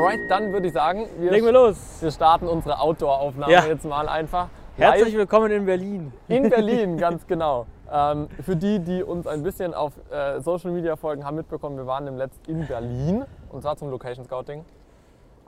Alright, 0.00 0.30
dann 0.30 0.50
würde 0.50 0.68
ich 0.68 0.72
sagen, 0.72 1.06
wir, 1.18 1.30
Legen 1.30 1.44
wir 1.44 1.52
los. 1.52 1.76
wir 2.00 2.10
starten 2.10 2.46
unsere 2.48 2.80
Outdoor-Aufnahme 2.80 3.52
Ja. 3.52 3.66
jetzt 3.66 3.84
mal 3.84 4.08
einfach. 4.08 4.48
Herzlich 4.78 5.14
willkommen 5.14 5.50
in 5.52 5.66
Berlin. 5.66 6.10
in 6.28 6.48
Berlin, 6.50 6.96
ganz 6.96 7.26
genau. 7.26 7.66
Ähm, 7.92 8.28
für 8.42 8.56
die, 8.56 8.78
die 8.78 9.02
uns 9.02 9.26
ein 9.26 9.42
bisschen 9.42 9.74
auf 9.74 9.92
äh, 10.10 10.40
Social 10.40 10.70
Media 10.70 10.96
folgen, 10.96 11.26
haben 11.26 11.36
mitbekommen, 11.36 11.76
wir 11.76 11.86
waren 11.86 12.06
im 12.06 12.16
Letzt 12.16 12.40
in 12.48 12.66
Berlin 12.66 13.24
und 13.50 13.60
zwar 13.60 13.76
zum 13.76 13.90
Location 13.90 14.24
Scouting. 14.24 14.64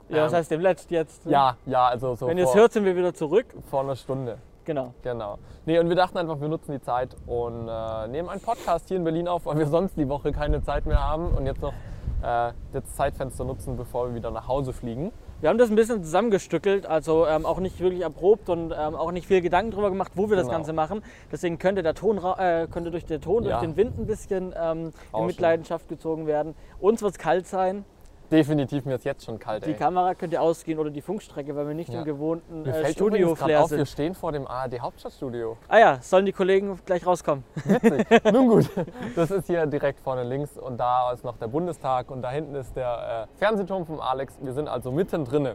Ja, 0.09 0.17
das 0.25 0.33
Ähm, 0.33 0.37
heißt 0.37 0.51
dem 0.51 0.61
Letzt 0.61 0.91
jetzt. 0.91 1.25
ne? 1.25 1.31
Ja, 1.31 1.57
ja, 1.65 1.87
also 1.87 2.13
so 2.15 2.27
Wenn 2.27 2.37
ihr 2.37 2.43
es 2.43 2.53
hört, 2.53 2.73
sind 2.73 2.85
wir 2.85 2.95
wieder 2.95 3.13
zurück. 3.15 3.47
vor 3.71 3.79
einer 3.81 3.95
Stunde. 3.95 4.37
Genau. 4.65 4.93
Genau. 5.01 5.39
Nee, 5.65 5.79
und 5.79 5.89
wir 5.89 5.95
dachten 5.95 6.17
einfach, 6.19 6.39
wir 6.39 6.47
nutzen 6.47 6.73
die 6.73 6.81
Zeit 6.81 7.15
und 7.25 7.67
äh, 7.67 8.07
nehmen 8.07 8.29
einen 8.29 8.41
Podcast 8.41 8.87
hier 8.87 8.97
in 8.97 9.03
Berlin 9.03 9.27
auf, 9.27 9.45
weil 9.47 9.57
wir 9.57 9.65
sonst 9.67 9.97
die 9.97 10.07
Woche 10.07 10.31
keine 10.31 10.61
Zeit 10.61 10.85
mehr 10.85 11.01
haben 11.03 11.31
und 11.31 11.45
jetzt 11.47 11.61
noch 11.61 11.73
das 12.23 12.95
Zeitfenster 12.95 13.43
nutzen, 13.43 13.75
bevor 13.77 14.07
wir 14.07 14.15
wieder 14.15 14.31
nach 14.31 14.47
Hause 14.47 14.71
fliegen. 14.73 15.11
Wir 15.41 15.49
haben 15.49 15.57
das 15.57 15.69
ein 15.69 15.75
bisschen 15.75 16.01
zusammengestückelt, 16.01 16.85
also 16.85 17.27
ähm, 17.27 17.45
auch 17.45 17.59
nicht 17.59 17.77
wirklich 17.81 18.01
erprobt 18.01 18.47
und 18.47 18.71
ähm, 18.71 18.95
auch 18.95 19.11
nicht 19.11 19.27
viel 19.27 19.41
Gedanken 19.41 19.71
darüber 19.71 19.89
gemacht, 19.89 20.13
wo 20.15 20.29
wir 20.29 20.37
das 20.37 20.45
Genau. 20.45 20.55
Ganze 20.57 20.71
machen. 20.71 21.03
Deswegen 21.33 21.59
könnte 21.59 21.83
der 21.83 21.95
Ton, 21.95 22.17
äh, 22.17 22.67
könnte 22.71 22.91
durch 22.91 23.05
den 23.05 23.19
Ton, 23.19 23.43
Ja. 23.43 23.49
durch 23.59 23.61
den 23.61 23.75
Wind 23.75 23.99
ein 23.99 24.05
bisschen 24.05 24.53
ähm, 24.57 24.91
in. 25.13 25.25
Mitleidenschaft 25.25 25.89
gezogen 25.89 26.27
werden. 26.27 26.55
Uns 26.79 27.01
wird 27.01 27.11
es 27.11 27.17
kalt 27.19 27.45
sein. 27.45 27.83
Definitiv, 28.33 28.83
mir 28.85 28.95
ist 28.95 29.05
jetzt 29.05 29.23
schon 29.23 29.37
kalt. 29.37 29.63
Die 29.65 29.71
ey. 29.71 29.75
Kamera 29.77 30.15
könnte 30.15 30.41
ausgehen 30.41 30.79
oder 30.79 30.89
die 30.89 31.01
Funkstrecke, 31.01 31.55
weil 31.55 31.67
wir 31.67 31.75
nicht 31.75 31.93
Ja. 31.93 31.99
im 31.99 32.05
gewohnten 32.05 32.63
Mir 32.63 32.69
äh, 32.69 32.73
fällt 32.73 32.83
grad 32.85 32.93
Studio-Flair 32.93 33.63
auf, 33.63 33.69
wir 33.71 33.77
sind. 33.77 33.87
stehen 33.87 34.15
vor 34.15 34.31
dem 34.31 34.47
ARD 34.47 34.79
Hauptstadtstudio. 34.79 35.55
Ah 35.67 35.77
ja, 35.77 35.97
sollen 36.01 36.25
die 36.25 36.31
Kollegen 36.31 36.79
gleich 36.85 37.05
rauskommen. 37.05 37.43
Witzig. 37.63 38.07
Nun 38.33 38.47
gut, 38.49 38.69
das 39.15 39.29
ist 39.29 39.45
hier 39.45 39.65
direkt 39.67 39.99
vorne 39.99 40.23
links 40.23 40.57
und 40.57 40.77
da 40.79 41.11
ist 41.11 41.23
noch 41.23 41.37
der 41.37 41.47
Bundestag 41.47 42.09
und 42.09 42.23
da 42.23 42.31
hinten 42.31 42.55
ist 42.55 42.75
der 42.75 43.27
äh, 43.31 43.37
Fernsehturm 43.37 43.85
vom 43.85 43.99
Alex. 44.01 44.35
Wir 44.41 44.53
sind 44.53 44.67
also 44.67 44.91
mittendrin. 44.91 45.49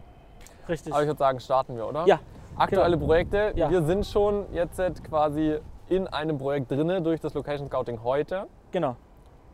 Richtig. 0.68 0.92
Aber 0.92 1.02
ich 1.02 1.08
würde 1.08 1.18
sagen, 1.18 1.40
starten 1.40 1.76
wir, 1.76 1.86
oder? 1.88 2.04
Ja, 2.06 2.20
Aktuelle 2.56 2.96
Projekte. 2.96 3.52
Ja. 3.56 3.70
Wir 3.70 3.82
sind 3.82 4.06
schon 4.06 4.46
jetzt 4.52 4.80
quasi 5.04 5.58
in 5.88 6.06
einem 6.06 6.38
Projekt 6.38 6.70
drinne 6.70 7.02
durch 7.02 7.20
das 7.20 7.34
Location 7.34 7.66
Scouting 7.68 8.02
heute. 8.04 8.46
genau. 8.70 8.94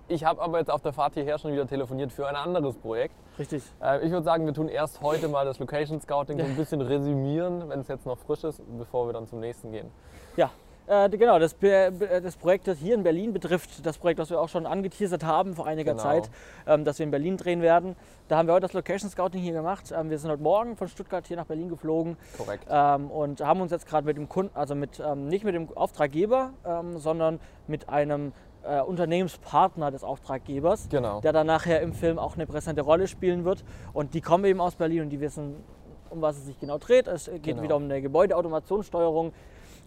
Ich 0.06 0.24
habe 0.24 0.42
aber 0.42 0.58
jetzt 0.58 0.70
auf 0.70 0.82
der 0.82 0.92
Fahrt 0.92 1.14
hierher 1.14 1.38
schon 1.38 1.52
wieder 1.52 1.66
telefoniert 1.66 2.12
für 2.12 2.26
ein 2.28 2.36
anderes 2.36 2.76
Projekt. 2.76 3.14
Richtig. 3.38 3.62
Äh, 3.82 4.04
ich 4.04 4.10
würde 4.12 4.22
sagen, 4.24 4.44
wir 4.44 4.52
tun 4.52 4.68
erst 4.68 5.00
heute 5.00 5.28
mal 5.28 5.46
das 5.46 5.58
Location 5.58 5.98
Scouting 6.00 6.38
so 6.38 6.44
ein 6.44 6.56
bisschen 6.56 6.80
resümieren, 6.82 7.68
wenn 7.70 7.80
es 7.80 7.88
jetzt 7.88 8.04
noch 8.04 8.18
frisch 8.18 8.44
ist, 8.44 8.60
bevor 8.78 9.06
wir 9.08 9.14
dann 9.14 9.26
zum 9.26 9.40
nächsten 9.40 9.72
gehen. 9.72 9.90
Ja, 10.36 10.50
äh, 10.86 11.08
genau. 11.08 11.38
Das, 11.38 11.54
Be- 11.54 11.90
das 12.22 12.36
Projekt, 12.36 12.68
das 12.68 12.76
hier 12.76 12.94
in 12.94 13.02
Berlin 13.02 13.32
betrifft, 13.32 13.84
das 13.86 13.96
Projekt, 13.96 14.18
das 14.20 14.28
wir 14.28 14.38
auch 14.38 14.50
schon 14.50 14.66
angeteasert 14.66 15.24
haben 15.24 15.54
vor 15.54 15.66
einiger 15.66 15.92
Genau. 15.92 16.02
Zeit, 16.02 16.30
ähm, 16.66 16.84
dass 16.84 16.98
wir 16.98 17.04
in 17.04 17.10
Berlin 17.10 17.38
drehen 17.38 17.62
werden. 17.62 17.96
Da 18.28 18.36
haben 18.36 18.46
wir 18.46 18.52
heute 18.52 18.66
das 18.66 18.74
Location 18.74 19.08
Scouting 19.10 19.40
hier 19.40 19.54
gemacht. 19.54 19.90
Ähm, 19.96 20.10
wir 20.10 20.18
sind 20.18 20.30
heute 20.30 20.42
Morgen 20.42 20.76
von 20.76 20.88
Stuttgart 20.88 21.26
hier 21.26 21.38
nach 21.38 21.46
Berlin 21.46 21.70
geflogen 21.70 22.18
Korrekt. 22.36 22.66
ähm, 22.68 23.10
und 23.10 23.40
haben 23.40 23.62
uns 23.62 23.70
jetzt 23.72 23.86
gerade 23.86 24.06
mit 24.06 24.18
dem 24.18 24.28
Kunden, 24.28 24.54
also 24.54 24.74
mit, 24.74 25.00
ähm, 25.00 25.28
nicht 25.28 25.44
mit 25.46 25.54
dem 25.54 25.74
Auftraggeber, 25.74 26.50
ähm, 26.66 26.98
sondern 26.98 27.40
mit 27.66 27.88
einem 27.88 28.34
äh, 28.66 28.80
Unternehmenspartner 28.80 29.90
des 29.90 30.04
Auftraggebers, 30.04 30.88
Genau. 30.88 31.20
der 31.20 31.32
dann 31.32 31.46
nachher 31.46 31.80
im 31.80 31.92
Film 31.92 32.18
auch 32.18 32.34
eine 32.34 32.46
präsente 32.46 32.82
Rolle 32.82 33.06
spielen 33.08 33.44
wird. 33.44 33.64
Und 33.92 34.14
die 34.14 34.20
kommen 34.20 34.44
eben 34.44 34.60
aus 34.60 34.74
Berlin 34.76 35.02
und 35.02 35.10
die 35.10 35.20
wissen, 35.20 35.56
um 36.10 36.22
was 36.22 36.36
es 36.38 36.46
sich 36.46 36.58
genau 36.60 36.78
dreht. 36.78 37.06
Es 37.08 37.26
geht 37.26 37.42
Genau. 37.42 37.62
wieder 37.62 37.76
um 37.76 37.84
eine 37.84 38.00
Gebäudeautomationssteuerung 38.02 39.32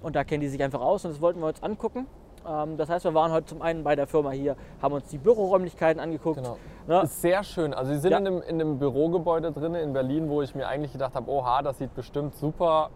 und 0.02 0.16
da 0.16 0.24
kennen 0.24 0.42
die 0.42 0.48
sich 0.50 0.62
einfach 0.62 0.82
aus 0.82 1.06
und 1.06 1.12
das 1.12 1.22
wollten 1.22 1.40
wir 1.40 1.48
uns 1.48 1.62
angucken. 1.64 2.06
Ähm, 2.48 2.78
das 2.78 2.90
heißt, 2.90 3.06
wir 3.06 3.14
waren 3.14 3.32
heute 3.32 3.48
zum 3.48 3.62
einen 3.62 3.84
bei 3.84 3.96
der 3.96 4.08
Firma 4.08 4.32
hier, 4.32 4.56
haben 4.82 4.94
uns 4.94 5.08
die 5.08 5.18
Büroräumlichkeiten 5.18 6.00
angeguckt. 6.02 6.38
Genau. 6.38 6.58
Ne? 6.88 7.02
Ist 7.02 7.22
sehr 7.22 7.44
schön. 7.44 7.74
Also 7.74 7.94
sie 7.94 8.00
sind 8.00 8.12
Ja. 8.12 8.18
in, 8.20 8.28
einem, 8.28 8.42
in 8.42 8.62
einem 8.62 8.80
Bürogebäude 8.80 9.52
drin 9.52 9.76
in 9.76 9.94
Berlin, 9.94 10.30
wo 10.30 10.42
ich 10.42 10.54
mir 10.56 10.68
eigentlich 10.68 10.92
gedacht 10.92 11.16
habe, 11.16 11.30
oha, 11.30 11.62
das 11.62 11.78
sieht 11.80 11.94
bestimmt 11.96 12.36
super 12.36 12.90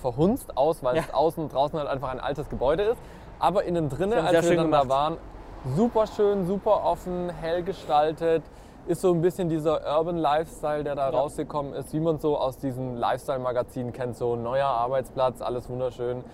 verhunzt 0.00 0.56
aus, 0.56 0.82
weil 0.82 0.96
Ja. 0.96 1.02
es 1.02 1.14
außen 1.14 1.42
und 1.44 1.52
draußen 1.52 1.78
halt 1.78 1.88
einfach 1.88 2.10
ein 2.10 2.20
altes 2.20 2.48
Gebäude 2.48 2.82
ist. 2.84 2.98
Aber 3.44 3.64
innen 3.64 3.90
drinnen, 3.90 4.18
als 4.24 4.48
wir 4.48 4.56
dann 4.56 4.66
gemacht. 4.70 4.84
da 4.84 4.88
waren, 4.88 5.16
super 5.76 6.06
schön, 6.06 6.46
super 6.46 6.82
offen, 6.82 7.28
hell 7.28 7.62
gestaltet. 7.62 8.42
Ist 8.86 9.02
so 9.02 9.12
ein 9.12 9.20
bisschen 9.20 9.50
dieser 9.50 9.80
Urban 9.98 10.16
Lifestyle, 10.16 10.82
der 10.82 10.94
da 10.94 11.10
Ja. 11.10 11.18
rausgekommen 11.18 11.74
ist, 11.74 11.92
wie 11.92 12.00
man 12.00 12.18
so 12.18 12.38
aus 12.38 12.56
diesen 12.56 12.96
Lifestyle-Magazinen 12.96 13.92
kennt, 13.92 14.16
so 14.16 14.34
neuer 14.34 14.66
Arbeitsplatz, 14.66 15.42
alles 15.42 15.68
wunderschön. 15.68 16.24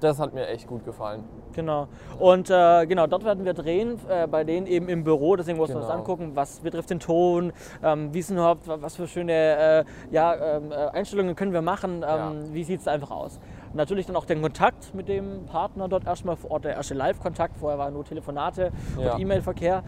Das 0.00 0.18
hat 0.20 0.34
mir 0.34 0.46
echt 0.48 0.66
gut 0.66 0.84
gefallen. 0.84 1.24
Genau. 1.54 1.86
Und 2.18 2.50
äh, 2.50 2.84
genau, 2.86 3.06
dort 3.06 3.24
werden 3.24 3.44
wir 3.46 3.54
drehen, 3.54 3.98
äh, 4.10 4.26
bei 4.26 4.44
denen 4.44 4.66
eben 4.66 4.88
im 4.90 5.04
Büro. 5.04 5.36
Deswegen 5.36 5.56
mussten 5.56 5.74
wir 5.76 5.78
uns 5.78 5.86
Genau. 5.86 5.98
angucken, 6.00 6.32
was 6.34 6.60
betrifft 6.60 6.90
den 6.90 7.00
Ton, 7.00 7.52
ähm, 7.82 8.12
wie 8.12 8.18
ist 8.18 8.28
denn 8.28 8.36
überhaupt, 8.36 8.62
was 8.66 8.94
für 8.96 9.06
schöne 9.08 9.32
äh, 9.32 9.84
ja, 10.10 10.34
ähm, 10.34 10.70
äh, 10.70 10.74
Einstellungen 10.74 11.34
können 11.34 11.52
wir 11.54 11.62
machen, 11.62 11.96
ähm, 11.96 12.02
Ja. 12.02 12.32
wie 12.52 12.62
sieht 12.64 12.80
es 12.80 12.88
einfach 12.88 13.10
aus. 13.10 13.40
Natürlich 13.76 14.06
dann 14.06 14.16
auch 14.16 14.24
den 14.24 14.40
Kontakt 14.40 14.94
mit 14.94 15.06
dem 15.06 15.44
Partner 15.44 15.86
dort 15.88 16.06
erstmal 16.06 16.36
vor 16.36 16.50
Ort, 16.52 16.64
der 16.64 16.74
erste 16.76 16.94
Live-Kontakt. 16.94 17.58
Vorher 17.58 17.78
waren 17.78 17.92
nur 17.92 18.04
Telefonate 18.04 18.72
Ja. 18.98 19.14
und 19.14 19.20
E-Mail-Verkehr. 19.20 19.82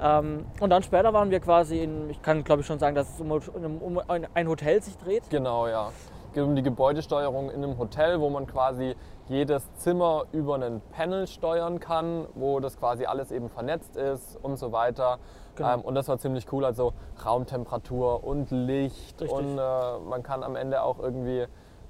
Ähm, 0.00 0.46
und 0.60 0.70
dann 0.70 0.82
später 0.82 1.12
waren 1.12 1.30
wir 1.30 1.40
quasi 1.40 1.82
in, 1.82 2.08
ich 2.08 2.22
kann 2.22 2.42
glaube 2.42 2.62
ich 2.62 2.66
schon 2.66 2.78
sagen, 2.78 2.94
dass 2.96 3.14
es 3.14 3.20
um, 3.20 3.30
um, 3.30 3.78
um 3.82 4.00
ein- 4.08 4.26
ein 4.32 4.48
Hotel 4.48 4.82
sich 4.82 4.96
dreht. 4.96 5.28
Genau, 5.28 5.66
ja. 5.68 5.88
Es 6.28 6.32
geht 6.32 6.42
um 6.42 6.56
die 6.56 6.62
Gebäudesteuerung 6.62 7.50
in 7.50 7.62
einem 7.62 7.76
Hotel, 7.78 8.18
wo 8.20 8.30
man 8.30 8.46
quasi 8.46 8.96
jedes 9.28 9.72
Zimmer 9.74 10.24
über 10.32 10.54
einen 10.54 10.80
Panel 10.92 11.26
steuern 11.26 11.80
kann, 11.80 12.26
wo 12.34 12.60
das 12.60 12.78
quasi 12.78 13.04
alles 13.04 13.30
eben 13.30 13.48
vernetzt 13.50 13.96
ist 13.96 14.36
und 14.42 14.56
so 14.56 14.72
weiter. 14.72 15.18
Genau. 15.54 15.74
Ähm, 15.74 15.80
und 15.82 15.94
das 15.94 16.08
war 16.08 16.16
ziemlich 16.18 16.50
cool, 16.52 16.64
also 16.64 16.92
Raumtemperatur 17.24 18.24
und 18.24 18.50
Licht 18.50 19.20
Richtig. 19.20 19.30
und 19.30 19.58
äh, 19.58 19.98
man 20.08 20.22
kann 20.22 20.42
am 20.42 20.56
Ende 20.56 20.82
auch 20.82 20.98
irgendwie 20.98 21.44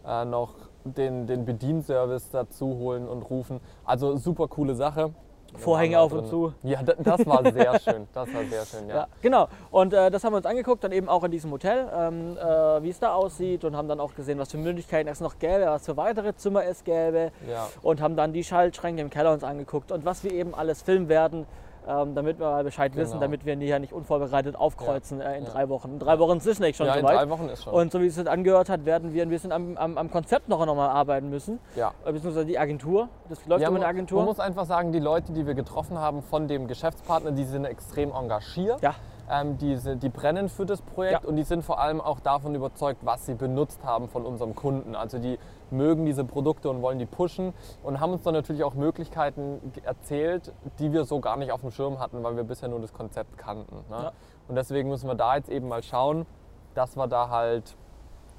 äh, 0.06 0.25
noch 0.26 0.54
den, 0.84 1.27
den 1.27 1.45
Bedienservice 1.45 2.31
dazu 2.31 2.67
holen 2.78 3.09
und 3.09 3.22
rufen. 3.22 3.61
Also 3.84 4.17
super 4.17 4.49
coole 4.49 4.75
Sache. 4.75 5.12
Vorhänge 5.56 6.00
auf 6.00 6.12
und 6.12 6.27
zu. 6.27 6.53
Ja, 6.65 6.83
da- 6.83 6.95
das 6.99 7.25
war 7.27 7.43
sehr 7.53 7.78
schön. 7.78 8.09
Das 8.12 8.33
war 8.34 8.43
sehr 8.45 8.67
schön, 8.67 8.89
ja. 8.89 8.94
Ja, 8.97 9.06
genau. 9.23 9.47
Und 9.71 9.93
äh, 9.93 10.11
das 10.11 10.25
haben 10.25 10.33
wir 10.33 10.39
uns 10.39 10.47
angeguckt, 10.47 10.83
dann 10.83 10.91
eben 10.91 11.09
auch 11.09 11.23
in 11.23 11.31
diesem 11.31 11.53
Hotel, 11.53 11.89
ähm, 11.97 12.37
äh, 12.37 12.83
wie 12.83 12.91
es 12.91 12.99
da 12.99 13.15
aussieht 13.15 13.65
und 13.65 13.77
haben 13.77 13.87
dann 13.87 14.00
auch 14.00 14.17
gesehen, 14.17 14.39
was 14.41 14.50
für 14.50 14.59
Möglichkeiten 14.59 15.09
es 15.09 15.21
noch 15.21 15.39
gäbe, 15.39 15.67
was 15.67 15.87
für 15.87 15.97
weitere 15.97 16.34
Zimmer 16.34 16.65
es 16.65 16.83
gäbe 16.83 17.31
Ja. 17.49 17.69
und 17.83 18.00
haben 18.00 18.17
dann 18.17 18.33
die 18.33 18.43
Schaltschränke 18.43 19.00
im 19.00 19.11
Keller 19.11 19.33
uns 19.33 19.44
angeguckt 19.44 19.93
und 19.93 20.05
was 20.05 20.25
wir 20.25 20.33
eben 20.33 20.55
alles 20.56 20.83
filmen 20.83 21.09
werden, 21.09 21.47
ähm, 21.87 22.15
damit 22.15 22.39
wir 22.39 22.47
mal 22.50 22.65
Bescheid 22.65 22.97
wissen, 22.97 23.12
Genau. 23.12 23.21
damit 23.22 23.45
wir 23.45 23.56
hier 23.56 23.78
nicht 23.78 23.93
unvorbereitet 23.93 24.56
aufkreuzen 24.56 25.21
äh, 25.21 25.39
in 25.39 25.45
Ja. 25.45 25.50
drei 25.50 25.69
Wochen. 25.69 25.93
In 25.93 25.99
drei 25.99 26.19
Wochen 26.19 26.39
ist 26.39 26.47
es 26.47 26.59
nicht 26.61 26.77
schon 26.77 26.87
Ja, 26.87 26.95
in 26.95 27.00
soweit. 27.03 27.17
drei 27.19 27.28
Wochen 27.31 27.49
ist 27.49 27.65
schon. 27.65 27.75
Und 27.75 27.93
so 27.93 28.00
wie 28.00 28.06
es 28.06 28.15
sich 28.15 28.28
angehört 28.31 28.69
hat, 28.69 28.84
werden 28.84 29.12
wir 29.12 29.22
ein 29.22 29.28
bisschen 29.28 29.53
am, 29.53 29.77
am, 29.77 29.99
am 29.99 30.11
Konzept 30.11 30.49
noch 30.49 30.61
einmal 30.61 30.89
arbeiten 30.89 31.28
müssen, 31.31 31.59
ja. 31.77 31.93
äh, 32.05 32.12
beziehungsweise 32.12 32.47
die 32.47 32.59
Agentur. 32.59 33.09
Das 33.28 33.44
läuft 33.47 33.62
Ja, 33.62 33.69
über 33.69 33.77
eine 33.77 33.87
Agentur. 33.87 34.19
man 34.19 34.27
muss 34.27 34.41
einfach 34.41 34.65
sagen, 34.65 34.93
die 34.93 35.00
Leute, 35.00 35.33
die 35.33 35.47
wir 35.47 35.55
getroffen 35.55 35.99
haben 35.99 36.23
von 36.23 36.49
dem 36.49 36.67
Geschäftspartner, 36.69 37.33
die 37.33 37.44
sind 37.44 37.65
extrem 37.65 38.12
engagiert. 38.12 38.81
ja, 38.83 38.94
Ähm, 39.31 39.56
die, 39.56 39.78
die 39.97 40.11
brennen 40.11 40.50
für 40.50 40.67
das 40.67 40.83
Projekt 40.83 41.23
Ja. 41.23 41.28
und 41.28 41.37
die 41.37 41.44
sind 41.44 41.65
vor 41.65 41.81
allem 41.81 41.99
auch 42.03 42.21
davon 42.21 42.55
überzeugt, 42.55 43.00
was 43.06 43.25
sie 43.25 43.33
benutzt 43.34 43.83
haben 43.83 44.06
von 44.09 44.27
unserem 44.27 44.55
Kunden. 44.55 44.94
Also 44.94 45.19
die 45.19 45.39
mögen 45.70 46.06
diese 46.06 46.25
Produkte 46.25 46.70
und 46.70 46.82
wollen 46.82 46.98
die 46.98 47.06
pushen 47.06 47.52
und 47.82 48.00
haben 48.00 48.12
uns 48.12 48.22
dann 48.22 48.34
natürlich 48.34 48.64
auch 48.64 48.75
Möglichkeiten 48.75 49.60
erzählt, 49.84 50.52
die 50.78 50.92
wir 50.92 51.04
so 51.04 51.20
gar 51.20 51.36
nicht 51.36 51.52
auf 51.52 51.60
dem 51.60 51.70
Schirm 51.70 51.98
hatten, 51.98 52.22
weil 52.22 52.36
wir 52.36 52.44
bisher 52.44 52.69
nur 52.69 52.80
das 52.80 52.92
Konzept 52.92 53.38
kannten. 53.38 53.76
Ne? 53.91 54.02
Ja. 54.02 54.12
Und 54.48 54.56
deswegen 54.56 54.88
müssen 54.88 55.08
wir 55.08 55.14
da 55.14 55.36
jetzt 55.36 55.48
eben 55.48 55.69
mal 55.69 55.82
schauen, 55.82 56.26
dass 56.75 56.97
wir 56.97 57.06
da 57.06 57.28
halt 57.28 57.76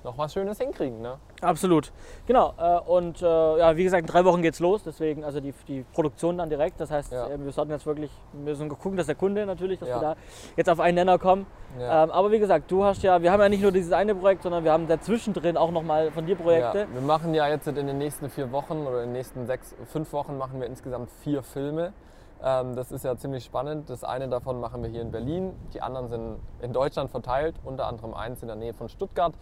noch 0.05 0.17
was 0.17 0.31
Schönes 0.33 0.57
hinkriegen. 0.57 1.01
Ne? 1.01 1.17
Absolut. 1.41 1.91
Genau. 2.25 2.53
Äh, 2.57 2.79
und 2.89 3.21
äh, 3.21 3.25
ja, 3.25 3.75
wie 3.75 3.83
gesagt, 3.83 4.01
in 4.01 4.07
drei 4.07 4.23
Wochen 4.23 4.41
geht's 4.41 4.59
los. 4.61 4.83
Deswegen 4.83 5.25
also 5.25 5.41
die, 5.41 5.53
die 5.67 5.83
Produktion 5.93 6.37
dann 6.37 6.49
direkt. 6.49 6.79
Das 6.79 6.89
heißt, 6.89 7.11
Ja. 7.11 7.27
äh, 7.27 7.43
wir 7.43 7.51
sollten 7.51 7.71
jetzt 7.71 7.85
wirklich, 7.85 8.11
wir 8.31 8.51
müssen 8.51 8.69
gucken, 8.69 8.95
dass 8.95 9.07
der 9.07 9.15
Kunde 9.15 9.45
natürlich, 9.45 9.79
dass 9.79 9.89
Ja. 9.89 9.95
wir 9.97 10.01
da 10.01 10.15
jetzt 10.55 10.69
auf 10.69 10.79
einen 10.79 10.95
Nenner 10.95 11.19
kommen. 11.19 11.45
Ja. 11.77 12.03
Ähm, 12.05 12.11
aber 12.11 12.31
wie 12.31 12.39
gesagt, 12.39 12.71
du 12.71 12.85
hast 12.85 13.03
ja, 13.03 13.21
wir 13.21 13.31
haben 13.31 13.41
ja 13.41 13.49
nicht 13.49 13.61
nur 13.63 13.71
dieses 13.73 13.91
eine 13.91 14.15
Projekt, 14.15 14.43
sondern 14.43 14.63
wir 14.63 14.71
haben 14.71 14.87
dazwischen 14.87 15.33
drin 15.33 15.57
auch 15.57 15.71
nochmal 15.71 16.11
von 16.11 16.25
dir 16.25 16.35
Projekte. 16.37 16.79
Ja, 16.79 16.93
wir 16.93 17.01
machen 17.01 17.33
ja 17.33 17.49
jetzt 17.49 17.67
in 17.67 17.75
den 17.75 17.97
nächsten 17.97 18.29
vier 18.29 18.51
Wochen 18.53 18.85
oder 18.87 19.01
in 19.01 19.09
den 19.09 19.13
nächsten 19.13 19.45
sechs, 19.45 19.75
fünf 19.91 20.13
Wochen 20.13 20.37
machen 20.37 20.61
wir 20.61 20.67
insgesamt 20.67 21.09
vier 21.21 21.43
Filme. 21.43 21.91
Ähm, 22.43 22.75
das 22.75 22.91
ist 22.91 23.03
ja 23.03 23.15
ziemlich 23.17 23.43
spannend. 23.43 23.89
Das 23.89 24.03
eine 24.03 24.27
davon 24.27 24.59
machen 24.59 24.83
wir 24.83 24.89
hier 24.89 25.01
in 25.01 25.11
Berlin, 25.11 25.53
die 25.73 25.81
anderen 25.81 26.09
sind 26.09 26.37
in 26.61 26.73
Deutschland 26.73 27.09
verteilt, 27.09 27.55
unter 27.63 27.87
anderem 27.87 28.13
eins 28.13 28.41
in 28.41 28.47
der 28.47 28.57
Nähe 28.57 28.73
von 28.73 28.87
Stuttgart. 28.89 29.33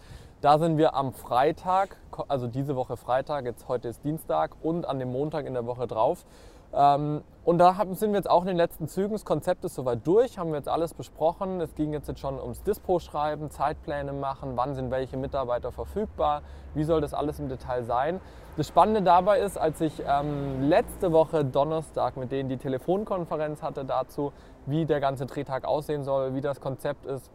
Da 0.44 0.58
sind 0.58 0.76
wir 0.76 0.94
am 0.94 1.14
Freitag, 1.14 1.96
also 2.28 2.46
diese 2.46 2.76
Woche 2.76 2.98
Freitag, 2.98 3.46
jetzt 3.46 3.66
heute 3.66 3.88
ist 3.88 4.04
Dienstag 4.04 4.54
und 4.62 4.84
an 4.84 4.98
dem 4.98 5.10
Montag 5.10 5.46
in 5.46 5.54
der 5.54 5.64
Woche 5.64 5.86
drauf. 5.86 6.26
Ähm, 6.74 7.22
und 7.46 7.56
da 7.56 7.74
sind 7.92 8.10
wir 8.10 8.18
jetzt 8.18 8.28
auch 8.28 8.42
in 8.42 8.48
den 8.48 8.58
letzten 8.58 8.86
Zügen. 8.86 9.14
Das 9.14 9.24
Konzept 9.24 9.64
ist 9.64 9.74
soweit 9.74 10.06
durch, 10.06 10.36
haben 10.36 10.50
wir 10.50 10.58
jetzt 10.58 10.68
alles 10.68 10.92
besprochen. 10.92 11.62
Es 11.62 11.74
ging 11.74 11.94
jetzt, 11.94 12.08
jetzt 12.08 12.20
schon 12.20 12.38
ums 12.38 12.62
Dispo-Schreiben, 12.62 13.50
Zeitpläne 13.50 14.12
machen, 14.12 14.52
wann 14.54 14.74
sind 14.74 14.90
welche 14.90 15.16
Mitarbeiter 15.16 15.72
verfügbar, 15.72 16.42
wie 16.74 16.84
soll 16.84 17.00
das 17.00 17.14
alles 17.14 17.40
im 17.40 17.48
Detail 17.48 17.82
sein. 17.84 18.20
Das 18.58 18.68
Spannende 18.68 19.00
dabei 19.00 19.38
ist, 19.38 19.56
als 19.56 19.80
ich 19.80 20.02
ähm, 20.06 20.68
letzte 20.68 21.10
Woche 21.12 21.46
Donnerstag 21.46 22.18
mit 22.18 22.30
denen 22.30 22.50
die 22.50 22.58
Telefonkonferenz 22.58 23.62
hatte 23.62 23.86
dazu, 23.86 24.30
wie 24.66 24.84
der 24.84 25.00
ganze 25.00 25.24
Drehtag 25.24 25.64
aussehen 25.64 26.04
soll, 26.04 26.34
wie 26.34 26.42
das 26.42 26.60
Konzept 26.60 27.06
ist, 27.06 27.30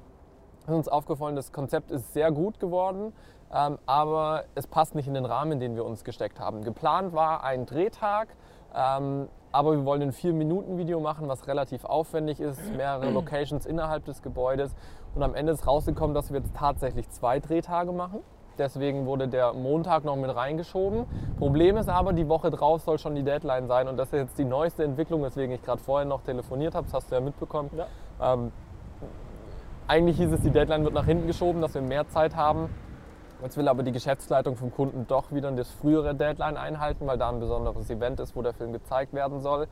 ist 0.72 0.78
uns 0.78 0.88
aufgefallen, 0.88 1.36
das 1.36 1.52
Konzept 1.52 1.92
ist 1.92 2.14
sehr 2.14 2.32
gut 2.32 2.60
geworden, 2.60 3.14
ähm, 3.54 3.78
aber 3.86 4.44
es 4.56 4.68
passt 4.68 4.96
nicht 4.96 5.08
in 5.08 5.14
den 5.14 5.26
Rahmen, 5.26 5.60
den 5.60 5.76
wir 5.76 5.86
uns 5.86 6.04
gesteckt 6.04 6.40
haben. 6.40 6.64
Geplant 6.64 7.14
war 7.14 7.44
ein 7.44 7.66
Drehtag, 7.66 8.30
ähm, 8.76 9.28
aber 9.52 9.74
wir 9.74 9.86
wollen 9.86 10.02
ein 10.02 10.12
4-Minuten-Video 10.12 11.00
machen, 11.00 11.28
was 11.28 11.48
relativ 11.48 11.86
aufwendig 11.86 12.40
ist, 12.40 12.60
mehrere 12.76 13.10
Locations 13.12 13.66
innerhalb 13.66 14.06
des 14.06 14.22
Gebäudes. 14.22 14.76
Und 15.16 15.24
am 15.24 15.34
Ende 15.34 15.54
ist 15.54 15.66
rausgekommen, 15.66 16.14
dass 16.14 16.32
wir 16.32 16.40
jetzt 16.40 16.56
tatsächlich 16.56 17.10
zwei 17.10 17.40
Drehtage 17.40 17.92
machen. 17.92 18.20
Deswegen 18.60 19.06
wurde 19.06 19.28
der 19.30 19.54
Montag 19.54 20.04
noch 20.04 20.18
mit 20.18 20.36
reingeschoben. 20.36 21.06
Problem 21.38 21.78
ist 21.78 21.88
aber, 21.88 22.12
die 22.12 22.28
Woche 22.28 22.52
drauf 22.52 22.82
soll 22.82 23.00
schon 23.00 23.16
die 23.16 23.24
Deadline 23.24 23.68
sein. 23.68 23.88
Und 23.88 23.96
das 23.98 24.10
ist 24.10 24.20
jetzt 24.20 24.38
die 24.38 24.44
neueste 24.44 24.84
Entwicklung, 24.84 25.24
weswegen 25.24 25.56
ich 25.56 25.64
gerade 25.64 25.82
vorher 25.82 26.06
noch 26.06 26.22
telefoniert 26.22 26.76
habe. 26.76 26.86
Das 26.86 26.94
hast 26.94 27.10
du 27.10 27.16
ja 27.16 27.22
mitbekommen. 27.22 27.70
Ja. 27.76 27.88
Ähm, 28.34 28.52
eigentlich 29.90 30.18
hieß 30.18 30.32
es, 30.32 30.42
die 30.42 30.52
Deadline 30.52 30.84
wird 30.84 30.94
nach 30.94 31.06
hinten 31.06 31.26
geschoben, 31.26 31.62
dass 31.62 31.74
wir 31.74 31.82
mehr 31.82 32.08
Zeit 32.08 32.36
haben. 32.36 32.70
Jetzt 33.42 33.58
will 33.58 33.68
aber 33.68 33.82
die 33.82 33.92
Geschäftsleitung 33.92 34.56
vom 34.56 34.72
Kunden 34.72 35.08
doch 35.08 35.32
wieder 35.32 35.52
das 35.52 35.72
frühere 35.72 36.14
Deadline 36.14 36.58
einhalten, 36.58 37.08
weil 37.08 37.18
da 37.18 37.30
ein 37.30 37.40
besonderes 37.40 37.90
Event 37.90 38.20
ist, 38.20 38.36
wo 38.36 38.44
der 38.44 38.54
Film 38.54 38.72
gezeigt 38.72 39.14
werden 39.14 39.40
soll. 39.40 39.68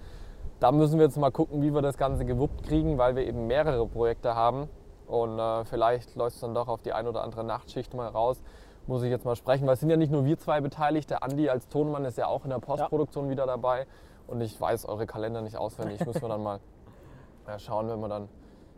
Da 0.60 0.72
müssen 0.72 0.98
wir 0.98 1.06
jetzt 1.06 1.18
mal 1.18 1.32
gucken, 1.32 1.62
wie 1.62 1.72
wir 1.72 1.84
das 1.84 1.98
Ganze 1.98 2.26
gewuppt 2.26 2.64
kriegen, 2.64 2.98
weil 2.98 3.16
wir 3.16 3.28
eben 3.28 3.46
mehrere 3.46 3.86
Projekte 3.86 4.34
haben. 4.34 4.68
Und 5.06 5.38
äh, 5.38 5.66
vielleicht 5.66 6.16
läuft 6.16 6.36
es 6.36 6.42
dann 6.42 6.56
doch 6.56 6.68
auf 6.68 6.82
die 6.82 6.94
ein 6.94 7.06
oder 7.06 7.24
andere 7.24 7.44
Nachtschicht 7.44 7.94
mal 7.94 8.08
raus. 8.08 8.42
Muss 8.88 9.04
ich 9.04 9.12
jetzt 9.12 9.24
mal 9.24 9.36
sprechen, 9.36 9.68
weil 9.68 9.76
es 9.76 9.82
sind 9.82 9.92
ja 9.92 9.98
nicht 9.98 10.12
nur 10.12 10.26
wir 10.26 10.40
zwei 10.40 10.62
beteiligt. 10.62 11.12
Der 11.12 11.22
Andi 11.22 11.48
als 11.50 11.68
Tonmann 11.68 12.06
ist 12.06 12.18
ja 12.18 12.26
auch 12.26 12.44
in 12.44 12.50
der 12.50 12.60
Postproduktion 12.60 13.26
ja. 13.26 13.32
wieder 13.32 13.46
dabei. 13.46 13.86
Und 14.26 14.42
ich 14.42 14.60
weiß 14.60 14.86
eure 14.86 15.06
Kalender 15.06 15.42
nicht 15.42 15.58
auswendig. 15.58 16.04
Müssen 16.04 16.22
wir 16.24 16.30
dann 16.30 16.42
mal 16.42 16.60
ja, 17.48 17.60
schauen, 17.60 17.88
wenn 17.88 18.00
wir 18.00 18.10
dann 18.10 18.30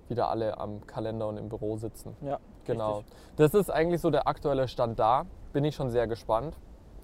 wieder 0.09 0.29
alle 0.29 0.57
am 0.57 0.85
Kalender 0.85 1.27
und 1.27 1.37
im 1.37 1.49
Büro 1.49 1.77
sitzen. 1.77 2.15
Ja, 2.21 2.39
genau. 2.65 2.97
richtig. 2.97 3.15
Das 3.37 3.53
ist 3.53 3.69
eigentlich 3.69 4.01
so 4.01 4.09
der 4.09 4.27
aktuelle 4.27 4.67
Stand 4.67 4.99
da. 4.99 5.25
Bin 5.53 5.63
ich 5.63 5.75
schon 5.75 5.89
sehr 5.89 6.07
gespannt. 6.07 6.55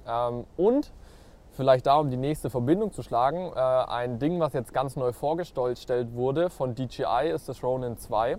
Ähm, 0.07 0.46
und 0.57 0.92
vielleicht 1.52 1.88
da, 1.88 1.98
um 1.98 2.10
die 2.10 2.18
nächste 2.18 2.50
Verbindung 2.50 2.92
zu 2.92 3.02
schlagen, 3.02 3.52
äh, 3.56 3.60
ein 3.60 4.19
Ding, 4.19 4.40
was 4.40 4.54
jetzt 4.54 4.74
ganz 4.74 4.96
neu 4.96 5.13
vorgestellt 5.13 6.13
wurde 6.13 6.50
von 6.50 6.75
DJI, 6.75 7.31
ist 7.34 7.50
das 7.50 7.63
Ronin 7.63 7.98
2. 7.98 8.38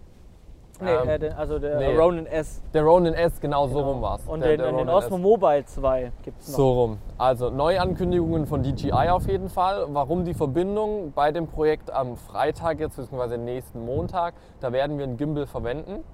Nee, 0.81 0.91
Ähm, 0.91 1.09
äh, 1.09 1.19
den, 1.19 1.33
also 1.33 1.59
der 1.59 1.79
nee. 1.79 1.97
Ronin 1.97 2.27
S. 2.27 2.63
Der 2.75 2.83
Ronin 2.83 3.15
S, 3.15 3.41
genau, 3.41 3.67
so 3.67 3.81
rum 3.81 4.03
war 4.03 4.17
es. 4.17 4.27
Und 4.27 4.41
der, 4.41 4.51
den, 4.51 4.59
der 4.59 4.67
den 4.69 4.77
Ronin 4.77 4.89
S. 4.89 5.05
Osmo 5.05 5.19
Mobile 5.19 5.65
2 5.65 6.13
gibt 6.23 6.41
es 6.41 6.49
noch. 6.49 6.57
So 6.57 6.73
rum. 6.73 6.99
Also 7.19 7.51
Neuankündigungen 7.51 8.47
von 8.47 8.63
DJI 8.63 9.11
auf 9.11 9.27
jeden 9.27 9.49
Fall. 9.49 9.87
Warum 9.89 10.25
die 10.25 10.35
Verbindung 10.35 11.13
bei 11.13 11.33
dem 11.33 11.47
Projekt 11.47 11.91
am 11.91 12.17
Freitag 12.17 12.81
jetzt, 12.81 12.97
beziehungsweise 12.97 13.39
nächsten 13.39 13.85
Montag, 13.85 14.35
da 14.61 14.73
werden 14.73 14.99
wir 14.99 15.05
einen 15.05 15.17
Gimbal 15.17 15.47
verwenden. 15.47 16.05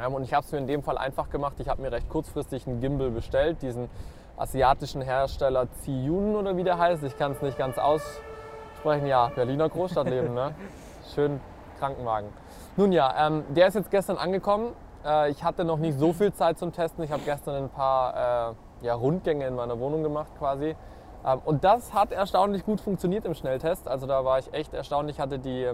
Ähm, 0.00 0.14
Und 0.14 0.22
ich 0.22 0.34
habe 0.34 0.44
es 0.44 0.52
mir 0.52 0.58
in 0.58 0.66
dem 0.66 0.82
Fall 0.82 0.98
einfach 0.98 1.30
gemacht. 1.30 1.54
Ich 1.58 1.68
habe 1.68 1.82
mir 1.82 1.90
recht 1.90 2.08
kurzfristig 2.08 2.66
einen 2.66 2.80
Gimbal 2.80 3.10
bestellt, 3.10 3.62
diesen 3.62 3.88
asiatischen 4.36 5.02
Hersteller 5.02 5.66
Ziyun 5.80 6.36
oder 6.36 6.56
wie 6.56 6.64
der 6.64 6.78
heißt. 6.78 7.02
Ich 7.04 7.16
kann 7.16 7.32
es 7.32 7.42
nicht 7.42 7.58
ganz 7.58 7.78
aussprechen. 7.78 9.06
Ja, 9.06 9.30
Berliner 9.34 9.68
Großstadtleben, 9.68 10.34
ne? 10.34 10.54
Schön 11.14 11.40
Krankenwagen. 11.78 12.28
Nun 12.76 12.92
ja, 12.92 13.26
ähm, 13.26 13.44
der 13.50 13.68
ist 13.68 13.74
jetzt 13.74 13.90
gestern 13.90 14.18
angekommen. 14.18 14.72
Äh, 15.04 15.30
ich 15.30 15.44
hatte 15.44 15.64
noch 15.64 15.78
nicht 15.78 15.98
so 15.98 16.12
viel 16.12 16.32
Zeit 16.32 16.58
zum 16.58 16.72
Testen. 16.72 17.02
Ich 17.04 17.12
habe 17.12 17.22
gestern 17.24 17.64
ein 17.64 17.68
paar 17.70 18.54
äh, 18.82 18.86
ja, 18.86 18.94
Rundgänge 18.94 19.46
in 19.46 19.54
meiner 19.54 19.78
Wohnung 19.78 20.02
gemacht 20.02 20.30
quasi. 20.38 20.76
Ähm, 21.24 21.40
und 21.44 21.64
das 21.64 21.92
hat 21.92 22.12
erstaunlich 22.12 22.64
gut 22.64 22.80
funktioniert 22.80 23.24
im 23.24 23.34
Schnelltest. 23.34 23.88
Also 23.88 24.06
da 24.06 24.24
war 24.24 24.38
ich 24.38 24.52
echt 24.52 24.74
erstaunt. 24.74 25.10
Ich 25.10 25.20
hatte 25.20 25.38
die 25.38 25.68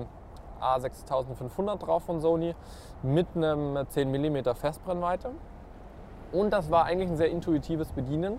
A6500 0.60 1.78
drauf 1.78 2.04
von 2.04 2.20
Sony 2.20 2.54
mit 3.02 3.26
einem 3.34 3.78
10 3.88 4.10
mm 4.10 4.54
Festbrennweite. 4.54 5.30
Und 6.32 6.50
das 6.50 6.70
war 6.70 6.84
eigentlich 6.84 7.10
ein 7.10 7.16
sehr 7.16 7.30
intuitives 7.30 7.92
Bedienen. 7.92 8.38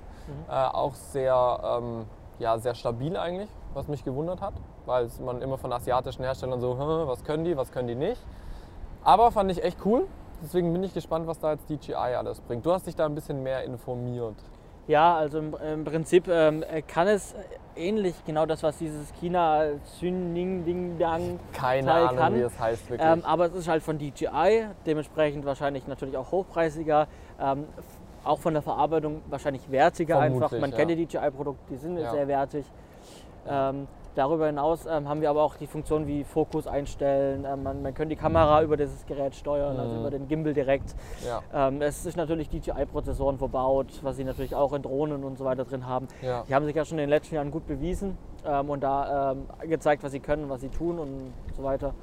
Äh, 0.50 0.54
auch 0.54 0.96
sehr, 0.96 1.60
ähm, 1.64 2.06
ja, 2.40 2.58
sehr 2.58 2.76
stabil 2.76 3.16
eigentlich, 3.16 3.50
was 3.74 3.88
mich 3.88 4.04
gewundert 4.04 4.42
hat. 4.42 4.54
Weil 4.86 5.08
man 5.24 5.42
immer 5.42 5.58
von 5.58 5.72
asiatischen 5.74 6.24
Herstellern 6.24 6.60
so, 6.62 6.72
"Hm, 6.78 7.08
was 7.08 7.24
können 7.24 7.44
die, 7.46 7.58
was 7.58 7.72
können 7.72 7.88
die 7.88 7.96
nicht. 7.96 8.22
Aber 9.04 9.32
fand 9.32 9.52
ich 9.52 9.64
echt 9.64 9.80
cool. 9.86 10.06
Deswegen 10.44 10.72
bin 10.74 10.84
ich 10.84 10.94
gespannt, 10.94 11.28
was 11.28 11.40
da 11.40 11.54
jetzt 11.54 11.70
DJI 11.70 11.94
alles 11.96 12.42
bringt. 12.42 12.66
Du 12.66 12.72
hast 12.72 12.86
dich 12.88 12.96
da 12.96 13.06
ein 13.06 13.16
bisschen 13.16 13.42
mehr 13.42 13.64
informiert. 13.64 14.36
Ja, 14.88 15.16
also 15.16 15.40
im, 15.40 15.84
Prinzip 15.84 16.28
ähm, 16.28 16.64
kann 16.88 17.08
es 17.08 17.34
ähnlich 17.76 18.14
genau 18.26 18.46
das, 18.46 18.62
was 18.62 18.78
dieses 18.78 19.12
China 19.14 19.64
Ning 20.02 20.64
Ding 20.64 20.98
Dang 21.00 21.40
Keine 21.54 21.88
Teil 21.88 22.04
Ahnung, 22.04 22.18
kann. 22.18 22.36
wie 22.36 22.42
es 22.42 22.60
heißt 22.60 22.90
wirklich. 22.92 23.10
Ähm, 23.10 23.24
aber 23.26 23.46
es 23.48 23.56
ist 23.56 23.68
halt 23.68 23.82
von 23.82 23.98
DJI, 23.98 24.68
dementsprechend 24.86 25.46
wahrscheinlich 25.46 25.88
natürlich 25.88 26.18
auch 26.18 26.32
hochpreisiger. 26.32 27.08
Ähm, 27.40 27.66
auch 28.24 28.40
von 28.40 28.54
der 28.54 28.62
Verarbeitung 28.64 29.22
wahrscheinlich 29.30 29.70
wertiger 29.72 30.20
einfach. 30.20 30.50
Vermutlich, 30.50 30.62
Man 30.62 30.72
ja. 30.72 30.78
kennt 30.78 30.92
die 30.92 31.06
DJI-Produkte, 31.06 31.64
die 31.70 31.78
sind 31.78 31.98
Ja. 31.98 32.12
sehr 32.12 32.28
wertig. 32.28 32.66
Ähm, 33.48 33.88
darüber 34.16 34.48
hinaus 34.48 34.86
ähm, 34.86 35.08
haben 35.08 35.22
wir 35.22 35.30
aber 35.30 35.44
auch 35.44 35.56
die 35.58 35.68
Funktion 35.68 36.08
wie 36.08 36.24
Fokus 36.24 36.68
einstellen. 36.68 37.46
Ähm, 37.46 37.64
man, 37.64 37.82
man 37.82 37.94
kann 37.94 38.10
die 38.10 38.16
Kamera 38.16 38.62
über 38.64 38.78
dieses 38.78 39.06
Gerät 39.06 39.36
steuern, 39.36 39.78
also 39.80 39.94
Mhm. 39.96 40.00
über 40.02 40.10
den 40.12 40.28
Gimbal 40.28 40.54
direkt. 40.54 40.96
ja, 41.26 41.42
Ähm, 41.68 41.82
es 41.82 42.06
ist 42.06 42.18
natürlich 42.18 42.50
DJI-Prozessoren 42.50 43.38
verbaut, 43.38 43.88
was 44.02 44.16
sie 44.18 44.24
natürlich 44.24 44.56
auch 44.56 44.74
in 44.74 44.82
Drohnen 44.82 45.24
und 45.24 45.38
so 45.38 45.46
weiter 45.46 45.66
drin 45.66 45.86
haben. 45.88 46.08
ja. 46.22 46.44
Die 46.48 46.56
haben 46.56 46.66
sich 46.66 46.76
ja 46.76 46.86
schon 46.86 46.98
in 46.98 47.04
den 47.04 47.10
letzten 47.10 47.36
Jahren 47.36 47.52
gut 47.52 47.68
bewiesen 47.68 48.18
ähm, 48.46 48.70
und 48.70 48.82
da 48.82 49.32
ähm, 49.34 49.46
gezeigt, 49.70 50.04
was 50.04 50.12
sie 50.12 50.20
können, 50.20 50.50
was 50.50 50.62
sie 50.62 50.70
tun 50.70 51.00
und 51.00 51.34
so 51.56 51.64
weiter. 51.64 51.94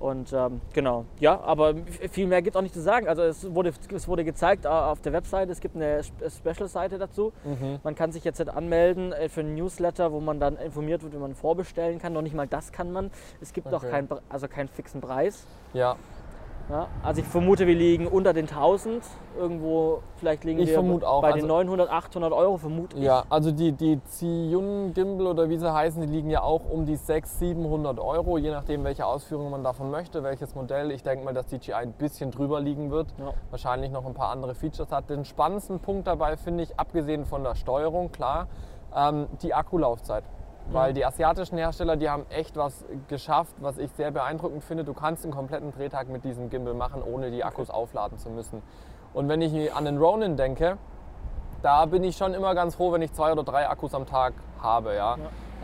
Und 0.00 0.32
ähm, 0.32 0.62
genau, 0.72 1.04
ja, 1.20 1.38
aber 1.40 1.74
viel 2.10 2.26
mehr 2.26 2.40
gibt 2.40 2.56
es 2.56 2.58
auch 2.58 2.62
nicht 2.62 2.72
zu 2.74 2.80
sagen. 2.80 3.06
Also 3.06 3.22
es 3.22 3.54
wurde, 3.54 3.72
es 3.94 4.08
wurde 4.08 4.24
gezeigt 4.24 4.64
äh, 4.64 4.68
auf 4.68 5.02
der 5.02 5.12
Webseite, 5.12 5.52
es 5.52 5.60
gibt 5.60 5.76
eine 5.76 5.98
Sp- 6.00 6.24
Special-Seite 6.26 6.96
dazu. 6.98 7.32
Mhm. 7.44 7.80
Man 7.84 7.94
kann 7.94 8.10
sich 8.10 8.24
jetzt 8.24 8.38
halt 8.38 8.48
anmelden 8.48 9.12
äh, 9.12 9.28
für 9.28 9.40
einen 9.40 9.54
Newsletter, 9.54 10.10
wo 10.10 10.20
man 10.20 10.40
dann 10.40 10.56
informiert 10.56 11.02
wird, 11.02 11.12
wie 11.12 11.18
man 11.18 11.34
vorbestellen 11.34 11.98
kann. 11.98 12.14
Noch 12.14 12.22
nicht 12.22 12.34
mal 12.34 12.46
das 12.46 12.72
kann 12.72 12.92
man. 12.92 13.10
Es 13.42 13.52
gibt 13.52 13.70
noch 13.70 13.82
Okay. 13.82 13.90
keinen, 13.90 14.08
Pre- 14.08 14.22
also 14.30 14.48
keinen 14.48 14.68
fixen 14.68 15.02
Preis. 15.02 15.46
ja. 15.74 15.96
Ja, 16.70 16.86
also 17.02 17.20
ich 17.20 17.26
vermute, 17.26 17.66
wir 17.66 17.74
liegen 17.74 18.06
unter 18.06 18.32
den 18.32 18.46
1000. 18.46 19.02
Irgendwo, 19.36 20.02
vielleicht 20.16 20.44
liegen 20.44 20.60
Ich 20.60 20.68
wir 20.68 20.74
vermute 20.74 21.08
auch, 21.08 21.20
bei 21.20 21.32
den 21.32 21.42
also- 21.42 21.46
900, 21.48 21.90
800 21.90 22.32
Euro, 22.32 22.58
vermute 22.58 22.96
ich. 22.96 23.02
Ja, 23.02 23.24
also 23.28 23.50
die, 23.50 23.72
die 23.72 24.00
Ziyun 24.04 24.94
Gimbal 24.94 25.26
oder 25.26 25.48
wie 25.48 25.56
sie 25.56 25.72
heißen, 25.72 26.00
die 26.00 26.06
liegen 26.06 26.30
ja 26.30 26.42
auch 26.42 26.62
um 26.70 26.86
die 26.86 26.96
600, 26.96 27.26
700 27.40 27.98
Euro, 27.98 28.38
je 28.38 28.50
nachdem, 28.50 28.84
welche 28.84 29.04
Ausführung 29.04 29.50
man 29.50 29.64
davon 29.64 29.90
möchte, 29.90 30.22
welches 30.22 30.54
Modell. 30.54 30.92
Ich 30.92 31.02
denke 31.02 31.24
mal, 31.24 31.34
dass 31.34 31.46
DJI 31.46 31.72
ein 31.74 31.92
bisschen 31.92 32.30
drüber 32.30 32.60
liegen 32.60 32.90
wird. 32.90 33.08
Ja. 33.18 33.32
Wahrscheinlich 33.50 33.90
noch 33.90 34.06
ein 34.06 34.14
paar 34.14 34.30
andere 34.30 34.54
Features 34.54 34.92
hat. 34.92 35.10
Den 35.10 35.24
spannendsten 35.24 35.80
Punkt 35.80 36.06
dabei 36.06 36.36
finde 36.36 36.62
ich, 36.62 36.78
abgesehen 36.78 37.24
von 37.24 37.42
der 37.42 37.56
Steuerung, 37.56 38.12
klar, 38.12 38.46
ähm, 38.94 39.26
die 39.42 39.54
Akkulaufzeit. 39.54 40.24
Weil 40.72 40.92
die 40.92 41.04
asiatischen 41.04 41.58
Hersteller, 41.58 41.96
die 41.96 42.08
haben 42.08 42.26
echt 42.30 42.56
was 42.56 42.84
geschafft, 43.08 43.56
was 43.58 43.76
ich 43.78 43.90
sehr 43.92 44.12
beeindruckend 44.12 44.62
finde. 44.62 44.84
Du 44.84 44.94
kannst 44.94 45.24
einen 45.24 45.32
kompletten 45.32 45.72
Drehtag 45.72 46.08
mit 46.08 46.24
diesem 46.24 46.48
Gimbal 46.48 46.74
machen, 46.74 47.02
ohne 47.02 47.32
die 47.32 47.42
Akkus 47.42 47.70
aufladen 47.70 48.18
zu 48.18 48.30
müssen. 48.30 48.62
Und 49.12 49.28
wenn 49.28 49.42
ich 49.42 49.74
an 49.74 49.84
den 49.84 49.98
Ronin 49.98 50.36
denke, 50.36 50.78
da 51.62 51.86
bin 51.86 52.04
ich 52.04 52.16
schon 52.16 52.34
immer 52.34 52.54
ganz 52.54 52.76
froh, 52.76 52.92
wenn 52.92 53.02
ich 53.02 53.12
zwei 53.12 53.32
oder 53.32 53.42
drei 53.42 53.68
Akkus 53.68 53.94
am 53.94 54.06
Tag 54.06 54.32
habe. 54.62 54.94
Ja? 54.94 55.16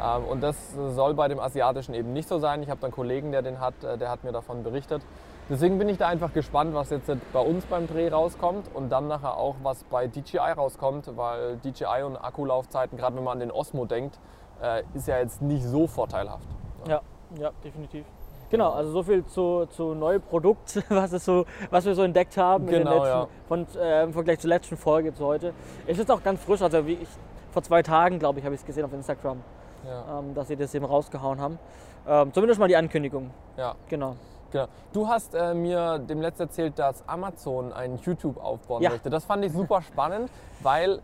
Ähm, 0.03 0.25
und 0.25 0.43
das 0.43 0.57
soll 0.75 1.15
bei 1.15 1.29
dem 1.29 1.39
asiatischen 1.39 1.95
eben 1.95 2.13
nicht 2.13 2.29
so 2.29 2.39
sein. 2.39 2.63
Ich 2.65 2.69
habe 2.69 2.81
da 2.81 2.87
einen 2.87 2.95
Kollegen, 2.95 3.31
der 3.31 3.43
den 3.43 3.61
hat, 3.61 3.83
äh, 3.85 3.97
der 3.97 4.11
hat 4.11 4.25
mir 4.25 4.33
davon 4.33 4.65
berichtet. 4.65 5.03
Deswegen 5.49 5.79
bin 5.79 5.89
ich 5.89 5.97
da 5.97 6.09
einfach 6.09 6.33
gespannt, 6.33 6.75
was 6.75 6.91
jetzt 6.91 7.09
bei 7.33 7.39
uns 7.39 7.65
beim 7.67 7.87
Dreh 7.87 8.09
rauskommt 8.09 8.69
und 8.75 8.91
dann 8.91 9.07
nachher 9.07 9.37
auch, 9.37 9.55
was 9.63 9.85
bei 9.85 10.09
DJI 10.09 10.39
rauskommt, 10.57 11.17
weil 11.17 11.59
DJI 11.59 12.03
und 12.05 12.17
Akkulaufzeiten, 12.17 12.99
gerade 12.99 13.15
wenn 13.15 13.23
man 13.23 13.35
an 13.35 13.41
den 13.41 13.53
Osmo 13.53 13.85
denkt, 13.85 14.19
äh, 14.63 14.83
ist 14.95 15.07
ja 15.09 15.19
jetzt 15.19 15.43
nicht 15.43 15.65
so 15.65 15.87
vorteilhaft. 15.87 16.47
Ja, 16.89 17.01
ja, 17.39 17.51
definitiv. 17.65 18.05
Genau, 18.49 18.71
also 18.71 18.93
so 18.93 19.03
viel 19.03 19.25
zu, 19.27 19.67
zu 19.67 19.95
neuen 19.95 20.23
Produkt, 20.23 20.81
was, 20.89 21.13
es 21.13 21.25
so, 21.25 21.45
was 21.71 21.85
wir 21.85 21.95
so 21.95 22.03
entdeckt 22.03 22.37
haben 22.37 22.65
in 22.69 22.71
Genau, 22.79 22.91
letzten, 22.93 23.07
ja. 23.09 23.29
von, 23.49 23.67
äh, 23.77 24.05
im 24.05 24.13
Vergleich 24.13 24.39
zur 24.39 24.51
letzten 24.51 24.77
Folge 24.77 25.13
zu 25.13 25.27
heute. 25.27 25.53
Es 25.87 25.99
ist 25.99 26.11
auch 26.11 26.23
ganz 26.23 26.41
frisch, 26.43 26.63
also 26.63 26.87
wie 26.87 26.95
ich, 26.95 27.09
vor 27.51 27.63
zwei 27.63 27.83
Tagen, 27.83 28.19
glaube 28.21 28.39
ich, 28.39 28.45
habe 28.45 28.55
ich 28.55 28.61
es 28.61 28.67
gesehen 28.67 28.85
auf 28.85 28.93
Instagram, 28.93 29.43
Ja, 29.85 30.19
ähm, 30.21 30.35
dass 30.35 30.47
sie 30.49 30.57
das 30.57 30.73
eben 30.75 30.85
rausgehauen 30.85 31.41
haben. 31.41 31.59
Ähm, 32.07 32.33
zumindest 32.33 32.61
mal 32.61 32.69
die 32.69 32.77
Ankündigung, 32.77 33.31
ja, 33.57 33.75
genau. 33.89 34.15
genau. 34.53 34.67
Du 34.93 35.09
hast 35.09 35.35
äh, 35.35 35.53
mir 35.53 35.99
dem 35.99 36.21
Letzt 36.21 36.39
erzählt, 36.39 36.79
dass 36.79 37.03
Amazon 37.09 37.73
ein 37.73 37.97
YouTube 37.97 38.37
aufbauen 38.43 38.81
Ja. 38.81 38.91
möchte. 38.91 39.11
Das 39.11 39.25
fand 39.25 39.45
ich 39.45 39.53
super 39.53 39.83
spannend, 39.83 40.31
weil 40.63 41.01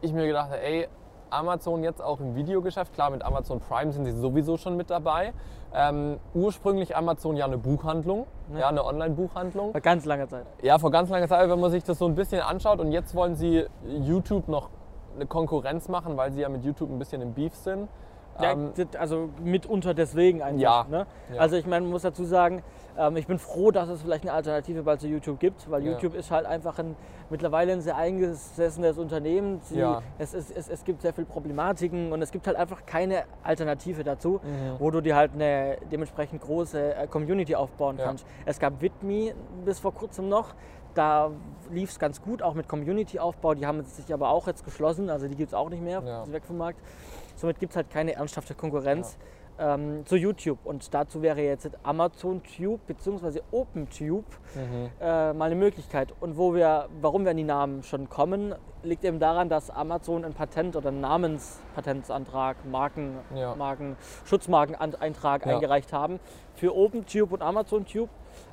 ich 0.00 0.14
mir 0.14 0.26
gedacht 0.26 0.46
habe, 0.50 0.62
ey, 0.62 0.88
Amazon 1.30 1.82
jetzt 1.82 2.02
auch 2.02 2.20
im 2.20 2.34
Videogeschäft, 2.34 2.92
klar, 2.94 3.10
mit 3.10 3.24
Amazon 3.24 3.60
Prime 3.60 3.92
sind 3.92 4.04
sie 4.04 4.12
sowieso 4.12 4.56
schon 4.56 4.76
mit 4.76 4.90
dabei. 4.90 5.32
Ähm, 5.74 6.18
ursprünglich 6.34 6.96
Amazon 6.96 7.36
ja 7.36 7.44
eine 7.44 7.58
Buchhandlung, 7.58 8.26
Ja. 8.52 8.60
ja, 8.60 8.68
eine 8.68 8.84
Online-Buchhandlung. 8.84 9.72
Vor 9.72 9.80
ganz 9.80 10.04
langer 10.04 10.28
Zeit. 10.28 10.46
Ja, 10.62 10.78
vor 10.78 10.90
ganz 10.90 11.10
langer 11.10 11.28
Zeit, 11.28 11.48
wenn 11.50 11.60
man 11.60 11.70
sich 11.70 11.84
das 11.84 11.98
so 11.98 12.06
ein 12.06 12.14
bisschen 12.14 12.40
anschaut 12.40 12.80
und 12.80 12.92
jetzt 12.92 13.14
wollen 13.14 13.34
sie 13.34 13.66
YouTube 13.86 14.48
noch 14.48 14.70
eine 15.14 15.26
Konkurrenz 15.26 15.88
machen, 15.88 16.16
weil 16.16 16.32
sie 16.32 16.40
ja 16.42 16.48
mit 16.48 16.64
YouTube 16.64 16.90
ein 16.90 16.98
bisschen 16.98 17.20
im 17.22 17.34
Beef 17.34 17.54
sind. 17.54 17.88
Ja, 18.40 18.52
Ähm, 18.52 18.72
also 18.98 19.28
mitunter 19.42 19.94
deswegen 19.94 20.42
einfach. 20.42 20.60
Ja, 20.60 20.86
Ne? 20.88 21.06
ja. 21.34 21.40
Also 21.40 21.56
ich 21.56 21.66
meine, 21.66 21.82
man 21.82 21.92
muss 21.92 22.02
dazu 22.02 22.24
sagen, 22.24 22.62
ähm, 22.98 23.16
ich 23.16 23.26
bin 23.26 23.38
froh, 23.38 23.70
dass 23.70 23.88
es 23.88 24.02
vielleicht 24.02 24.24
eine 24.24 24.32
Alternative 24.32 24.82
bald 24.82 25.00
zu 25.00 25.08
YouTube 25.08 25.38
gibt, 25.38 25.70
weil 25.70 25.84
Ja. 25.84 25.92
YouTube 25.92 26.14
ist 26.14 26.30
halt 26.30 26.46
einfach 26.46 26.78
ein, 26.78 26.96
mittlerweile 27.30 27.72
ein 27.72 27.80
sehr 27.80 27.96
eingesessenes 27.96 28.98
Unternehmen. 28.98 29.60
Sie, 29.62 29.78
Ja. 29.78 30.02
es, 30.18 30.34
ist, 30.34 30.50
es, 30.56 30.68
es 30.68 30.84
gibt 30.84 31.02
sehr 31.02 31.12
viele 31.12 31.26
Problematiken 31.26 32.12
und 32.12 32.22
es 32.22 32.30
gibt 32.30 32.46
halt 32.46 32.56
einfach 32.56 32.86
keine 32.86 33.24
Alternative 33.42 34.04
dazu, 34.04 34.40
Mhm. 34.42 34.76
wo 34.78 34.90
du 34.90 35.00
dir 35.00 35.16
halt 35.16 35.32
eine 35.34 35.76
dementsprechend 35.90 36.40
große 36.42 36.94
äh, 36.94 37.06
Community 37.06 37.54
aufbauen 37.54 37.96
kannst. 37.98 38.26
Es 38.44 38.58
gab 38.58 38.80
Vidme 38.80 39.34
bis 39.64 39.78
vor 39.78 39.92
kurzem 39.94 40.28
noch. 40.28 40.54
Da 40.94 41.30
lief 41.70 41.90
es 41.90 41.98
ganz 41.98 42.22
gut, 42.22 42.40
auch 42.42 42.54
mit 42.54 42.68
Community-Aufbau. 42.68 43.52
Die 43.52 43.66
haben 43.66 43.82
sich 43.84 44.14
aber 44.14 44.30
auch 44.30 44.46
jetzt 44.46 44.64
geschlossen, 44.64 45.10
also 45.10 45.28
die 45.28 45.34
gibt 45.36 45.48
es 45.48 45.54
auch 45.54 45.68
nicht 45.68 45.82
mehr, 45.82 46.02
Ja. 46.02 46.24
sind 46.24 46.32
weg 46.32 46.44
vom 46.46 46.56
Markt. 46.56 46.80
Somit 47.36 47.60
gibt 47.60 47.72
es 47.72 47.76
halt 47.76 47.90
keine 47.90 48.14
ernsthafte 48.14 48.54
Konkurrenz 48.54 49.16
ähm, 49.58 50.04
zu 50.06 50.16
YouTube. 50.16 50.58
Und 50.64 50.92
dazu 50.94 51.22
wäre 51.22 51.40
jetzt 51.40 51.70
Amazon 51.82 52.42
Tube 52.42 52.80
bzw. 52.86 53.40
OpenTube 53.50 54.24
Mhm. 54.54 54.90
äh, 55.00 55.32
mal 55.32 55.46
eine 55.46 55.54
Möglichkeit. 55.54 56.14
Und 56.20 56.36
wo 56.36 56.54
wir, 56.54 56.88
warum 57.00 57.24
wir 57.24 57.30
an 57.32 57.36
die 57.36 57.44
Namen 57.44 57.82
schon 57.82 58.08
kommen, 58.08 58.54
liegt 58.82 59.04
eben 59.04 59.18
daran, 59.18 59.48
dass 59.48 59.70
Amazon 59.70 60.24
ein 60.24 60.32
Patent 60.34 60.76
oder 60.76 60.88
einen 60.88 61.00
Namenspatentsantrag, 61.00 62.64
Marken, 62.64 63.16
Ja. 63.34 63.54
Marken, 63.54 63.96
Schutzmarkeneintrag 64.24 65.46
Ja. 65.46 65.54
eingereicht 65.54 65.92
haben 65.92 66.20
für 66.54 66.74
OpenTube 66.76 67.32
und 67.32 67.42
AmazonTube. 67.42 68.08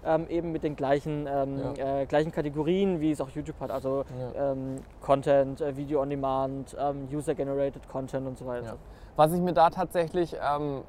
Ähm, 0.05 0.27
eben 0.29 0.51
mit 0.53 0.63
den 0.63 0.77
gleichen, 0.77 1.27
ähm, 1.29 1.59
äh, 1.77 2.05
gleichen 2.05 2.31
Kategorien, 2.31 3.01
wie 3.01 3.11
es 3.11 3.19
auch 3.19 3.29
YouTube 3.29 3.59
hat. 3.59 3.69
Also 3.69 4.05
Ja. 4.35 4.51
ähm, 4.53 4.77
Content, 5.01 5.59
äh, 5.59 5.75
Video 5.75 6.01
on 6.01 6.09
Demand, 6.09 6.75
ähm, 6.79 7.07
User-Generated 7.11 7.87
Content 7.89 8.25
und 8.27 8.37
so 8.37 8.45
weiter. 8.45 8.77
Was 9.15 9.31
ich 9.31 9.41
mir 9.41 9.53
da 9.53 9.69
tatsächlich 9.69 10.33
ähm, 10.33 10.81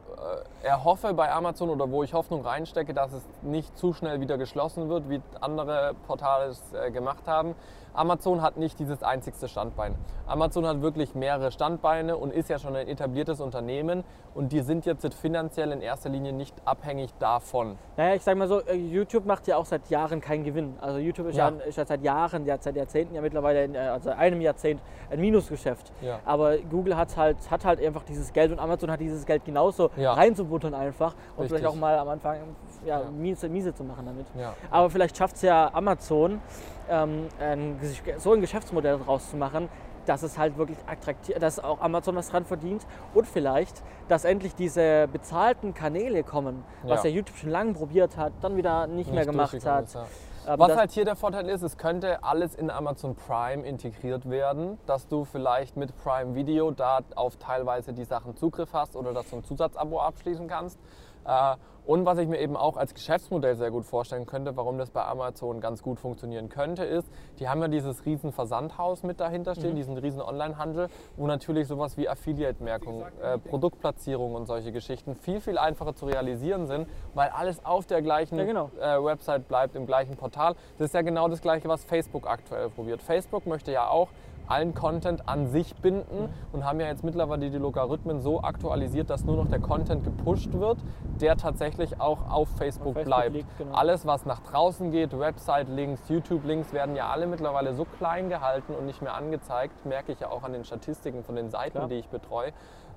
äh, 0.63 0.67
erhoffe 0.67 1.13
bei 1.13 1.31
Amazon 1.31 1.69
oder 1.69 1.91
wo 1.91 2.03
ich 2.03 2.15
Hoffnung 2.15 2.41
reinstecke, 2.41 2.95
dass 2.95 3.13
es 3.13 3.23
nicht 3.43 3.77
zu 3.77 3.93
schnell 3.93 4.21
wieder 4.21 4.39
geschlossen 4.39 4.89
wird, 4.89 5.11
wie 5.11 5.21
andere 5.43 5.95
Portale 6.07 6.47
es 6.47 6.73
äh, 6.73 6.91
gemacht 6.91 7.27
haben. 7.27 7.55
Amazon 7.95 8.43
hat 8.43 8.57
nicht 8.57 8.79
dieses 8.79 9.03
einzigste 9.03 9.49
Standbein. 9.49 9.95
Amazon 10.27 10.67
hat 10.67 10.83
wirklich 10.83 11.15
mehrere 11.15 11.51
Standbeine 11.53 12.17
und 12.17 12.33
ist 12.33 12.49
ja 12.51 12.59
schon 12.59 12.75
ein 12.75 12.89
etabliertes 12.89 13.41
Unternehmen 13.41 14.05
und 14.35 14.53
die 14.53 14.61
sind 14.61 14.85
jetzt 14.85 15.07
finanziell 15.15 15.71
in 15.71 15.81
erster 15.81 16.09
Linie 16.09 16.33
nicht 16.33 16.55
abhängig 16.65 17.13
davon. 17.21 17.79
Naja, 17.97 18.15
ich 18.17 18.23
sag 18.23 18.37
mal 18.37 18.49
so, 18.49 18.61
äh, 18.63 18.75
YouTube 18.75 19.27
macht 19.27 19.47
ja 19.47 19.57
auch 19.57 19.65
seit 19.67 19.89
Jahren 19.91 20.21
keinen 20.21 20.43
Gewinn. 20.45 20.75
Also 20.81 20.99
YouTube 20.99 21.29
ist 21.29 21.37
ja, 21.37 21.51
Ja. 21.51 21.57
ist 21.65 21.79
ja 21.79 21.87
seit 21.87 22.03
Jahren, 22.03 22.45
ja, 22.47 22.57
seit 22.59 22.75
Jahrzehnten 22.77 23.15
ja 23.15 23.21
mittlerweile, 23.21 23.65
in, 23.65 23.75
äh, 23.75 23.79
also 23.79 24.11
einem 24.11 24.41
Jahrzehnt 24.41 24.81
ein 25.11 25.21
Minusgeschäft. 25.21 25.93
Ja. 26.01 26.19
Aber 26.25 26.59
Google 26.59 26.97
hat 26.97 27.17
halt, 27.17 27.37
hat 27.51 27.65
halt 27.65 27.81
einfach 27.81 28.03
dieses 28.03 28.33
Geld 28.33 28.51
und 28.51 28.59
Amazon 28.59 28.91
hat 28.91 29.01
dieses 29.01 29.25
Geld 29.25 29.45
genauso 29.45 29.91
Ja. 29.97 30.15
reinzubuttern 30.15 30.75
einfach 30.75 31.15
und 31.37 31.43
Richtig. 31.45 31.59
vielleicht 31.61 31.67
auch 31.67 31.79
mal 31.79 31.97
am 31.99 32.09
Anfang 32.09 32.39
ja. 32.85 33.03
Miese, 33.17 33.49
miese 33.49 33.73
zu 33.75 33.85
machen 33.85 34.05
damit. 34.07 34.27
Aber 34.71 34.91
vielleicht 34.91 35.17
schafft 35.17 35.37
es 35.37 35.43
ja 35.43 35.71
Amazon, 35.73 36.41
ähm, 36.89 37.29
ein, 37.41 37.79
so 38.19 38.33
ein 38.33 38.41
Geschäftsmodell 38.41 38.99
daraus 38.99 39.31
zu 39.31 39.37
machen, 39.37 39.69
dass 40.07 40.23
es 40.23 40.37
halt 40.39 40.59
wirklich 40.59 40.79
attraktiv, 40.87 41.37
dass 41.39 41.59
auch 41.59 41.81
Amazon 41.81 42.17
was 42.17 42.29
dran 42.29 42.45
verdient 42.45 42.87
und 43.15 43.27
vielleicht, 43.27 43.83
dass 44.09 44.25
endlich 44.25 44.55
diese 44.55 45.09
bezahlten 45.11 45.73
Kanäle 45.75 46.23
kommen, 46.23 46.63
was 46.83 47.05
Ja. 47.05 47.11
YouTube 47.11 47.37
schon 47.37 47.51
lange 47.51 47.73
probiert 47.73 48.17
hat, 48.17 48.33
dann 48.43 48.57
wieder 48.57 48.87
nicht, 48.87 49.13
mehr 49.13 49.25
gemacht 49.25 49.65
hat. 49.65 49.85
ist, 49.85 49.95
ja. 49.95 50.07
Aber 50.47 50.69
Was 50.69 50.77
halt 50.77 50.91
hier 50.91 51.07
der 51.07 51.17
Vorteil 51.17 51.49
ist, 51.49 51.63
es 51.63 51.79
könnte 51.79 52.23
alles 52.23 52.55
in 52.55 52.71
Amazon 52.71 53.15
Prime 53.15 53.63
integriert 53.67 54.29
werden, 54.29 54.79
dass 54.85 55.09
du 55.09 55.25
vielleicht 55.25 55.79
mit 55.79 55.97
Prime 55.97 56.35
Video 56.35 56.71
da 56.71 57.01
auf 57.15 57.37
teilweise 57.39 57.95
die 57.95 58.05
Sachen 58.05 58.37
Zugriff 58.37 58.75
hast 58.75 58.95
oder 58.95 59.15
dass 59.15 59.31
du 59.31 59.37
ein 59.37 59.45
Zusatzabo 59.45 60.01
abschließen 60.01 60.47
kannst. 60.47 60.79
Äh, 61.27 61.57
Und 61.87 62.07
was 62.07 62.17
ich 62.17 62.27
mir 62.29 62.41
eben 62.41 62.57
auch 62.57 62.79
als 62.79 62.95
Geschäftsmodell 62.95 63.57
sehr 63.57 63.71
gut 63.71 63.85
vorstellen 63.85 64.25
könnte, 64.25 64.57
warum 64.57 64.79
das 64.79 64.89
bei 64.89 65.05
Amazon 65.05 65.61
ganz 65.61 65.83
gut 65.83 66.01
funktionieren 66.01 66.49
könnte, 66.49 66.83
ist, 66.83 67.07
die 67.39 67.47
haben 67.47 67.61
ja 67.61 67.69
dieses 67.69 68.07
riesen 68.07 68.33
Versandhaus 68.33 69.03
mit 69.03 69.21
dahinter 69.21 69.55
stehen, 69.55 69.77
diesen 69.77 69.99
riesen 69.99 70.23
Onlinehandel, 70.23 70.89
wo 71.19 71.27
natürlich 71.27 71.69
sowas 71.69 71.99
wie 71.99 72.09
Affiliate-Merkung, 72.09 73.05
äh, 73.23 73.37
Produktplatzierung 73.37 74.35
und 74.35 74.47
solche 74.47 74.73
Geschichten 74.73 75.15
viel, 75.15 75.43
viel 75.43 75.59
einfacher 75.59 75.95
zu 75.95 76.07
realisieren 76.07 76.67
sind, 76.67 76.89
weil 77.13 77.29
alles 77.29 77.63
auf 77.67 77.85
der 77.85 78.01
gleichen 78.01 78.39
Ja, 78.39 78.45
genau. 78.47 78.71
äh, 78.81 79.05
Website 79.05 79.47
bleibt, 79.47 79.77
im 79.77 79.85
gleichen 79.85 80.17
Portal. 80.17 80.55
Das 80.79 80.87
ist 80.87 80.95
ja 80.95 81.03
genau 81.03 81.29
das 81.29 81.43
Gleiche, 81.43 81.69
was 81.69 81.85
Facebook 81.85 82.27
aktuell 82.27 82.71
probiert. 82.71 83.03
Facebook 83.03 83.45
möchte 83.45 83.73
ja 83.73 83.89
auch 83.91 84.09
allen 84.47 84.75
Content 84.75 85.29
an 85.29 85.47
sich 85.47 85.75
binden 85.77 86.29
und 86.53 86.65
haben 86.65 86.81
ja 86.81 86.87
jetzt 86.87 87.05
mittlerweile 87.05 87.51
die 87.51 87.59
Logarithmen 87.59 88.21
so 88.21 88.43
aktualisiert, 88.43 89.11
dass 89.11 89.25
nur 89.25 89.37
noch 89.37 89.49
der 89.49 89.61
Content 89.61 90.05
gepusht 90.05 90.53
wird, 90.53 90.79
der 91.21 91.37
tatsächlich 91.37 92.01
auch 92.01 92.31
auf 92.31 92.49
Facebook, 92.57 92.95
Facebook 92.95 93.05
bleibt. 93.05 93.35
liegt, 93.35 93.59
genau. 93.59 93.75
Alles, 93.75 94.07
was 94.07 94.27
nach 94.27 94.41
draußen 94.41 94.91
geht, 94.91 95.19
Website-Links, 95.19 96.09
YouTube-Links, 96.09 96.73
werden 96.73 96.97
ja 96.97 97.09
alle 97.09 97.27
mittlerweile 97.27 97.75
so 97.75 97.85
klein 97.85 98.29
gehalten 98.29 98.75
und 98.75 98.87
nicht 98.87 99.03
mehr 99.03 99.15
angezeigt, 99.15 99.87
merke 99.87 100.13
ich 100.13 100.21
ja 100.21 100.31
auch 100.31 100.43
an 100.43 100.53
den 100.53 100.65
Statistiken 100.65 101.25
von 101.25 101.37
den 101.37 101.51
Seiten, 101.51 101.79
Klar. 101.79 101.89
die 101.89 101.97
ich 101.97 102.09
betreue, 102.09 102.53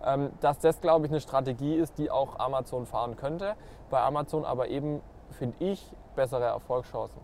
ähm, 0.06 0.32
dass 0.42 0.60
das, 0.60 0.82
glaube 0.82 1.06
ich, 1.06 1.12
eine 1.12 1.22
Strategie 1.22 1.75
ist, 1.75 1.98
die 1.98 2.12
auch 2.12 2.39
Amazon 2.39 2.86
fahren 2.86 3.16
könnte. 3.16 3.56
Bei 3.89 4.01
Amazon 4.01 4.46
aber 4.46 4.68
eben, 4.68 5.01
finde 5.32 5.56
ich, 5.60 5.92
bessere 6.16 6.46
Erfolgschancen. 6.46 7.22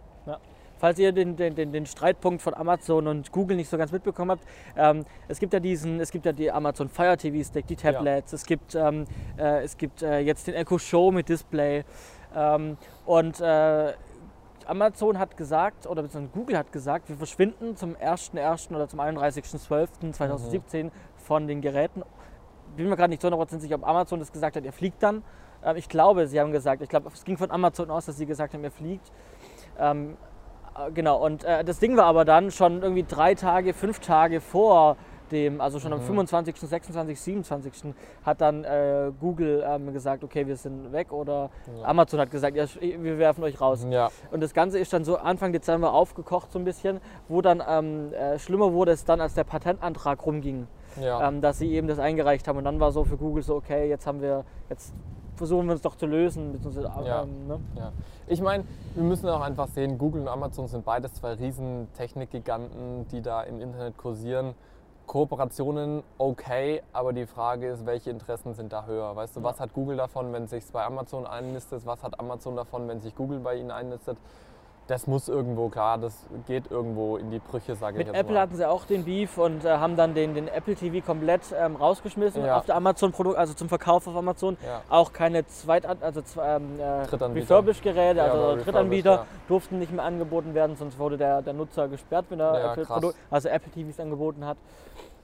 Ja. 0.84 0.88
Falls 0.88 1.00
ihr 1.00 1.14
den, 1.14 1.38
den, 1.38 1.56
den, 1.56 1.86
Streitpunkt 1.86 2.42
von 2.42 2.54
Amazon 2.54 3.08
und 3.08 3.32
Google 3.32 3.56
nicht 3.56 3.70
so 3.70 3.78
ganz 3.78 3.94
mitbekommen 3.94 4.32
habt, 4.32 4.44
ähm, 4.76 5.06
es 5.30 5.40
gibt 5.40 5.54
ja 5.54 5.62
diesen, 5.62 6.02
es 6.02 6.12
gibt 6.12 6.26
ja 6.26 6.34
die 6.34 6.52
Amazon 6.52 6.90
Fire 6.90 7.16
TV 7.16 7.42
Stick, 7.48 7.68
die 7.68 7.78
Tablets, 7.78 8.34
es 8.34 8.46
gibt, 8.46 8.76
ähm, 8.76 9.06
äh, 9.38 9.64
es 9.64 9.78
gibt 9.78 10.02
äh, 10.02 10.20
jetzt 10.20 10.46
den 10.48 10.56
Echo 10.56 10.78
Show 10.78 11.12
mit 11.12 11.30
Display 11.30 11.86
ähm, 12.36 12.78
und 13.06 13.40
äh, 13.40 13.94
Amazon 14.66 15.20
hat 15.20 15.38
gesagt, 15.38 15.88
oder 15.88 16.04
beziehungsweise 16.04 16.38
Google 16.38 16.58
hat 16.58 16.72
gesagt, 16.72 17.10
wir 17.10 17.16
verschwinden 17.16 17.76
zum 17.76 17.96
1.1. 17.96 18.76
oder 18.76 18.88
zum 18.88 19.00
31.12.2017 19.00 20.92
von 21.18 21.48
den 21.48 21.62
Geräten. 21.62 22.04
Bin 22.76 22.90
mir 22.90 22.96
gerade 22.96 23.10
nicht 23.10 23.22
so 23.22 23.28
100% 23.30 23.60
sicher, 23.60 23.76
ob 23.76 23.88
Amazon 23.88 24.20
das 24.20 24.32
gesagt 24.32 24.56
hat, 24.56 24.64
ihr 24.64 24.74
fliegt 24.74 25.02
dann. 25.02 25.24
Ähm, 25.64 25.78
ich 25.78 25.88
glaube, 25.88 26.28
sie 26.28 26.40
haben 26.40 26.52
gesagt, 26.52 26.82
ich 26.82 26.90
glaube, 26.90 27.10
es 27.14 27.24
ging 27.24 27.38
von 27.38 27.52
Amazon 27.52 27.90
aus, 27.90 28.06
dass 28.06 28.18
sie 28.18 28.26
gesagt 28.26 28.54
haben, 28.54 28.64
ihr 28.64 28.72
fliegt. 28.72 29.12
Äh, 30.78 30.92
genau, 30.92 31.24
und 31.24 31.44
äh, 31.44 31.64
das 31.64 31.80
Ding 31.80 31.98
war 31.98 32.06
aber 32.06 32.26
dann 32.26 32.52
schon 32.52 32.82
irgendwie 32.82 33.04
drei 33.04 33.36
Tage, 33.36 33.74
fünf 33.74 34.00
Tage 34.00 34.42
vor 34.42 34.98
dem, 35.32 35.62
also 35.62 35.80
schon 35.80 35.94
am 35.94 36.02
25., 36.02 36.56
26., 36.56 37.20
27. 37.20 37.94
hat 38.24 38.42
dann 38.42 38.64
äh, 38.64 39.12
Google 39.20 39.64
ähm, 39.66 39.92
gesagt, 39.92 40.24
okay, 40.24 40.46
wir 40.46 40.56
sind 40.56 40.92
weg 40.92 41.12
oder 41.12 41.50
Ja. 41.80 41.88
Amazon 41.88 42.20
hat 42.20 42.30
gesagt, 42.30 42.56
ja, 42.56 42.66
wir 42.80 43.18
werfen 43.18 43.44
euch 43.44 43.60
raus. 43.60 43.86
Ja, 43.90 44.10
Und 44.32 44.42
das 44.44 44.54
Ganze 44.54 44.80
ist 44.80 44.94
dann 44.94 45.04
so 45.04 45.18
Anfang 45.18 45.52
Dezember 45.52 45.94
aufgekocht 45.94 46.52
so 46.52 46.60
ein 46.60 46.66
bisschen, 46.66 47.00
wo 47.28 47.42
dann 47.42 47.64
ähm, 47.68 48.14
äh, 48.14 48.38
schlimmer 48.38 48.74
wurde 48.74 48.92
es 48.92 49.06
dann, 49.06 49.22
als 49.22 49.34
der 49.34 49.44
Patentantrag 49.44 50.24
rumging, 50.26 50.68
ja. 51.02 51.28
ähm, 51.28 51.42
dass 51.42 51.58
sie 51.58 51.72
eben 51.74 51.88
das 51.88 52.00
eingereicht 52.00 52.48
haben. 52.48 52.58
Und 52.58 52.66
dann 52.66 52.80
war 52.80 52.92
so 52.92 53.04
für 53.04 53.18
Google 53.18 53.44
so, 53.44 53.56
okay, 53.56 53.90
jetzt 53.90 54.06
haben 54.06 54.22
wir, 54.22 54.46
jetzt 54.70 54.94
versuchen 55.36 55.66
wir 55.66 55.74
uns 55.74 55.82
doch 55.82 55.96
zu 55.96 56.06
lösen. 56.06 56.54
Ähm, 57.24 57.48
ne? 57.48 57.60
Ja. 58.28 58.34
Ich 58.34 58.42
meine, 58.42 58.64
wir 58.96 59.04
müssen 59.04 59.28
auch 59.30 59.42
einfach 59.42 59.68
sehen, 59.68 59.98
Google 59.98 60.22
und 60.22 60.28
Amazon 60.28 60.68
sind 60.68 60.86
beides 60.86 61.14
zwei 61.14 61.34
riesen 61.34 61.88
Technikgiganten, 61.98 63.08
die 63.12 63.22
da 63.22 63.42
im 63.44 63.62
Internet 63.62 63.98
kursieren. 63.98 64.56
Kooperationen 65.06 66.02
okay, 66.18 66.82
aber 66.94 67.12
die 67.12 67.26
Frage 67.26 67.68
ist, 67.68 67.86
welche 67.86 68.10
Interessen 68.10 68.54
sind 68.54 68.72
da 68.72 68.86
höher? 68.86 69.16
Weißt 69.16 69.36
du, 69.36 69.44
was 69.44 69.60
hat 69.60 69.74
Google 69.74 69.98
davon, 69.98 70.32
wenn 70.32 70.48
sich 70.48 70.64
bei 70.72 70.84
Amazon 70.84 71.28
einlistet? 71.28 71.86
Was 71.86 72.02
hat 72.04 72.20
Amazon 72.20 72.56
davon, 72.56 72.88
wenn 72.88 73.02
sich 73.02 73.14
Google 73.14 73.40
bei 73.40 73.56
ihnen 73.56 73.72
einlistet? 73.72 74.18
Das 74.88 75.08
muss 75.08 75.30
irgendwo, 75.30 75.70
klar, 75.70 75.98
das 75.98 76.26
geht 76.46 76.70
irgendwo 76.70 77.16
in 77.16 77.32
die 77.32 77.40
Brüche, 77.40 77.74
sage 77.76 78.00
ich 78.02 78.06
Mit 78.06 78.14
Apple 78.16 78.34
mal. 78.34 78.42
hatten 78.42 78.56
sie 78.58 78.68
auch 78.68 78.86
den 78.86 79.06
Beef 79.06 79.38
und 79.38 79.64
äh, 79.64 79.70
haben 79.78 79.96
dann 79.96 80.14
den, 80.14 80.34
den 80.34 80.50
Apple 80.50 80.76
TV 80.76 81.06
komplett 81.06 81.42
ähm, 81.58 81.78
rausgeschmissen 81.78 82.44
Ja. 82.44 82.58
auf 82.58 82.66
der 82.66 82.76
Amazon-Produkt, 82.76 83.38
also 83.38 83.54
zum 83.54 83.70
Verkauf 83.70 84.08
auf 84.08 84.16
Amazon. 84.16 84.58
Ja. 84.66 84.82
Auch 84.90 85.14
keine 85.14 85.48
Zweit 85.48 85.86
also 85.86 86.22
ähm, 86.42 86.80
äh, 86.80 87.06
Drittanbieter. 87.08 87.44
Refurbish-Geräte, 87.56 88.18
Ja, 88.18 88.26
also 88.26 88.62
Drittanbieter 88.62 89.26
durften 89.48 89.80
nicht 89.80 89.94
mehr 89.94 90.04
angeboten 90.04 90.54
werden, 90.54 90.76
sonst 90.76 91.00
wurde 91.00 91.18
der, 91.18 91.42
der 91.42 91.54
Nutzer 91.54 91.88
gesperrt, 91.88 92.26
wenn 92.30 92.42
er 92.42 92.74
Apple 92.74 93.14
also 93.30 93.48
Apple 93.50 93.72
TVs 93.72 94.00
angeboten 94.02 94.46
hat. 94.46 94.58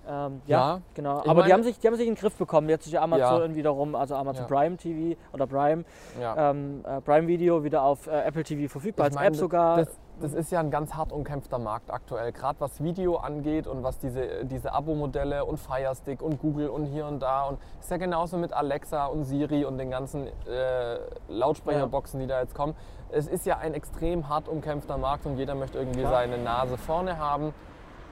Ähm, 0.09 0.41
ja, 0.47 0.57
Ja, 0.57 0.81
genau. 0.95 1.21
ich 1.23 1.29
Aber 1.29 1.43
die 1.43 1.53
haben, 1.53 1.61
sich, 1.63 1.77
die 1.79 1.87
haben 1.87 1.95
sich 1.95 2.07
in 2.07 2.15
den 2.15 2.19
Griff 2.19 2.35
bekommen. 2.35 2.67
Jetzt 2.67 2.87
ist 2.87 2.93
ja 2.93 3.01
Amazon 3.03 3.51
Ja. 3.51 3.55
wiederum, 3.55 3.93
also 3.95 4.15
Amazon 4.15 4.43
Ja. 4.43 4.47
Prime 4.47 4.75
TV 4.75 5.19
oder 5.33 5.45
Prime, 5.45 5.83
ähm, 6.19 6.83
äh, 6.83 6.99
Prime 7.01 7.27
Video 7.27 7.63
wieder 7.63 7.83
auf 7.83 8.07
äh, 8.07 8.21
Apple 8.21 8.43
TV 8.43 8.71
verfügbar, 8.71 9.05
als 9.05 9.13
Ich 9.13 9.19
meine, 9.19 9.27
App 9.29 9.35
sogar. 9.35 9.77
Das, 9.77 9.97
das 10.19 10.33
ist 10.33 10.51
ja 10.51 10.59
ein 10.59 10.71
ganz 10.71 10.95
hart 10.95 11.13
umkämpfter 11.13 11.59
Markt 11.59 11.91
aktuell, 11.91 12.33
gerade 12.33 12.59
was 12.59 12.83
Video 12.83 13.17
angeht 13.17 13.67
und 13.67 13.83
was 13.83 13.99
diese, 13.99 14.43
diese 14.45 14.73
Abo-Modelle 14.73 15.45
und 15.45 15.57
Firestick 15.57 16.21
und 16.21 16.41
Google 16.41 16.69
und 16.69 16.85
hier 16.87 17.05
und 17.05 17.19
da. 17.21 17.43
Und 17.43 17.59
ist 17.79 17.89
ja 17.89 17.97
genauso 17.97 18.37
mit 18.37 18.51
Alexa 18.51 19.05
und 19.05 19.23
Siri 19.23 19.63
und 19.63 19.77
den 19.77 19.91
ganzen 19.91 20.27
äh, 20.27 20.97
Lautsprecherboxen, 21.29 22.19
die 22.19 22.27
da 22.27 22.41
jetzt 22.41 22.55
kommen. 22.55 22.75
Es 23.11 23.27
ist 23.27 23.45
ja 23.45 23.59
ein 23.59 23.73
extrem 23.73 24.27
hart 24.27 24.47
umkämpfter 24.49 24.97
Markt 24.97 25.25
und 25.25 25.37
jeder 25.37 25.55
möchte 25.55 25.77
irgendwie 25.77 26.03
seine 26.03 26.37
Nase 26.37 26.77
vorne 26.77 27.17
haben. 27.17 27.53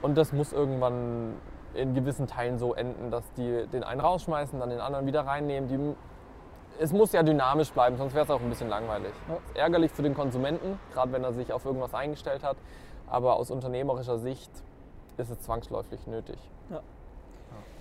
Und 0.00 0.16
das 0.16 0.32
muss 0.32 0.52
irgendwann 0.52 1.34
in 1.78 1.94
gewissen 1.94 2.26
Teilen 2.26 2.58
so 2.58 2.74
enden, 2.74 3.10
dass 3.10 3.32
die 3.34 3.66
den 3.72 3.84
einen 3.84 4.00
rausschmeißen, 4.00 4.58
dann 4.60 4.70
den 4.70 4.80
anderen 4.80 5.06
wieder 5.06 5.26
reinnehmen. 5.26 5.68
Die, 5.68 6.82
es 6.82 6.92
muss 6.92 7.12
ja 7.12 7.22
dynamisch 7.22 7.70
bleiben, 7.72 7.96
sonst 7.96 8.14
wäre 8.14 8.24
es 8.24 8.30
auch 8.30 8.40
ein 8.40 8.48
bisschen 8.48 8.68
langweilig. 8.68 9.12
Ja. 9.28 9.34
Ist 9.36 9.56
ärgerlich 9.56 9.90
für 9.92 10.02
den 10.02 10.14
Konsumenten, 10.14 10.78
gerade 10.92 11.12
wenn 11.12 11.24
er 11.24 11.32
sich 11.32 11.52
auf 11.52 11.64
irgendwas 11.64 11.94
eingestellt 11.94 12.44
hat. 12.44 12.56
Aber 13.08 13.36
aus 13.36 13.50
unternehmerischer 13.50 14.18
Sicht 14.18 14.50
ist 15.16 15.30
es 15.30 15.40
zwangsläufig 15.40 16.06
nötig. 16.06 16.36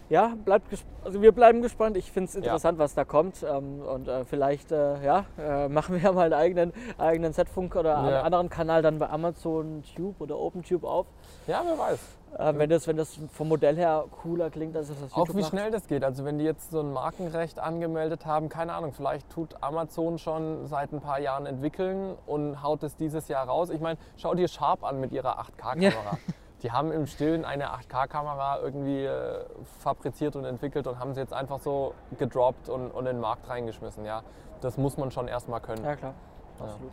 Ja, 0.10 0.34
bleibt 0.46 0.72
ges- 0.72 0.86
also 1.04 1.22
wir 1.22 1.34
bleiben 1.34 1.62
gespannt. 1.62 1.98
Ich 1.98 2.14
finde 2.14 2.30
es 2.30 2.36
interessant, 2.36 2.80
was 2.80 2.94
da 2.94 3.04
kommt. 3.04 3.44
Ähm, 3.44 3.82
und 3.82 4.08
äh, 4.08 4.24
vielleicht 4.24 4.72
äh, 4.72 5.04
ja, 5.04 5.26
äh, 5.38 5.68
machen 5.70 5.96
wir 5.96 6.02
ja 6.02 6.14
mal 6.14 6.24
einen 6.24 6.34
eigenen, 6.34 6.74
eigenen 6.98 7.34
Setfunk 7.34 7.76
oder 7.76 7.90
Ja. 7.92 7.98
einen 8.04 8.16
anderen 8.16 8.50
Kanal 8.50 8.82
dann 8.82 9.00
bei 9.00 9.10
Amazon 9.10 9.84
Tube 9.98 10.16
oder 10.22 10.38
OpenTube 10.40 10.86
auf. 10.86 11.08
Ja, 11.46 11.62
wer 11.66 11.78
weiß. 11.78 12.00
Äh, 12.38 12.54
wenn, 12.56 12.70
das, 12.70 12.88
wenn 12.88 12.98
das 12.98 13.20
vom 13.32 13.48
Modell 13.48 13.76
her 13.76 14.06
cooler 14.22 14.50
klingt, 14.50 14.76
als 14.76 14.90
das 14.90 14.98
Auch 15.12 15.18
YouTube 15.18 15.38
wie 15.38 15.42
macht. 15.42 15.50
schnell 15.50 15.72
das 15.72 15.88
geht. 15.88 16.04
Also 16.04 16.26
wenn 16.26 16.38
die 16.38 16.46
jetzt 16.46 16.72
so 16.72 16.82
ein 16.82 16.92
Markenrecht 16.92 17.60
angemeldet 17.60 18.26
haben, 18.26 18.50
keine 18.50 18.74
Ahnung, 18.74 18.94
vielleicht 18.94 19.30
tut 19.30 19.56
Amazon 19.62 20.18
schon 20.18 20.68
seit 20.68 20.92
ein 20.92 21.02
paar 21.02 21.20
Jahren 21.20 21.46
entwickeln 21.46 22.16
und 22.26 22.62
haut 22.62 22.84
es 22.84 22.96
dieses 22.96 23.28
Jahr 23.28 23.48
raus. 23.48 23.70
Ich 23.70 23.80
meine, 23.80 23.98
schau 24.18 24.36
dir 24.36 24.48
Sharp 24.48 24.84
an 24.84 25.00
mit 25.00 25.12
ihrer 25.12 25.40
8K-Kamera. 25.40 26.18
Die 26.64 26.72
haben 26.72 26.92
im 26.92 27.06
Stillen 27.06 27.46
eine 27.46 27.68
8K-Kamera 27.68 28.60
irgendwie 28.62 29.06
äh, 29.06 29.46
fabriziert 29.80 30.36
und 30.36 30.44
entwickelt 30.44 30.88
und 30.88 31.00
haben 31.00 31.14
sie 31.14 31.22
jetzt 31.22 31.34
einfach 31.34 31.60
so 31.60 31.94
gedroppt 32.18 32.68
und, 32.68 32.90
und 32.90 33.06
in 33.06 33.18
den 33.18 33.20
Markt 33.22 33.48
reingeschmissen. 33.48 34.06
Ja, 34.06 34.24
das 34.62 34.78
muss 34.78 34.98
man 34.98 35.12
schon 35.12 35.28
erstmal 35.28 35.62
können. 35.62 35.84
Ja, 35.84 35.96
klar. 35.96 36.14
Absolut. 36.60 36.92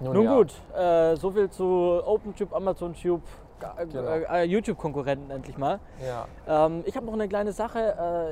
Nun 0.00 0.14
Nun 0.14 0.24
ja. 0.24 0.34
gut, 0.34 0.54
äh, 0.74 1.16
soviel 1.16 1.50
zu 1.50 2.00
OpenTube, 2.06 2.54
AmazonTube, 2.54 3.22
Genau. 3.90 4.08
äh, 4.08 4.44
YouTube-Konkurrenten 4.44 5.30
endlich 5.30 5.56
mal. 5.58 5.78
Ja, 6.06 6.26
Ähm, 6.66 6.82
ich 6.86 6.96
habe 6.96 7.06
noch 7.06 7.12
eine 7.14 7.28
kleine 7.28 7.52
Sache. 7.52 7.78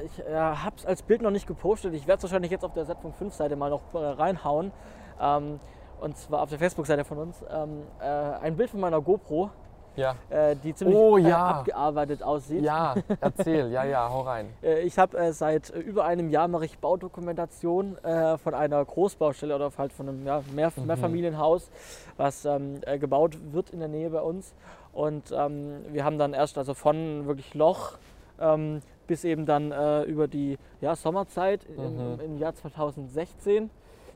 Äh, 0.02 0.04
ich 0.06 0.18
äh, 0.20 0.35
habe 0.35 0.76
es 0.76 0.87
als 0.87 1.02
Bild 1.02 1.23
noch 1.23 1.30
nicht 1.30 1.47
gepostet. 1.47 1.94
Ich 1.94 2.06
werde 2.06 2.18
es 2.18 2.23
wahrscheinlich 2.25 2.50
jetzt 2.50 2.64
auf 2.64 2.73
der 2.73 2.85
Setfunk 2.85 3.14
5 3.16 3.35
Seite 3.35 3.56
mal 3.56 3.70
noch 3.70 3.82
äh, 3.94 3.99
reinhauen. 3.99 4.73
Ähm, 5.20 5.61
und 6.00 6.16
zwar 6.16 6.42
auf 6.42 6.49
der 6.50 6.58
Facebook-Seite 6.58 7.04
von 7.04 7.18
uns. 7.18 7.44
Ähm, 7.52 7.82
äh, 8.00 8.04
ein 8.04 8.56
Bild 8.56 8.70
von 8.70 8.78
meiner 8.80 9.00
GoPro, 9.00 9.50
ja. 9.97 10.14
äh, 10.30 10.54
die 10.54 10.73
ziemlich 10.73 10.97
Oh, 10.97 11.18
äh, 11.18 11.23
ja. 11.23 11.44
abgearbeitet 11.47 12.23
aussieht. 12.23 12.62
Ja, 12.62 12.94
erzähl, 13.20 13.73
ja, 13.73 13.82
ja, 13.85 14.08
hau 14.08 14.20
rein. 14.20 14.49
Äh, 14.62 14.82
ich 14.82 14.97
habe 14.97 15.18
äh, 15.18 15.32
seit 15.32 15.70
äh, 15.70 15.80
über 15.80 16.04
einem 16.04 16.30
Jahr 16.30 16.47
mache 16.47 16.66
ich 16.66 16.78
Baudokumentation 16.78 17.99
äh, 18.04 18.38
von 18.38 18.54
einer 18.54 18.85
Großbaustelle 18.85 19.54
oder 19.56 19.73
halt 19.76 19.92
von 19.92 20.08
einem 20.08 20.25
ja, 20.25 20.40
Mehr 20.54 20.70
Mhm. 20.76 20.87
Mehrfamilienhaus, 20.87 21.68
was 22.16 22.44
ähm, 22.44 22.80
äh, 22.87 22.97
gebaut 22.99 23.37
wird 23.52 23.70
in 23.70 23.80
der 23.80 23.88
Nähe 23.88 24.11
bei 24.11 24.20
uns. 24.23 24.54
Und 24.99 25.33
ähm, 25.33 25.85
wir 25.93 26.05
haben 26.05 26.19
dann 26.19 26.35
erst 26.35 26.59
also 26.59 26.75
von 26.75 27.26
wirklich 27.28 27.55
Loch 27.55 27.99
ähm, 28.40 28.81
bis 29.07 29.23
eben 29.23 29.47
dann 29.47 29.71
äh, 29.71 30.02
über 30.02 30.26
die 30.26 30.59
ja, 30.81 30.97
Sommerzeit 30.97 31.64
im, 31.67 32.14
Mhm. 32.14 32.21
im 32.21 32.38
Jahr 32.38 32.52
2016 32.55 33.71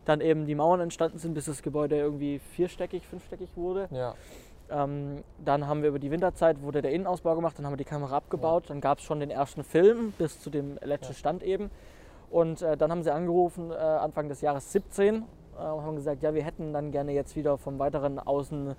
dann 0.04 0.20
eben 0.20 0.44
die 0.44 0.56
Mauern 0.56 0.80
entstanden 0.80 1.18
sind, 1.18 1.34
bis 1.34 1.44
das 1.44 1.62
Gebäude 1.62 1.96
irgendwie 1.96 2.40
vierstöckig, 2.40 3.06
fünfstöckig 3.06 3.50
wurde. 3.54 3.86
Ja, 3.92 4.14
Ähm, 4.70 5.22
dann 5.44 5.68
haben 5.68 5.82
wir 5.82 5.90
über 5.90 6.00
die 6.00 6.10
Winterzeit 6.10 6.60
wurde 6.62 6.82
der 6.82 6.90
Innenausbau 6.92 7.36
gemacht, 7.36 7.56
dann 7.58 7.66
haben 7.66 7.74
wir 7.74 7.76
die 7.76 7.84
Kamera 7.84 8.16
abgebaut, 8.16 8.64
dann 8.68 8.80
gab 8.80 8.98
es 8.98 9.04
schon 9.04 9.20
den 9.20 9.30
ersten 9.30 9.62
Film 9.62 10.12
bis 10.18 10.40
zu 10.40 10.50
dem 10.50 10.78
letzten 10.82 11.12
Ja. 11.12 11.18
Stand 11.18 11.42
eben. 11.44 11.70
Und 12.30 12.60
äh, 12.62 12.76
dann 12.76 12.90
haben 12.90 13.02
sie 13.04 13.12
angerufen, 13.12 13.70
äh, 13.70 13.74
Anfang 13.76 14.28
des 14.28 14.40
Jahres 14.40 14.72
17, 14.72 15.14
äh, 15.14 15.18
und 15.20 15.26
haben 15.58 15.96
gesagt, 15.96 16.22
ja, 16.22 16.34
wir 16.34 16.42
hätten 16.42 16.72
dann 16.72 16.90
gerne 16.90 17.12
jetzt 17.12 17.36
wieder 17.36 17.58
vom 17.58 17.78
weiteren 17.78 18.18
Außen, 18.18 18.74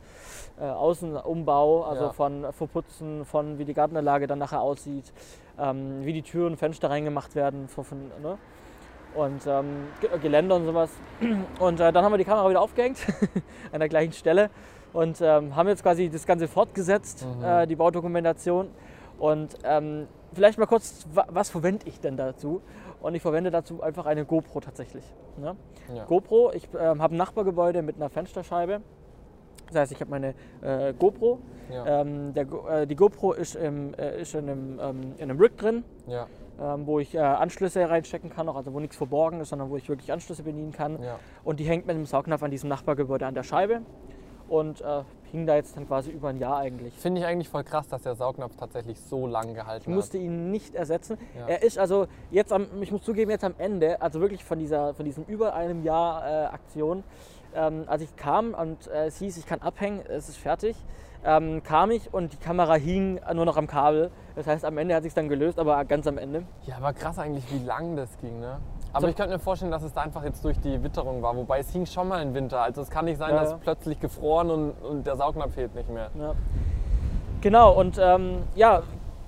äh, 0.60 0.64
Außenumbau, 0.66 1.84
also 1.84 2.06
Ja. 2.06 2.12
von 2.14 2.46
Verputzen, 2.52 3.26
von 3.26 3.58
wie 3.58 3.66
die 3.66 3.74
Gartenanlage 3.74 4.28
dann 4.28 4.40
nachher 4.40 4.62
aussieht, 4.62 5.12
ähm, 5.60 6.04
wie 6.06 6.14
die 6.14 6.22
Türen 6.22 6.54
und 6.54 6.58
Fenster 6.58 6.90
reingemacht 6.90 7.36
werden, 7.36 7.68
so 7.74 7.84
von, 7.84 7.98
ne? 8.22 8.38
und 9.16 9.46
ähm, 9.46 9.88
Ge- 10.02 10.10
Geländer 10.20 10.56
und 10.56 10.66
sowas. 10.66 10.90
Und 11.60 11.80
äh, 11.80 11.92
dann 11.94 12.04
haben 12.04 12.12
wir 12.12 12.18
die 12.18 12.24
Kamera 12.26 12.50
wieder 12.50 12.62
aufgehängt 12.62 12.98
an 13.72 13.80
der 13.80 13.88
gleichen 13.90 14.14
Stelle 14.14 14.50
und 14.92 15.22
ähm, 15.22 15.56
haben 15.56 15.68
jetzt 15.68 15.84
quasi 15.84 16.10
das 16.10 16.26
Ganze 16.26 16.48
fortgesetzt, 16.48 17.26
Mhm. 17.38 17.44
äh, 17.44 17.68
die 17.68 17.76
Baudokumentation. 17.76 18.70
Und 19.20 19.56
ähm, 19.64 20.08
vielleicht 20.34 20.58
mal 20.58 20.66
kurz, 20.66 21.06
wa 21.14 21.26
was 21.30 21.50
verwende 21.52 21.88
ich 21.88 22.00
denn 22.00 22.18
dazu? 22.18 22.62
Und 23.04 23.16
ich 23.16 23.22
verwende 23.22 23.52
dazu 23.52 23.84
einfach 23.84 24.06
eine 24.06 24.24
GoPro 24.24 24.62
tatsächlich. 24.62 25.04
Ne? 25.38 25.58
ja. 25.94 26.06
GoPro, 26.06 26.54
ich 26.54 26.70
ähm, 26.80 27.02
habe 27.02 27.14
ein 27.14 27.18
Nachbargebäude 27.18 27.82
mit 27.82 27.98
einer 27.98 28.10
Fensterscheibe. 28.10 28.80
Das 29.68 29.76
heißt, 29.76 29.92
ich 29.92 30.00
habe 30.00 30.10
meine 30.10 30.34
äh, 30.62 30.94
GoPro. 30.94 31.40
ja, 31.70 32.02
Ähm, 32.02 32.34
der, 32.34 32.48
äh, 32.70 32.88
die 32.88 32.96
GoPro 32.96 33.34
ist, 33.34 33.56
im, 33.56 33.94
äh, 33.96 34.22
ist 34.22 34.34
in, 34.36 34.50
einem, 34.50 34.80
ähm, 34.82 35.02
in 35.18 35.24
einem 35.30 35.38
Rig 35.38 35.58
drin 35.58 35.84
ja, 36.08 36.28
ähm, 36.62 36.88
wo 36.88 37.00
ich 37.00 37.14
äh, 37.14 37.20
Anschlüsse 37.20 37.90
reinstecken 37.90 38.30
kann, 38.30 38.48
auch, 38.48 38.56
also 38.56 38.74
wo 38.74 38.80
nichts 38.80 38.96
verborgen 38.96 39.42
ist, 39.42 39.50
sondern 39.50 39.70
wo 39.70 39.76
ich 39.76 39.90
wirklich 39.90 40.14
Anschlüsse 40.14 40.44
bedienen 40.44 40.72
kann. 40.72 40.98
Und 41.44 41.60
die 41.60 41.66
hängt 41.66 41.86
mit 41.86 41.98
dem 41.98 42.06
Saugnapf 42.06 42.42
an 42.42 42.52
diesem 42.52 42.70
Nachbargebäude 42.70 43.26
an 43.26 43.34
der 43.34 43.44
Scheibe 43.44 43.82
und 44.48 44.80
äh, 44.80 45.02
hing 45.34 45.48
da 45.48 45.56
jetzt 45.56 45.76
dann 45.76 45.88
quasi 45.88 46.12
über 46.12 46.30
ein 46.30 46.38
Jahr 46.38 46.60
eigentlich. 46.60 46.94
Finde 46.94 47.20
ich 47.20 47.28
eigentlich 47.28 47.50
voll 47.50 47.64
krass, 47.64 47.88
dass 47.88 48.04
der 48.04 48.14
Saugnapf 48.14 48.56
tatsächlich 48.56 49.00
so 49.00 49.26
lang 49.26 49.50
Ich 49.50 49.56
gehalten 49.56 49.94
musste 49.94 50.20
ihn 50.20 50.52
nicht 50.52 50.76
ersetzen. 50.76 51.18
Ja. 51.36 51.48
Er 51.48 51.64
ist 51.64 51.80
also 51.80 52.06
jetzt 52.30 52.54
am, 52.54 52.68
ich 52.82 52.92
muss 52.92 53.02
zugeben, 53.02 53.32
jetzt 53.32 53.44
am 53.44 53.56
Ende, 53.58 54.00
also 54.00 54.22
wirklich 54.22 54.46
von, 54.46 54.60
dieser, 54.60 54.94
von 54.94 55.06
diesem 55.06 55.24
über 55.26 55.56
einem 55.56 55.84
Jahr 55.84 56.24
äh, 56.24 56.46
Aktion, 56.46 57.04
ähm, 57.56 57.86
als 57.88 58.04
ich 58.04 58.16
kam 58.16 58.54
und 58.54 58.88
äh, 58.88 59.08
es 59.08 59.18
hieß, 59.18 59.38
ich 59.38 59.48
kann 59.48 59.60
abhängen, 59.60 60.02
es 60.08 60.30
ist 60.30 60.38
fertig, 60.38 60.76
ähm, 61.26 61.64
kam 61.64 61.92
ich 61.92 62.14
und 62.14 62.34
die 62.34 62.38
Kamera 62.38 62.76
hing 62.76 63.20
nur 63.34 63.46
noch 63.46 63.58
am 63.58 63.68
Kabel. 63.68 64.12
Das 64.36 64.48
heißt, 64.48 64.66
am 64.66 64.78
Ende 64.78 64.96
hat 64.96 65.04
sich 65.04 65.14
dann 65.14 65.30
gelöst, 65.30 65.60
aber 65.60 65.84
ganz 65.86 66.08
am 66.08 66.18
Ende. 66.18 66.44
Ja, 66.66 66.78
aber 66.78 66.94
krass 66.94 67.20
eigentlich, 67.20 67.44
wie 67.52 67.64
lang 67.66 67.96
das 67.96 68.18
ging, 68.18 68.40
ne? 68.40 68.58
Aber 68.92 69.02
So- 69.02 69.08
ich 69.08 69.16
könnte 69.16 69.34
mir 69.34 69.40
vorstellen, 69.40 69.72
dass 69.72 69.84
es 69.84 69.94
da 69.94 70.02
einfach 70.02 70.24
jetzt 70.24 70.44
durch 70.46 70.60
die 70.60 70.84
Witterung 70.84 71.22
war. 71.22 71.36
Wobei 71.36 71.60
es 71.60 71.70
hing 71.72 71.86
schon 71.86 72.08
mal 72.08 72.22
im 72.22 72.34
Winter. 72.34 72.62
Also 72.62 72.82
es 72.82 72.90
kann 72.90 73.06
nicht 73.06 73.18
sein, 73.18 73.32
Ja, 73.34 73.42
dass 73.42 73.52
ja. 73.52 73.58
plötzlich 73.62 74.00
gefroren 74.00 74.50
und, 74.52 74.72
und 74.84 75.08
der 75.08 75.16
Saugnapf 75.16 75.54
fehlt 75.56 75.74
nicht 75.76 75.90
mehr. 75.90 76.10
Ja. 76.20 76.34
Genau, 77.42 77.72
und 77.74 78.00
ähm, 78.02 78.44
ja, 78.56 78.84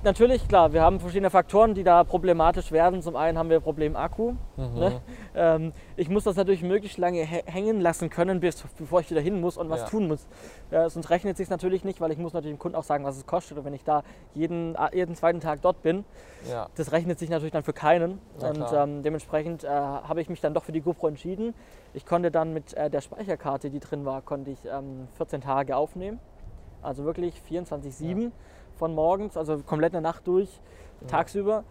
natürlich, 0.05 0.47
klar, 0.47 0.71
wir 0.71 0.81
haben 0.81 0.99
verschiedene 0.99 1.29
Faktoren, 1.29 1.73
die 1.73 1.83
da 1.83 2.03
problematisch 2.03 2.71
werden. 2.71 3.01
Zum 3.01 3.15
einen 3.15 3.37
haben 3.37 3.49
wir 3.49 3.59
Problem 3.59 3.95
Akku. 3.95 4.35
Mhm. 4.55 4.79
Ne? 4.79 5.01
Ähm, 5.35 5.73
ich 5.97 6.07
muss 6.09 6.23
das 6.23 6.35
natürlich 6.37 6.61
möglichst 6.63 6.97
lange 6.97 7.19
hä- 7.23 7.43
hängen 7.45 7.81
lassen 7.81 8.09
können, 8.09 8.39
bis, 8.39 8.63
bevor 8.77 9.01
ich 9.01 9.09
wieder 9.09 9.19
hin 9.19 9.41
muss 9.41 9.57
und 9.57 9.69
was 9.69 9.81
Ja. 9.81 9.87
tun 9.87 10.07
muss. 10.07 10.27
Ja, 10.71 10.87
sonst 10.89 11.09
rechnet 11.09 11.33
es 11.33 11.39
sich 11.39 11.49
natürlich 11.49 11.83
nicht, 11.83 11.99
weil 11.99 12.11
ich 12.11 12.17
muss 12.17 12.31
natürlich 12.33 12.55
dem 12.55 12.59
Kunden 12.59 12.77
auch 12.77 12.83
sagen, 12.83 13.03
was 13.03 13.17
es 13.17 13.25
kostet. 13.25 13.57
Und 13.57 13.65
wenn 13.65 13.73
ich 13.73 13.83
da 13.83 14.03
jeden, 14.33 14.77
jeden 14.93 15.15
zweiten 15.15 15.41
Tag 15.41 15.61
dort 15.61 15.81
bin, 15.81 16.05
Ja, 16.49 16.67
das 16.75 16.91
rechnet 16.91 17.19
sich 17.19 17.29
natürlich 17.29 17.51
dann 17.53 17.63
für 17.63 17.73
keinen. 17.73 18.19
Und 18.39 18.65
ähm, 18.73 19.01
dementsprechend 19.03 19.63
äh, 19.63 19.67
habe 19.67 20.21
ich 20.21 20.29
mich 20.29 20.39
dann 20.39 20.53
doch 20.53 20.63
für 20.63 20.71
die 20.71 20.81
GoPro 20.81 21.07
entschieden. 21.07 21.53
Ich 21.93 22.05
konnte 22.05 22.31
dann 22.31 22.53
mit 22.53 22.73
äh, 22.75 22.89
der 22.89 23.01
Speicherkarte, 23.01 23.69
die 23.69 23.79
drin 23.79 24.05
war, 24.05 24.21
konnte 24.21 24.51
ich 24.51 24.59
ähm, 24.65 25.07
14 25.17 25.41
Tage 25.41 25.75
aufnehmen. 25.75 26.19
Also 26.81 27.03
wirklich 27.03 27.41
24-7 27.49 28.31
von 28.77 28.93
morgens, 28.93 29.37
also 29.37 29.57
komplett 29.59 29.93
eine 29.93 30.01
Nacht 30.01 30.27
durch, 30.27 30.49
Ja. 31.01 31.07
tagsüber. 31.07 31.63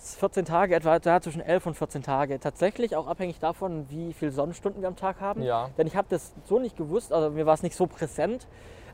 14 0.00 0.44
Tage, 0.44 0.76
etwa 0.76 0.96
da 1.00 1.20
zwischen 1.20 1.40
11 1.40 1.66
und 1.66 1.74
14 1.74 2.02
Tage. 2.04 2.38
Tatsächlich 2.38 2.94
auch 2.94 3.08
abhängig 3.08 3.40
davon, 3.40 3.86
wie 3.90 4.12
viele 4.12 4.30
Sonnenstunden 4.30 4.80
wir 4.80 4.86
am 4.88 4.94
Tag 4.94 5.20
haben. 5.20 5.42
ja, 5.42 5.70
Denn 5.76 5.88
ich 5.88 5.96
habe 5.96 6.06
das 6.08 6.32
so 6.44 6.60
nicht 6.60 6.76
gewusst, 6.76 7.12
also 7.12 7.30
mir 7.30 7.46
war 7.46 7.54
es 7.54 7.64
nicht 7.64 7.74
so 7.74 7.86
präsent. 7.88 8.46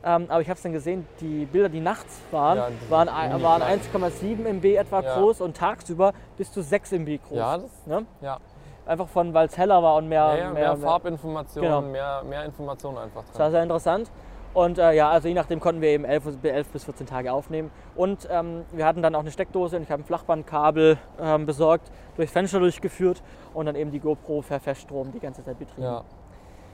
Ähm, 0.03 0.25
aber 0.29 0.41
ich 0.41 0.49
habe 0.49 0.57
es 0.57 0.63
dann 0.63 0.73
gesehen, 0.73 1.07
die 1.19 1.45
Bilder, 1.45 1.69
die 1.69 1.79
nachts 1.79 2.21
waren, 2.31 2.57
Ja, 2.57 2.69
die 2.69 2.89
waren, 2.91 3.07
waren 3.07 3.61
klein. 3.61 3.79
1,7 3.81 4.45
MB 4.45 4.75
etwa 4.77 5.01
Ja. 5.01 5.15
groß 5.19 5.41
und 5.41 5.55
tagsüber 5.57 6.13
bis 6.37 6.51
zu 6.51 6.61
6 6.63 6.91
MB 6.91 7.19
groß. 7.27 7.37
ja, 7.37 7.57
das, 7.57 7.85
Ne? 7.85 8.05
ja. 8.21 8.39
Einfach 8.87 9.07
von, 9.07 9.33
weil 9.33 9.47
es 9.47 9.57
heller 9.57 9.81
war 9.81 9.95
und 9.95 10.07
mehr, 10.09 10.25
Ja, 10.25 10.37
ja, 10.37 10.51
mehr, 10.51 10.77
Farbinformationen, 10.77 11.69
Genau. 11.69 11.81
mehr, 11.91 12.23
mehr 12.23 12.45
Informationen 12.45 12.97
einfach 12.99 13.23
Das 13.25 13.33
war 13.39 13.45
drin. 13.45 13.51
sehr 13.53 13.63
interessant. 13.63 14.11
Und 14.55 14.77
äh, 14.77 14.93
ja, 14.93 15.09
also 15.09 15.27
je 15.27 15.33
nachdem 15.33 15.59
konnten 15.59 15.81
wir 15.81 15.89
eben 15.89 16.05
11, 16.05 16.37
11 16.43 16.67
bis 16.69 16.85
14 16.85 17.05
Tage 17.05 17.31
aufnehmen. 17.33 17.69
Und 17.95 18.25
ähm, 18.31 18.63
wir 18.71 18.85
hatten 18.85 19.01
dann 19.01 19.13
auch 19.13 19.19
eine 19.19 19.29
Steckdose 19.31 19.75
und 19.75 19.83
ich 19.83 19.91
habe 19.91 20.01
ein 20.01 20.05
Flachbandkabel 20.05 20.97
ähm, 21.19 21.45
besorgt, 21.45 21.91
durchs 22.15 22.31
Fenster 22.31 22.59
durchgeführt 22.59 23.21
und 23.53 23.65
dann 23.65 23.75
eben 23.75 23.91
die 23.91 23.99
GoPro 23.99 24.41
per 24.41 24.61
Feststrom 24.61 25.11
die 25.11 25.19
ganze 25.19 25.43
Zeit 25.43 25.59
betrieben. 25.59 25.83
Ja, 25.83 26.03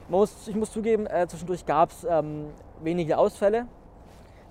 muss, 0.08 0.46
ich 0.46 0.54
muss 0.54 0.70
zugeben, 0.70 1.06
äh, 1.06 1.26
zwischendurch 1.26 1.66
gab 1.66 1.90
es 1.90 2.04
ähm, 2.08 2.46
wenige 2.82 3.18
Ausfälle. 3.18 3.66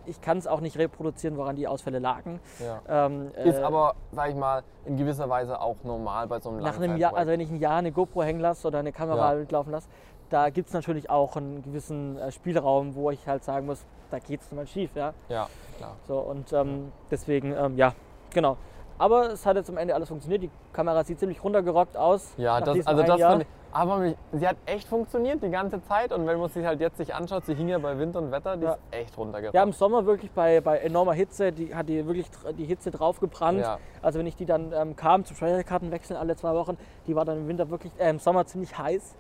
Ich 0.08 0.20
kann 0.20 0.38
es 0.40 0.48
auch 0.48 0.62
nicht 0.62 0.78
reproduzieren, 0.80 1.38
woran 1.38 1.56
die 1.56 1.68
Ausfälle 1.68 2.00
lagen. 2.00 2.40
ja. 2.60 3.06
Ähm, 3.06 3.32
Ist 3.46 3.60
äh, 3.60 3.62
aber, 3.64 3.94
sag 4.12 4.30
ich 4.30 4.36
mal, 4.36 4.64
in 4.86 4.98
gewisser 4.98 5.30
Weise 5.30 5.62
auch 5.62 5.76
normal 5.84 6.28
bei 6.28 6.40
so 6.40 6.50
einem 6.50 6.60
nach 6.62 6.78
einem 6.78 6.98
Jahr, 6.98 7.16
also 7.16 7.32
wenn 7.32 7.40
ich 7.40 7.52
ein 7.52 7.60
Jahr 7.60 7.78
eine 7.78 7.92
GoPro 7.92 8.24
hängen 8.24 8.40
lasse 8.40 8.68
oder 8.68 8.80
eine 8.80 8.92
Kamera 8.92 9.34
Ja. 9.34 9.40
mitlaufen 9.40 9.72
lasse, 9.72 9.88
da 10.32 10.50
gibt 10.50 10.70
es 10.70 10.74
natürlich 10.74 11.10
auch 11.10 11.36
einen 11.36 11.62
gewissen 11.62 12.18
äh, 12.18 12.32
Spielraum, 12.32 12.96
wo 12.96 13.12
ich 13.12 13.28
halt 13.28 13.44
sagen 13.44 13.66
muss, 13.66 13.86
da 14.10 14.20
geht 14.20 14.42
es 14.42 14.52
mal 14.52 14.66
schief. 14.66 14.92
Ja? 14.96 15.14
Ja, 15.30 15.48
klar. 15.78 15.96
So, 16.08 16.20
und 16.20 16.52
ähm, 16.54 16.92
deswegen, 17.10 17.54
ähm, 17.56 17.78
ja, 17.78 17.94
genau. 18.34 18.58
Aber 18.98 19.32
es 19.32 19.46
hat 19.46 19.56
jetzt 19.56 19.70
am 19.70 19.78
Ende 19.78 19.96
alles 19.96 20.10
funktioniert. 20.10 20.44
Die 20.44 20.52
Kamera 20.74 21.04
sieht 21.04 21.20
ziemlich 21.20 21.44
runtergerockt 21.44 21.98
aus. 21.98 22.34
Ja, 22.38 22.62
das, 22.62 22.86
also 22.86 23.02
das 23.04 23.20
Jahr. 23.20 23.32
fand 23.32 23.42
ich, 23.44 23.48
Aber 23.72 23.98
mich, 23.98 24.16
sie 24.32 24.48
hat 24.48 24.58
echt 24.68 24.88
funktioniert 24.88 25.42
die 25.42 25.50
ganze 25.50 25.82
Zeit 25.82 26.14
und 26.14 26.28
wenn 26.28 26.40
man 26.40 26.50
sich 26.50 26.64
halt 26.64 26.80
jetzt 26.82 26.98
sich 26.98 27.14
anschaut, 27.16 27.46
sie 27.46 27.56
hing 27.56 27.68
ja 27.70 27.80
bei 27.80 27.98
Wind 27.98 28.16
und 28.16 28.32
Wetter, 28.32 28.58
die 28.58 28.66
Ja. 28.66 28.74
ist 28.74 28.80
echt 28.92 29.18
runtergefahren. 29.18 29.56
Ja, 29.56 29.64
im 29.64 29.74
Sommer 29.74 30.06
wirklich 30.06 30.30
bei, 30.32 30.62
bei 30.62 30.78
enormer 30.80 31.14
Hitze, 31.14 31.52
die 31.52 31.74
hat 31.74 31.90
die 31.90 32.06
wirklich 32.06 32.28
die 32.58 32.66
Hitze 32.66 32.92
draufgebrannt. 32.92 33.62
Ja. 33.62 33.80
Also 34.04 34.20
wenn 34.20 34.28
ich 34.28 34.36
die 34.36 34.46
dann 34.46 34.72
ähm, 34.72 34.96
kam 34.96 35.26
zum 35.26 35.36
Speicherkarten 35.36 35.90
wechseln 35.92 36.16
alle 36.18 36.36
zwei 36.36 36.54
Wochen, 36.54 36.78
die 37.08 37.16
war 37.16 37.26
dann 37.26 37.38
im 37.40 37.48
Winter 37.48 37.70
wirklich, 37.72 37.94
äh, 37.98 38.10
im 38.10 38.20
Sommer 38.20 38.46
ziemlich 38.46 38.78
heiß. 38.78 39.16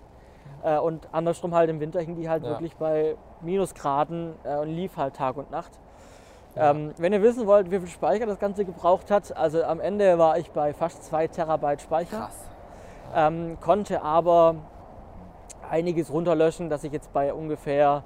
Äh, 0.63 0.77
und 0.77 1.07
andersrum 1.11 1.55
halt 1.55 1.69
im 1.69 1.79
Winter 1.79 1.99
hing 2.01 2.15
die 2.15 2.29
halt 2.29 2.43
Ja. 2.43 2.49
wirklich 2.49 2.75
bei 2.75 3.15
Minusgraden 3.41 4.33
äh, 4.43 4.57
und 4.57 4.69
lief 4.69 4.97
halt 4.97 5.15
Tag 5.15 5.37
und 5.37 5.49
Nacht. 5.51 5.71
Ja. 6.55 6.71
Ähm, 6.71 6.91
wenn 6.97 7.13
ihr 7.13 7.21
wissen 7.21 7.47
wollt, 7.47 7.71
wie 7.71 7.79
viel 7.79 7.87
Speicher 7.87 8.25
das 8.25 8.37
Ganze 8.39 8.65
gebraucht 8.65 9.09
hat, 9.09 9.35
also 9.37 9.63
am 9.63 9.79
Ende 9.79 10.17
war 10.17 10.37
ich 10.37 10.51
bei 10.51 10.73
fast 10.73 11.03
2 11.05 11.27
Terabyte 11.27 11.81
Speicher, 11.81 12.17
Krass. 12.17 12.49
ähm, 13.15 13.57
konnte 13.61 14.01
aber 14.01 14.55
einiges 15.69 16.11
runterlöschen, 16.11 16.69
dass 16.69 16.83
ich 16.83 16.91
jetzt 16.91 17.13
bei 17.13 17.33
ungefähr 17.33 18.03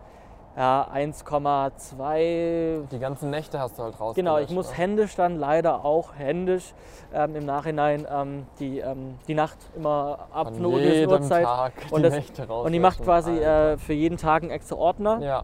ja, 0.56 0.88
1,2 0.94 2.88
Die 2.88 3.00
ganzen 3.00 3.30
Nächte 3.30 3.60
hast 3.60 3.78
du 3.78 3.84
halt 3.84 4.00
raus. 4.00 4.16
Genau, 4.16 4.38
ich 4.38 4.50
muss 4.50 4.78
händisch 4.78 5.16
dann 5.16 5.38
leider 5.38 5.84
auch 5.84 6.16
händisch 6.16 6.74
ähm, 7.14 7.36
im 7.36 7.46
Nachhinein 7.46 8.08
ähm, 8.10 8.48
die, 8.60 8.80
ähm, 8.80 9.16
die 9.28 9.34
Nacht 9.34 9.58
immer 9.76 10.28
ab 10.32 10.48
Von 10.48 10.56
einer 10.58 10.70
Uhrzeit. 11.10 11.44
Tag 11.44 11.74
Und 11.92 12.04
die 12.04 12.10
das-. 12.10 12.48
Und 12.48 12.72
die 12.72 12.80
macht 12.80 13.04
quasi 13.04 13.32
äh, 13.32 13.78
für 13.78 13.94
jeden 13.94 14.18
Tag 14.18 14.44
einen 14.44 14.52
extra 14.52 14.76
Ordner. 14.76 15.20
ja, 15.22 15.44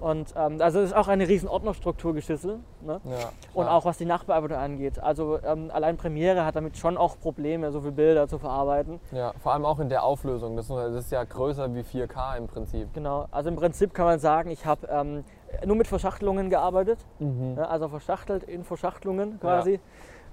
Und 0.00 0.32
ähm, 0.34 0.60
also 0.60 0.80
es 0.80 0.90
ist 0.90 0.96
auch 0.96 1.08
eine 1.08 1.28
riesen 1.28 1.48
Ordnerstruktur 1.48 2.14
geschissel. 2.14 2.60
Ne? 2.80 3.00
ja. 3.04 3.30
Und 3.52 3.68
auch 3.68 3.84
was 3.84 3.98
die 3.98 4.06
Nachbearbeitung 4.06 4.56
angeht. 4.56 4.98
Also 4.98 5.38
ähm, 5.44 5.70
allein 5.72 5.96
Premiere 5.96 6.44
hat 6.44 6.56
damit 6.56 6.78
schon 6.78 6.96
auch 6.96 7.18
Probleme, 7.20 7.70
so 7.70 7.80
viele 7.80 7.92
Bilder 7.92 8.26
zu 8.26 8.38
verarbeiten. 8.38 8.98
Ja, 9.12 9.32
vor 9.42 9.52
allem 9.52 9.66
auch 9.66 9.78
in 9.78 9.90
der 9.90 10.02
Auflösung. 10.02 10.56
Das 10.56 10.70
ist, 10.70 10.76
das 10.76 11.04
ist 11.04 11.12
ja 11.12 11.22
größer 11.22 11.74
wie 11.74 11.80
4K 11.80 12.38
im 12.38 12.46
Prinzip. 12.46 12.88
Genau, 12.94 13.26
also 13.30 13.50
im 13.50 13.56
Prinzip 13.56 13.92
kann 13.92 14.06
man 14.06 14.18
sagen, 14.18 14.50
ich 14.50 14.64
habe 14.64 14.86
ähm, 14.90 15.24
nur 15.66 15.76
mit 15.76 15.86
Verschachtelungen 15.86 16.48
gearbeitet. 16.48 16.98
Mhm. 17.18 17.56
Ja, 17.58 17.64
also 17.64 17.88
verschachtelt 17.88 18.44
in 18.44 18.64
Verschachtelungen 18.64 19.38
quasi. 19.38 19.80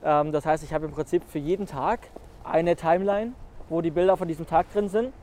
Ähm, 0.03 0.31
das 0.31 0.45
heißt, 0.45 0.63
ich 0.63 0.73
habe 0.73 0.85
im 0.85 0.91
Prinzip 0.91 1.23
für 1.25 1.39
jeden 1.39 1.65
Tag 1.65 1.99
eine 2.43 2.75
Timeline, 2.77 3.33
wo 3.67 3.81
die 3.81 3.91
Bilder 3.91 4.15
von 4.15 4.27
diesem 4.29 4.47
Tag 4.47 4.71
drin 4.71 4.87
sind. 4.87 5.13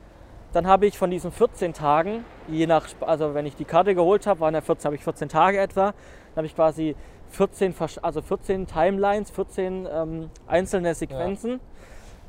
Dann 0.55 0.67
habe 0.67 0.85
ich 0.85 0.97
von 0.97 1.11
diesen 1.11 1.33
14 1.33 1.73
Tagen, 1.73 2.23
je 2.47 2.65
nach, 2.65 2.87
also 3.01 3.33
wenn 3.33 3.45
ich 3.45 3.57
die 3.57 3.65
Karte 3.65 3.93
geholt 3.93 4.25
habe, 4.25 4.39
waren 4.39 4.53
ja 4.53 4.61
14, 4.61 4.85
habe 4.85 4.95
ich 4.95 5.03
14 5.03 5.27
Tage 5.27 5.59
etwa. 5.59 5.87
Dann 5.87 6.37
habe 6.37 6.47
ich 6.47 6.55
quasi 6.55 6.95
14, 7.31 7.73
Versch- 7.73 7.99
also 8.01 8.21
14 8.21 8.65
Timelines, 8.65 9.31
14 9.31 9.85
ähm, 9.91 10.29
einzelne 10.47 10.95
Sequenzen 10.95 11.59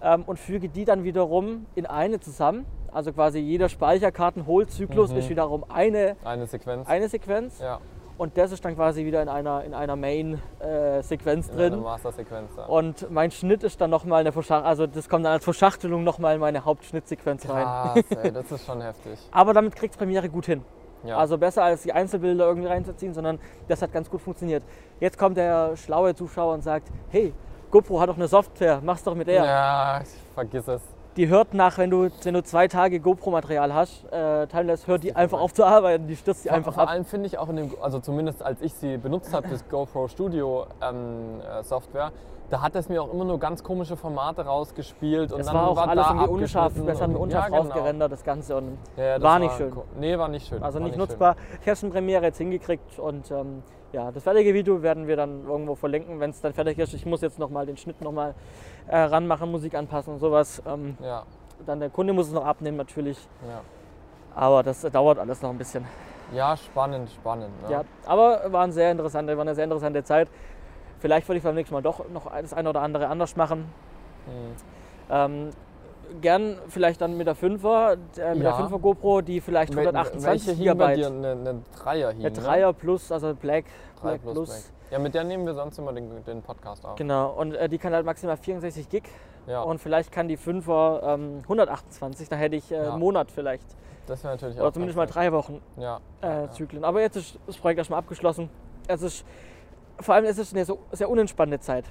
ähm, 0.03 0.25
und 0.27 0.41
füge 0.41 0.69
die 0.69 0.85
dann 0.85 1.05
wiederum 1.05 1.67
in 1.77 1.87
eine 1.87 2.19
zusammen. 2.19 2.67
Also 2.93 3.13
quasi 3.13 3.39
jeder 3.39 3.69
Speicherkartenholzyklus 3.69 5.13
Mhm. 5.13 5.19
ist 5.19 5.29
wiederum 5.31 5.65
eine, 5.69 6.17
Eine 6.25 6.49
Sequenz. 6.49 6.89
eine 6.89 7.09
Sequenz. 7.09 7.61
ja, 7.61 7.79
Und 8.19 8.39
das 8.39 8.51
ist 8.53 8.65
dann 8.65 8.75
quasi 8.75 9.05
wieder 9.05 9.23
in 9.23 9.29
einer, 9.29 9.63
in 9.65 9.75
einer 9.75 9.95
Main-Sequenz 9.95 11.49
in 11.49 11.55
einer 11.55 11.71
drin. 11.71 11.83
Master-Sequenz. 11.83 12.51
Ja. 12.57 12.65
Und 12.65 13.11
mein 13.11 13.31
Schnitt 13.31 13.63
ist 13.63 13.81
dann 13.81 13.91
nochmal 13.91 14.21
eine 14.21 14.33
Verschachtelung, 14.33 14.69
also 14.69 14.87
das 14.87 15.09
kommt 15.09 15.25
dann 15.25 15.33
als 15.33 15.45
Verschachtelung 15.45 16.03
nochmal 16.03 16.35
in 16.35 16.41
meine 16.41 16.65
Hauptschnittsequenz 16.65 17.49
rein. 17.49 17.65
Krass, 17.65 18.19
ey, 18.23 18.33
das 18.33 18.51
ist 18.51 18.65
schon 18.65 18.81
heftig. 18.81 19.19
Aber 19.31 19.53
damit 19.53 19.77
kriegt 19.77 19.99
Premiere 19.99 20.29
gut 20.29 20.47
hin. 20.47 20.63
Ja. 21.05 21.19
Also 21.19 21.37
besser 21.37 21.63
als 21.63 21.83
die 21.83 21.93
Einzelbilder 21.93 22.47
irgendwie 22.47 22.69
reinzuziehen, 22.69 23.13
sondern 23.13 23.39
das 23.69 23.83
hat 23.83 23.93
ganz 23.93 24.11
gut 24.11 24.23
funktioniert. 24.23 24.63
Jetzt 24.99 25.19
kommt 25.19 25.37
der 25.37 25.77
schlaue 25.77 26.15
Zuschauer 26.15 26.55
und 26.55 26.63
sagt, 26.63 26.89
hey, 27.11 27.35
GoPro 27.71 28.01
hat 28.01 28.09
doch 28.09 28.17
eine 28.17 28.29
Software, 28.29 28.81
mach's 28.83 29.05
doch 29.05 29.15
mit 29.15 29.29
der. 29.29 29.45
ja, 29.45 30.01
vergiss 30.35 30.67
es. 30.69 30.83
Die 31.17 31.29
hört 31.29 31.55
nach, 31.55 31.79
wenn 31.79 31.89
du, 31.89 32.11
wenn 32.25 32.35
du 32.35 32.43
zwei 32.43 32.69
Tage 32.69 33.01
GoPro-Material 33.01 33.73
hast, 33.73 34.05
äh, 34.13 34.47
Timeless, 34.49 34.87
hört 34.87 35.03
die 35.03 35.17
einfach 35.17 35.41
auf 35.41 35.55
zu 35.55 35.65
arbeiten, 35.65 36.07
die 36.07 36.17
stürzt 36.17 36.45
die 36.45 36.49
Vor, 36.49 36.57
einfach 36.59 36.75
vor 36.75 36.83
ab. 36.83 36.91
allem 36.91 37.07
finde 37.07 37.27
ich 37.27 37.39
auch 37.39 37.49
in 37.49 37.57
dem, 37.57 37.71
also 37.81 38.01
zumindest 38.01 38.43
als 38.43 38.61
ich 38.61 38.75
sie 38.75 38.99
benutzt 38.99 39.33
habe, 39.33 39.49
das 39.49 39.67
GoPro 39.67 40.09
Studio 40.09 40.67
ähm, 40.83 41.41
äh, 41.41 41.63
Software, 41.63 42.13
da 42.51 42.61
hat 42.61 42.77
es 42.77 42.91
mir 42.91 43.03
auch 43.03 43.11
immer 43.13 43.25
nur 43.25 43.41
ganz 43.41 43.65
komische 43.65 43.97
Formate 43.97 44.45
rausgespielt 44.45 45.33
und 45.33 45.41
Es 45.41 45.47
dann 45.47 45.55
war 45.57 45.69
auch 45.69 45.77
war 45.77 45.89
alles 45.89 46.07
irgendwie 46.07 46.29
unscharf, 46.29 46.75
besser 46.75 47.09
mit 47.09 47.17
und- 47.17 47.23
unscharf 47.23 47.45
ja, 47.45 47.49
genau. 47.49 47.63
rausgerendert, 47.63 48.13
das 48.13 48.23
Ganze. 48.23 48.57
Und 48.59 48.79
Ja, 48.99 49.15
das 49.15 49.23
War 49.23 49.39
nicht 49.39 49.57
schön. 49.57 49.71
ko- 49.71 49.85
Nee, 49.99 50.19
war 50.19 50.29
nicht 50.29 50.47
schön. 50.47 50.63
Also 50.63 50.79
war 50.79 50.85
nicht 50.85 50.93
schön. 50.97 51.01
nutzbar. 51.01 51.37
Ich 51.55 51.61
habe 51.63 51.73
es 51.73 51.83
in 51.83 51.91
Premiere 51.91 52.25
jetzt 52.25 52.39
hingekriegt 52.39 52.99
und 52.99 53.31
ähm, 53.31 53.63
ja, 53.93 54.13
das 54.13 54.23
fertige 54.23 54.53
Video 54.53 54.83
werden 54.83 55.07
wir 55.07 55.17
dann 55.17 55.45
irgendwo 55.47 55.75
verlinken, 55.77 56.21
wenn 56.21 56.31
es 56.31 56.41
dann 56.43 56.53
fertig 56.53 56.79
ist. 56.79 56.93
Ich 56.93 57.07
muss 57.07 57.23
jetzt 57.23 57.39
nochmal 57.39 57.65
den 57.67 57.79
Schnitt 57.79 58.01
nochmal 58.03 58.35
äh, 58.89 58.97
ranmachen, 58.99 59.51
Musik 59.51 59.75
anpassen 59.75 60.15
und 60.15 60.21
sowas. 60.21 60.63
Ähm, 60.67 60.97
Ja, 61.03 61.25
dann 61.67 61.81
der 61.81 61.91
Kunde 61.91 62.13
muss 62.13 62.29
es 62.29 62.33
noch 62.33 62.45
abnehmen 62.45 62.77
natürlich, 62.77 63.19
ja. 63.49 63.61
aber 64.35 64.63
das 64.63 64.83
dauert 64.83 65.19
alles 65.19 65.41
noch 65.43 65.51
ein 65.51 65.59
bisschen. 65.59 65.85
ja, 66.33 66.57
spannend, 66.57 67.11
spannend. 67.11 67.51
Ne? 67.63 67.71
Ja, 67.73 67.85
aber 68.07 68.53
war, 68.53 68.65
ein 68.65 68.73
sehr 68.73 68.91
interessante, 68.93 69.37
war 69.37 69.43
eine 69.43 69.55
sehr 69.55 69.65
interessante 69.65 70.03
Zeit. 70.05 70.29
Vielleicht 70.99 71.29
würde 71.29 71.39
ich 71.39 71.45
beim 71.45 71.55
nächsten 71.55 71.75
Mal 71.75 71.83
doch 71.83 72.09
noch 72.09 72.31
das 72.41 72.53
eine 72.55 72.71
oder 72.71 72.81
andere 72.83 73.07
anders 73.09 73.37
machen. 73.37 73.67
Hm. 74.27 74.55
Ähm, 75.11 75.51
gern 76.21 76.59
vielleicht 76.69 77.01
dann 77.01 77.17
mit 77.17 77.27
der 77.27 77.37
5er, 77.37 77.93
äh, 78.19 78.35
mit 78.35 78.43
der 78.45 78.51
Ja. 78.53 78.59
5er 78.59 78.79
GoPro, 78.79 79.21
die 79.21 79.41
vielleicht 79.41 79.73
Wel- 79.75 79.87
128 79.89 80.47
Welche 80.49 80.53
hing 80.63 80.79
bei 80.79 80.95
GB. 80.95 80.97
dir? 80.97 81.07
Eine, 81.09 81.31
eine 81.33 81.63
Dreier 81.79 82.11
hing, 82.13 82.25
Eine 82.27 82.35
ne? 82.41 82.41
3er 82.49 82.73
Plus, 82.73 83.13
also 83.13 83.35
Black, 83.35 83.65
Black 84.03 84.23
plus 84.23 84.35
Plus. 84.35 84.49
Black. 84.49 84.63
Ja, 84.91 84.99
mit 84.99 85.15
der 85.15 85.25
nehmen 85.25 85.47
wir 85.47 85.55
sonst 85.55 85.79
immer 85.79 85.93
den, 85.93 86.25
den 86.25 86.43
Podcast 86.43 86.85
auf. 86.87 86.97
Genau, 86.97 87.31
und 87.31 87.55
äh, 87.55 87.69
die 87.69 87.79
kann 87.79 87.93
halt 87.93 88.07
maximal 88.07 88.37
64 88.37 88.89
Gig 88.89 89.03
Ja, 89.47 89.63
und 89.63 89.81
vielleicht 89.81 90.13
kann 90.13 90.29
die 90.29 90.39
5er 90.39 91.15
ähm, 91.15 91.39
128, 91.43 92.29
da 92.29 92.37
hätte 92.37 92.57
ich 92.57 92.71
äh, 92.71 92.77
Ja. 92.77 92.91
einen 92.91 93.01
Monat 93.01 93.31
vielleicht. 93.31 93.65
das 94.07 94.23
wäre 94.23 94.35
natürlich 94.35 94.57
Oder 94.57 94.69
auch 94.69 94.73
zumindest 94.73 94.97
mal 94.97 95.07
drei 95.07 95.33
Wochen. 95.33 95.61
Ja, 95.77 96.01
äh. 96.21 96.49
Zyklen. 96.51 96.85
Aber 96.85 97.01
jetzt 97.01 97.17
ist 97.17 97.39
das 97.47 97.57
Projekt 97.57 97.79
erstmal 97.79 97.99
abgeschlossen. 97.99 98.49
Es 98.87 99.03
ist, 99.03 99.25
vor 100.01 100.15
allem 100.15 100.25
es 100.27 100.39
ist 100.39 100.55
eine 100.55 100.65
so, 100.65 100.79
sehr 100.93 101.11
unentspannte 101.11 101.59
Zeit. 101.59 101.85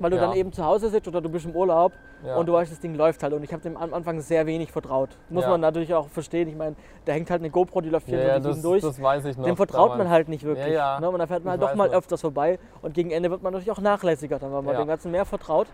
Weil 0.00 0.10
du 0.10 0.16
Ja. 0.16 0.26
dann 0.26 0.36
eben 0.36 0.52
zu 0.52 0.64
Hause 0.64 0.88
sitzt 0.88 1.06
oder 1.06 1.20
du 1.20 1.28
bist 1.28 1.44
im 1.46 1.54
Urlaub 1.54 1.92
Ja. 2.24 2.34
und 2.36 2.46
du 2.46 2.52
weißt, 2.52 2.72
das 2.72 2.80
Ding 2.80 2.94
läuft 2.96 3.22
halt. 3.22 3.32
Und 3.32 3.44
ich 3.44 3.52
habe 3.52 3.62
dem 3.62 3.76
am 3.76 3.94
Anfang 3.94 4.20
sehr 4.20 4.44
wenig 4.46 4.72
vertraut. 4.72 5.10
Muss 5.28 5.44
Ja. 5.44 5.50
man 5.50 5.60
natürlich 5.60 5.94
auch 5.94 6.08
verstehen. 6.08 6.48
Ich 6.48 6.56
meine, 6.56 6.74
da 7.04 7.12
hängt 7.12 7.30
halt 7.30 7.40
eine 7.42 7.50
GoPro, 7.50 7.80
die 7.80 7.90
läuft 7.90 8.08
ja, 8.08 8.18
ja, 8.18 8.24
24 8.40 8.54
das, 8.54 8.62
durch. 8.62 8.82
das 8.82 9.00
weiß 9.02 9.24
ich 9.26 9.36
noch. 9.36 9.44
Dem 9.44 9.56
vertraut 9.56 9.90
man 9.90 9.98
damals. 9.98 10.10
halt 10.14 10.28
nicht 10.28 10.42
wirklich. 10.44 10.66
Ja, 10.66 10.94
ja. 10.96 11.00
Ne? 11.00 11.08
Und 11.10 11.18
dann 11.20 11.28
fährt 11.28 11.44
man 11.44 11.52
halt 11.52 11.62
doch 11.62 11.74
mal 11.76 11.86
noch. 11.88 11.94
öfters 11.94 12.20
vorbei. 12.22 12.58
Und 12.82 12.94
gegen 12.94 13.10
Ende 13.12 13.30
wird 13.30 13.42
man 13.42 13.52
natürlich 13.52 13.70
auch 13.70 13.80
nachlässiger, 13.80 14.38
dann, 14.40 14.52
weil 14.52 14.62
man 14.62 14.74
Ja. 14.74 14.80
dem 14.82 14.88
Ganzen 14.88 15.12
mehr 15.12 15.24
vertraut. 15.24 15.68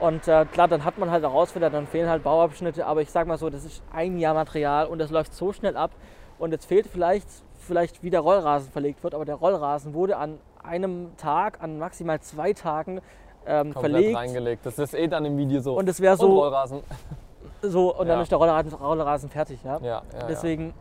Und 0.00 0.26
äh, 0.28 0.44
klar, 0.46 0.68
dann 0.68 0.84
hat 0.84 0.98
man 0.98 1.10
halt 1.10 1.22
Herausforderungen, 1.22 1.74
dann 1.74 1.86
fehlen 1.86 2.08
halt 2.08 2.22
Bauabschnitte. 2.22 2.86
Aber 2.86 3.02
ich 3.02 3.10
sag 3.10 3.26
mal 3.26 3.36
so, 3.38 3.50
das 3.50 3.64
ist 3.64 3.82
ein 3.92 4.18
Jahr 4.18 4.34
Material 4.34 4.86
und 4.86 4.98
das 4.98 5.10
läuft 5.10 5.34
so 5.34 5.52
schnell 5.52 5.76
ab. 5.76 5.90
Und 6.38 6.52
jetzt 6.52 6.64
fehlt 6.66 6.86
vielleicht, 6.86 7.26
vielleicht 7.58 8.02
wie 8.02 8.08
der 8.10 8.20
Rollrasen 8.20 8.70
verlegt 8.72 9.02
wird. 9.02 9.14
Aber 9.14 9.24
der 9.26 9.34
Rollrasen 9.34 9.92
wurde 9.94 10.16
an 10.16 10.38
einem 10.62 11.14
Tag, 11.18 11.62
an 11.62 11.78
maximal 11.78 12.20
zwei 12.20 12.52
Tagen 12.54 13.00
ähm, 13.46 13.72
Komplett 13.72 13.92
verlegt. 13.92 14.16
reingelegt. 14.16 14.66
Das 14.66 14.78
ist 14.78 14.94
eh 14.94 15.08
dann 15.08 15.24
im 15.24 15.36
Video 15.36 15.60
so. 15.60 15.76
Und 15.78 15.88
es 15.88 16.00
wäre 16.00 16.12
Und 16.14 16.20
so, 16.20 16.38
Rollrasen. 16.40 16.80
so 17.62 17.94
und 17.96 18.06
dann 18.08 18.18
Ja. 18.18 18.22
ist 18.22 18.30
der 18.30 18.38
Rollrasen, 18.38 18.72
Rollrasen 18.74 19.30
fertig. 19.30 19.62
Ja? 19.64 19.78
Ja, 19.78 20.02
ja, 20.12 20.26
Deswegen, 20.28 20.74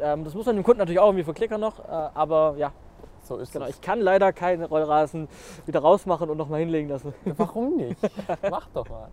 ähm, 0.00 0.24
das 0.24 0.34
muss 0.34 0.46
man 0.46 0.56
dem 0.56 0.64
Kunden 0.64 0.78
natürlich 0.78 1.00
auch 1.00 1.06
irgendwie 1.06 1.24
verklickern 1.24 1.60
noch. 1.60 1.78
Äh, 1.80 1.92
aber 2.14 2.54
ja, 2.56 2.66
ja. 2.68 2.72
So 3.22 3.38
ist 3.38 3.52
Genau, 3.52 3.64
es. 3.64 3.72
ich 3.74 3.80
kann 3.80 4.00
leider 4.00 4.32
keinen 4.32 4.62
Rollrasen 4.64 5.26
wieder 5.66 5.80
rausmachen 5.80 6.30
und 6.30 6.36
nochmal 6.36 6.60
hinlegen 6.60 6.88
lassen. 6.88 7.12
Warum 7.36 7.76
nicht? 7.76 7.96
Mach 8.50 8.68
doch 8.72 8.88
mal. 8.88 9.08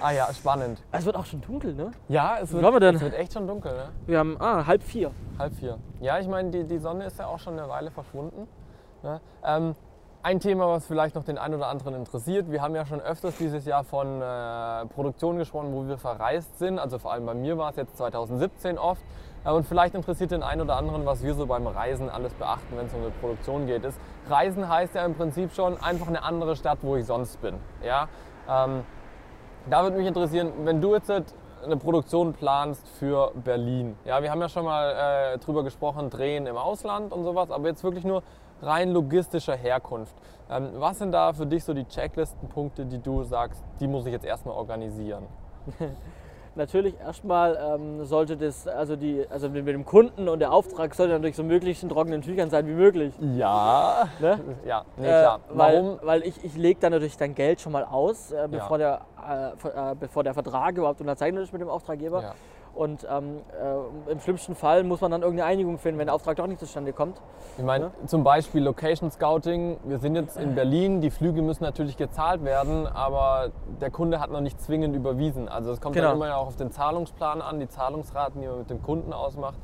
Ah 0.00 0.12
ja, 0.12 0.32
spannend. 0.32 0.82
Es 0.92 1.04
wird 1.04 1.16
auch 1.16 1.24
schon 1.24 1.40
dunkel, 1.40 1.74
ne? 1.74 1.90
Ja, 2.08 2.36
es 2.40 2.52
wird, 2.52 2.62
wir 2.62 2.80
denn? 2.80 2.94
es 2.96 3.00
wird 3.00 3.14
echt 3.14 3.32
schon 3.32 3.46
dunkel, 3.48 3.72
ne? 3.72 3.88
Wir 4.06 4.18
haben 4.18 4.36
ah, 4.40 4.64
halb 4.66 4.82
vier. 4.82 5.10
Halb 5.38 5.54
vier. 5.54 5.78
Ja, 6.00 6.18
ich 6.20 6.28
meine, 6.28 6.50
die, 6.50 6.64
die 6.64 6.78
Sonne 6.78 7.06
ist 7.06 7.18
ja 7.18 7.26
auch 7.26 7.38
schon 7.38 7.58
eine 7.58 7.68
Weile 7.68 7.90
verschwunden. 7.90 8.46
Ne? 9.02 9.20
Ähm, 9.44 9.74
ein 10.26 10.40
Thema, 10.40 10.66
was 10.68 10.84
vielleicht 10.88 11.14
noch 11.14 11.22
den 11.22 11.38
einen 11.38 11.54
oder 11.54 11.68
anderen 11.68 11.94
interessiert. 11.94 12.50
Wir 12.50 12.60
haben 12.60 12.74
ja 12.74 12.84
schon 12.84 13.00
öfters 13.00 13.36
dieses 13.38 13.64
Jahr 13.64 13.84
von 13.84 14.20
äh, 14.20 14.84
Produktionen 14.86 15.38
gesprochen, 15.38 15.72
wo 15.72 15.86
wir 15.86 15.98
verreist 15.98 16.58
sind. 16.58 16.80
Also 16.80 16.98
vor 16.98 17.12
allem 17.12 17.26
bei 17.26 17.34
mir 17.34 17.56
war 17.58 17.70
es 17.70 17.76
jetzt 17.76 17.96
2017 17.96 18.76
oft. 18.76 19.00
Äh, 19.44 19.52
und 19.52 19.68
vielleicht 19.68 19.94
interessiert 19.94 20.32
den 20.32 20.42
einen 20.42 20.62
oder 20.62 20.78
anderen, 20.78 21.06
was 21.06 21.22
wir 21.22 21.34
so 21.34 21.46
beim 21.46 21.68
Reisen 21.68 22.10
alles 22.10 22.34
beachten, 22.34 22.76
wenn 22.76 22.86
es 22.86 22.94
um 22.94 23.02
eine 23.02 23.10
Produktion 23.10 23.68
geht. 23.68 23.84
Ist, 23.84 24.00
Reisen 24.28 24.68
heißt 24.68 24.96
ja 24.96 25.04
im 25.04 25.14
Prinzip 25.14 25.52
schon 25.52 25.80
einfach 25.80 26.08
eine 26.08 26.24
andere 26.24 26.56
Stadt, 26.56 26.78
wo 26.82 26.96
ich 26.96 27.06
sonst 27.06 27.40
bin. 27.40 27.54
Ja? 27.84 28.08
Ähm, 28.50 28.82
da 29.70 29.84
würde 29.84 29.96
mich 29.96 30.08
interessieren, 30.08 30.50
wenn 30.64 30.80
du 30.80 30.96
jetzt 30.96 31.08
eine 31.08 31.76
Produktion 31.76 32.32
planst 32.32 32.88
für 32.98 33.30
Berlin. 33.44 33.96
Ja, 34.04 34.20
wir 34.22 34.32
haben 34.32 34.40
ja 34.40 34.48
schon 34.48 34.64
mal 34.64 35.34
äh, 35.34 35.38
drüber 35.38 35.62
gesprochen, 35.62 36.10
Drehen 36.10 36.46
im 36.46 36.56
Ausland 36.56 37.12
und 37.12 37.22
sowas, 37.22 37.52
aber 37.52 37.68
jetzt 37.68 37.84
wirklich 37.84 38.04
nur 38.04 38.24
rein 38.62 38.92
logistischer 38.92 39.56
Herkunft. 39.56 40.14
Ähm, 40.50 40.70
was 40.74 40.98
sind 40.98 41.12
da 41.12 41.32
für 41.32 41.46
dich 41.46 41.64
so 41.64 41.74
die 41.74 41.84
Checklistenpunkte, 41.84 42.84
die 42.86 42.98
du 42.98 43.24
sagst, 43.24 43.62
die 43.80 43.86
muss 43.86 44.06
ich 44.06 44.12
jetzt 44.12 44.24
erstmal 44.24 44.56
organisieren? 44.56 45.24
natürlich 46.56 46.98
erstmal 46.98 47.56
ähm, 47.56 48.04
sollte 48.04 48.36
das, 48.36 48.66
also 48.66 48.96
die, 48.96 49.24
also 49.28 49.48
mit 49.48 49.66
dem 49.66 49.84
Kunden 49.84 50.28
und 50.28 50.38
der 50.40 50.52
Auftrag 50.52 50.94
sollte 50.94 51.12
natürlich 51.12 51.36
so 51.36 51.44
möglichst 51.44 51.82
in 51.82 51.88
trockenen 51.88 52.22
Tüchern 52.22 52.50
sein 52.50 52.66
wie 52.66 52.72
möglich. 52.72 53.14
Ja. 53.20 54.08
Ne? 54.20 54.40
Ja, 54.64 54.84
nee, 54.96 55.06
klar. 55.06 55.40
Äh, 55.52 55.58
weil, 55.58 55.74
Warum? 55.84 55.98
Weil 56.02 56.22
ich, 56.22 56.44
ich 56.44 56.56
lege 56.56 56.80
dann 56.80 56.92
natürlich 56.92 57.16
dein 57.16 57.34
Geld 57.34 57.60
schon 57.60 57.72
mal 57.72 57.84
aus, 57.84 58.32
äh, 58.32 58.48
bevor, 58.50 58.78
Ja. 58.80 59.00
der, 59.26 59.54
äh, 59.64 59.92
äh, 59.92 59.94
bevor 59.98 60.24
der 60.24 60.34
Vertrag 60.34 60.76
überhaupt 60.76 61.00
unterzeichnet 61.00 61.42
ist 61.42 61.52
mit 61.52 61.60
dem 61.60 61.68
Auftraggeber. 61.68 62.22
Ja. 62.22 62.34
Und 62.76 63.06
ähm, 63.10 63.40
äh, 64.06 64.12
im 64.12 64.20
schlimmsten 64.20 64.54
Fall 64.54 64.84
muss 64.84 65.00
man 65.00 65.10
dann 65.10 65.22
irgendeine 65.22 65.48
Einigung 65.50 65.78
finden, 65.78 65.98
wenn 65.98 66.06
der 66.08 66.14
Auftrag 66.14 66.36
doch 66.36 66.46
nicht 66.46 66.60
zustande 66.60 66.92
kommt. 66.92 67.20
Ich 67.56 67.64
meine, 67.64 67.86
Ne? 67.86 67.90
zum 68.06 68.22
Beispiel 68.22 68.62
Location 68.62 69.10
Scouting. 69.10 69.78
Wir 69.84 69.98
sind 69.98 70.14
jetzt 70.14 70.36
in 70.36 70.54
Berlin, 70.54 71.00
die 71.00 71.10
Flüge 71.10 71.40
müssen 71.40 71.64
natürlich 71.64 71.96
gezahlt 71.96 72.44
werden, 72.44 72.86
aber 72.86 73.48
der 73.80 73.90
Kunde 73.90 74.20
hat 74.20 74.30
noch 74.30 74.40
nicht 74.42 74.60
zwingend 74.60 74.94
überwiesen. 74.94 75.48
Also 75.48 75.72
es 75.72 75.80
kommt 75.80 75.94
Genau. 75.96 76.08
dann 76.08 76.16
immer 76.18 76.36
auch 76.36 76.48
auf 76.48 76.56
den 76.56 76.70
Zahlungsplan 76.70 77.40
an, 77.40 77.60
die 77.60 77.68
Zahlungsraten, 77.68 78.42
die 78.42 78.46
man 78.46 78.58
mit 78.58 78.68
dem 78.70 78.82
Kunden 78.82 79.12
ausmacht. 79.14 79.56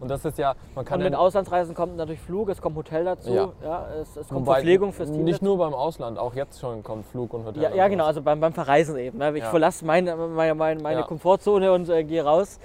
Und 0.00 0.08
das 0.08 0.24
ist 0.24 0.38
ja, 0.38 0.54
man 0.74 0.84
kann 0.84 1.00
Und 1.00 1.04
mit 1.04 1.14
Auslandsreisen 1.14 1.74
kommt 1.74 1.96
natürlich 1.96 2.20
Flug, 2.20 2.48
es 2.48 2.60
kommt 2.60 2.76
Hotel 2.76 3.04
dazu, 3.04 3.32
ja. 3.32 3.52
Ja. 3.62 3.86
es, 4.00 4.16
es 4.16 4.28
kommt 4.28 4.40
wobei 4.42 4.54
Verpflegung 4.54 4.92
fürs 4.92 5.10
Team. 5.10 5.24
Nicht 5.24 5.36
dazu. 5.36 5.44
nur 5.44 5.58
beim 5.58 5.74
Ausland, 5.74 6.18
auch 6.18 6.34
jetzt 6.34 6.60
schon 6.60 6.82
kommt 6.82 7.06
Flug 7.06 7.32
und 7.34 7.44
Hotel. 7.44 7.62
Ja, 7.62 7.74
ja 7.74 7.88
genau, 7.88 8.06
also 8.06 8.22
beim, 8.22 8.40
beim 8.40 8.52
Verreisen 8.52 8.96
eben. 8.98 9.18
Ne? 9.18 9.30
Ich 9.36 9.42
Ja. 9.42 9.50
verlasse 9.50 9.84
meine, 9.84 10.16
meine, 10.16 10.54
meine, 10.54 10.82
meine. 10.82 11.02
Komfortzone 11.04 11.72
und 11.72 11.88
äh, 11.88 12.04
gehe 12.04 12.24
raus. 12.24 12.58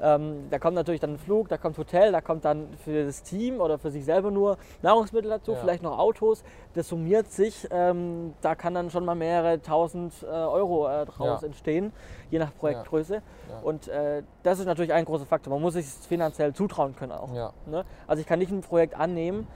Ähm, 0.00 0.46
da 0.50 0.58
kommt 0.58 0.74
natürlich 0.74 1.00
dann 1.00 1.14
ein 1.14 1.18
Flug, 1.18 1.48
da 1.48 1.56
kommt 1.56 1.76
Hotel, 1.78 2.12
da 2.12 2.20
kommt 2.20 2.44
dann 2.44 2.68
für 2.84 3.04
das 3.04 3.22
Team 3.22 3.60
oder 3.60 3.78
für 3.78 3.90
sich 3.90 4.04
selber 4.04 4.30
nur 4.30 4.56
Nahrungsmittel 4.82 5.30
dazu, 5.30 5.54
vielleicht 5.54 5.82
noch 5.82 5.98
Autos. 5.98 6.44
Das 6.74 6.88
summiert 6.88 7.30
sich, 7.32 7.66
ähm, 7.70 8.34
da 8.40 8.54
kann 8.54 8.74
dann 8.74 8.90
schon 8.90 9.04
mal 9.04 9.14
mehrere 9.14 9.60
tausend 9.60 10.12
äh, 10.22 10.26
Euro 10.26 10.88
äh, 10.88 11.06
draus 11.06 11.42
entstehen, 11.42 11.92
je 12.30 12.38
nach 12.38 12.54
Projektgröße. 12.54 13.22
Und 13.62 13.88
äh, 13.88 14.22
das 14.42 14.60
ist 14.60 14.66
natürlich 14.66 14.92
ein 14.92 15.04
großer 15.04 15.26
Faktor. 15.26 15.52
Man 15.52 15.62
muss 15.62 15.74
sich 15.74 15.86
finanziell 15.86 16.52
zutrauen 16.52 16.77
können 16.96 17.12
auch. 17.12 17.32
ja. 17.34 17.50
Ne? 17.66 17.84
Also 18.06 18.20
ich 18.20 18.26
kann 18.26 18.38
nicht 18.38 18.52
ein 18.52 18.60
Projekt 18.60 18.94
annehmen 18.98 19.46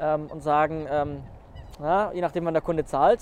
ähm, 0.00 0.28
und 0.32 0.42
sagen, 0.42 0.86
ähm, 0.90 1.22
na, 1.80 2.12
je 2.12 2.20
nachdem 2.20 2.44
wann 2.46 2.54
der 2.54 2.62
Kunde 2.62 2.84
zahlt, 2.84 3.20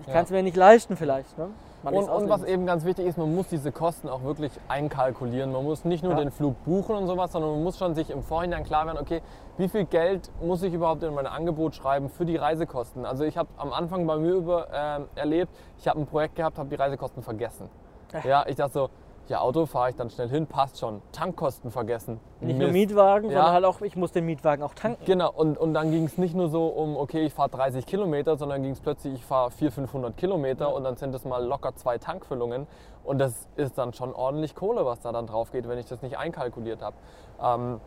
ich 0.00 0.06
Ja. 0.08 0.14
kann 0.14 0.24
es 0.24 0.30
mir 0.30 0.42
nicht 0.42 0.56
leisten 0.56 0.96
vielleicht. 0.96 1.36
Ne? 1.38 1.48
Und, 1.84 2.08
und 2.08 2.28
was 2.30 2.42
eben 2.44 2.64
ganz 2.64 2.86
wichtig 2.86 3.06
ist, 3.06 3.18
man 3.18 3.34
muss 3.34 3.48
diese 3.48 3.70
Kosten 3.70 4.08
auch 4.08 4.22
wirklich 4.22 4.52
einkalkulieren. 4.68 5.52
Man 5.52 5.64
muss 5.64 5.84
nicht 5.84 6.02
nur 6.02 6.12
Ja. 6.14 6.18
den 6.18 6.30
Flug 6.30 6.56
buchen 6.64 6.96
und 6.96 7.06
sowas, 7.06 7.30
sondern 7.32 7.50
man 7.52 7.62
muss 7.62 7.76
schon 7.78 7.94
sich 7.94 8.08
im 8.08 8.22
Vorhinein 8.22 8.64
klar 8.64 8.86
werden, 8.86 8.98
okay, 8.98 9.20
wie 9.58 9.68
viel 9.68 9.84
Geld 9.84 10.30
muss 10.42 10.62
ich 10.62 10.72
überhaupt 10.72 11.02
in 11.02 11.12
mein 11.14 11.26
Angebot 11.26 11.74
schreiben 11.74 12.08
für 12.08 12.24
die 12.24 12.36
Reisekosten? 12.36 13.04
Also 13.04 13.24
ich 13.24 13.36
habe 13.36 13.50
am 13.58 13.70
Anfang 13.72 14.06
bei 14.06 14.16
mir 14.16 14.32
über, 14.32 14.68
ähm, 14.72 15.08
erlebt, 15.14 15.52
ich 15.78 15.86
habe 15.86 16.00
ein 16.00 16.06
Projekt 16.06 16.36
gehabt, 16.36 16.58
habe 16.58 16.70
die 16.70 16.74
Reisekosten 16.76 17.22
vergessen. 17.22 17.68
Äh. 18.14 18.26
Ja, 18.26 18.44
ich 18.48 18.56
dachte 18.56 18.72
so, 18.72 18.90
ja, 19.28 19.40
Auto 19.40 19.64
fahre 19.66 19.90
ich 19.90 19.96
dann 19.96 20.10
schnell 20.10 20.28
hin, 20.28 20.46
passt 20.46 20.78
schon. 20.78 21.00
Tankkosten 21.12 21.70
vergessen. 21.70 22.20
Nicht 22.40 22.58
nur 22.58 22.68
Mist. 22.70 22.72
Mietwagen, 22.90 23.30
Ja. 23.30 23.36
sondern 23.38 23.52
halt 23.54 23.64
auch, 23.64 23.80
ich 23.80 23.96
muss 23.96 24.12
den 24.12 24.26
Mietwagen 24.26 24.62
auch 24.62 24.74
tanken. 24.74 25.02
Genau, 25.06 25.32
und, 25.32 25.56
und 25.56 25.72
dann 25.72 25.90
ging 25.90 26.04
es 26.04 26.18
nicht 26.18 26.34
nur 26.34 26.48
so 26.48 26.66
um, 26.66 26.96
okay, 26.96 27.24
ich 27.24 27.32
fahre 27.32 27.48
30 27.48 27.86
Kilometer, 27.86 28.36
sondern 28.36 28.62
ging 28.62 28.72
es 28.72 28.80
plötzlich, 28.80 29.14
ich 29.14 29.24
fahre 29.24 29.50
400, 29.50 29.74
500 29.90 30.16
Kilometer 30.16 30.68
Ja. 30.68 30.74
und 30.74 30.84
dann 30.84 30.96
sind 30.96 31.14
es 31.14 31.24
mal 31.24 31.42
locker 31.44 31.74
zwei 31.74 31.96
Tankfüllungen. 31.98 32.66
Und 33.02 33.18
das 33.18 33.48
ist 33.56 33.78
dann 33.78 33.92
schon 33.94 34.14
ordentlich 34.14 34.54
Kohle, 34.54 34.84
was 34.86 35.00
da 35.00 35.12
dann 35.12 35.26
drauf 35.26 35.52
geht, 35.52 35.68
wenn 35.68 35.78
ich 35.78 35.86
das 35.86 36.02
nicht 36.02 36.18
einkalkuliert 36.18 36.82
habe. 36.82 36.96
Ähm, 37.42 37.80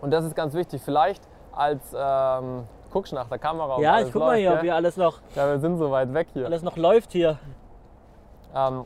und 0.00 0.10
das 0.12 0.24
ist 0.24 0.34
ganz 0.34 0.54
wichtig. 0.54 0.80
Vielleicht 0.82 1.22
als, 1.52 1.94
ähm, 1.94 2.64
guckst 2.90 3.12
nach 3.12 3.28
der 3.28 3.38
Kamera. 3.38 3.74
ob 3.76 3.80
Ja, 3.82 4.00
ich 4.00 4.10
guck 4.12 4.22
mal 4.22 4.28
läuft, 4.30 4.38
hier, 4.40 4.48
ob 4.50 4.54
gell? 4.56 4.62
hier 4.64 4.74
alles 4.74 4.96
noch, 4.96 5.18
Ja, 5.36 5.46
wir 5.48 5.58
sind 5.60 5.76
so 5.78 5.90
weit 5.90 6.12
weg 6.14 6.28
hier. 6.32 6.46
alles 6.46 6.62
noch 6.62 6.76
läuft 6.76 7.12
hier. 7.12 7.38
Ähm, 8.54 8.84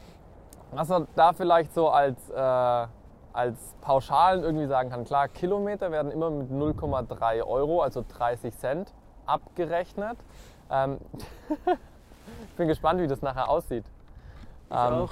was 0.74 0.88
man 0.88 1.06
da 1.14 1.32
vielleicht 1.32 1.74
so 1.74 1.88
als, 1.88 2.30
äh, 2.30 2.86
als 3.32 3.74
Pauschalen 3.80 4.42
irgendwie 4.42 4.66
sagen 4.66 4.90
kann, 4.90 5.04
klar, 5.04 5.28
Kilometer 5.28 5.90
werden 5.90 6.10
immer 6.10 6.30
mit 6.30 6.50
0,3 6.50 7.42
Euro, 7.46 7.82
also 7.82 8.04
30 8.06 8.56
Cent, 8.58 8.92
abgerechnet. 9.26 10.18
Ähm, 10.70 10.98
ich 12.50 12.56
bin 12.56 12.68
gespannt, 12.68 13.00
wie 13.00 13.06
das 13.06 13.22
nachher 13.22 13.48
aussieht. 13.48 13.84
Ich 14.70 14.76
Ähm, 14.76 14.92
auch. 14.94 15.10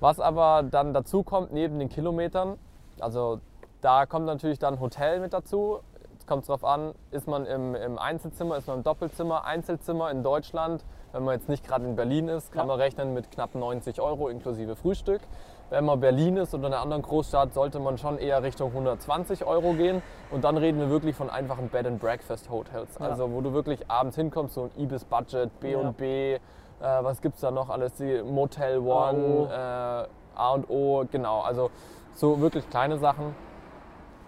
Was 0.00 0.20
aber 0.20 0.62
dann 0.62 0.94
dazu 0.94 1.22
kommt, 1.22 1.52
neben 1.52 1.78
den 1.78 1.88
Kilometern, 1.88 2.56
also 3.00 3.40
da 3.80 4.06
kommt 4.06 4.26
natürlich 4.26 4.58
dann 4.58 4.80
Hotel 4.80 5.20
mit 5.20 5.32
dazu. 5.32 5.80
Jetzt 6.12 6.26
kommt 6.26 6.42
es 6.42 6.46
darauf 6.46 6.64
an, 6.64 6.94
ist 7.10 7.26
man 7.26 7.46
im, 7.46 7.74
im 7.74 7.98
Einzelzimmer, 7.98 8.56
ist 8.56 8.68
man 8.68 8.78
im 8.78 8.82
Doppelzimmer, 8.84 9.44
Einzelzimmer 9.44 10.10
in 10.10 10.22
Deutschland. 10.22 10.84
Wenn 11.12 11.24
man 11.24 11.34
jetzt 11.34 11.48
nicht 11.48 11.66
gerade 11.66 11.84
in 11.86 11.96
Berlin 11.96 12.28
ist, 12.28 12.52
kann 12.52 12.62
Ja. 12.62 12.66
man 12.66 12.80
rechnen 12.80 13.14
mit 13.14 13.30
knapp 13.30 13.54
90 13.54 14.00
Euro 14.00 14.28
inklusive 14.28 14.76
Frühstück. 14.76 15.22
Wenn 15.70 15.84
man 15.84 16.00
Berlin 16.00 16.36
ist 16.36 16.54
oder 16.54 16.68
in 16.68 16.72
einer 16.74 16.82
anderen 16.82 17.02
Großstadt, 17.02 17.52
sollte 17.54 17.78
man 17.78 17.98
schon 17.98 18.18
eher 18.18 18.42
Richtung 18.42 18.72
120 18.72 19.44
Euro 19.46 19.72
gehen. 19.74 20.02
Und 20.30 20.44
dann 20.44 20.56
reden 20.56 20.78
wir 20.80 20.90
wirklich 20.90 21.14
von 21.16 21.28
einfachen 21.30 21.68
Bed 21.68 21.86
and 21.86 22.00
Breakfast 22.00 22.50
Hotels. 22.50 22.96
Ja. 22.98 23.06
Also 23.06 23.30
wo 23.32 23.40
du 23.40 23.52
wirklich 23.52 23.90
abends 23.90 24.16
hinkommst, 24.16 24.54
so 24.54 24.64
ein 24.64 24.70
Ibis 24.82 25.04
Budget, 25.04 25.60
B&B, 25.60 26.34
äh, 26.34 26.38
was 26.80 27.20
gibt 27.20 27.34
es 27.36 27.40
da 27.40 27.50
noch 27.50 27.68
alles? 27.70 27.94
Die 27.94 28.22
Motel 28.22 28.78
One, 28.78 29.48
äh, 29.50 30.38
A 30.38 30.50
und 30.54 30.70
O, 30.70 31.04
genau. 31.10 31.40
Also 31.40 31.70
so 32.14 32.40
wirklich 32.40 32.68
kleine 32.70 32.98
Sachen. 32.98 33.34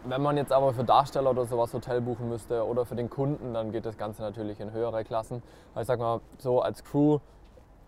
Wenn 0.04 0.22
man 0.22 0.38
jetzt 0.38 0.50
aber 0.50 0.72
für 0.72 0.82
Darsteller 0.82 1.30
oder 1.30 1.44
sowas 1.44 1.74
Hotel 1.74 2.00
buchen 2.00 2.28
müsste 2.28 2.66
oder 2.66 2.86
für 2.86 2.96
den 2.96 3.10
Kunden, 3.10 3.52
dann 3.52 3.70
geht 3.70 3.84
das 3.84 3.98
Ganze 3.98 4.22
natürlich 4.22 4.58
in 4.58 4.72
höhere 4.72 5.04
Klassen. 5.04 5.42
Also 5.74 5.80
ich 5.82 5.86
sag 5.88 5.98
mal, 5.98 6.20
so 6.38 6.62
als 6.62 6.84
Crew 6.84 7.18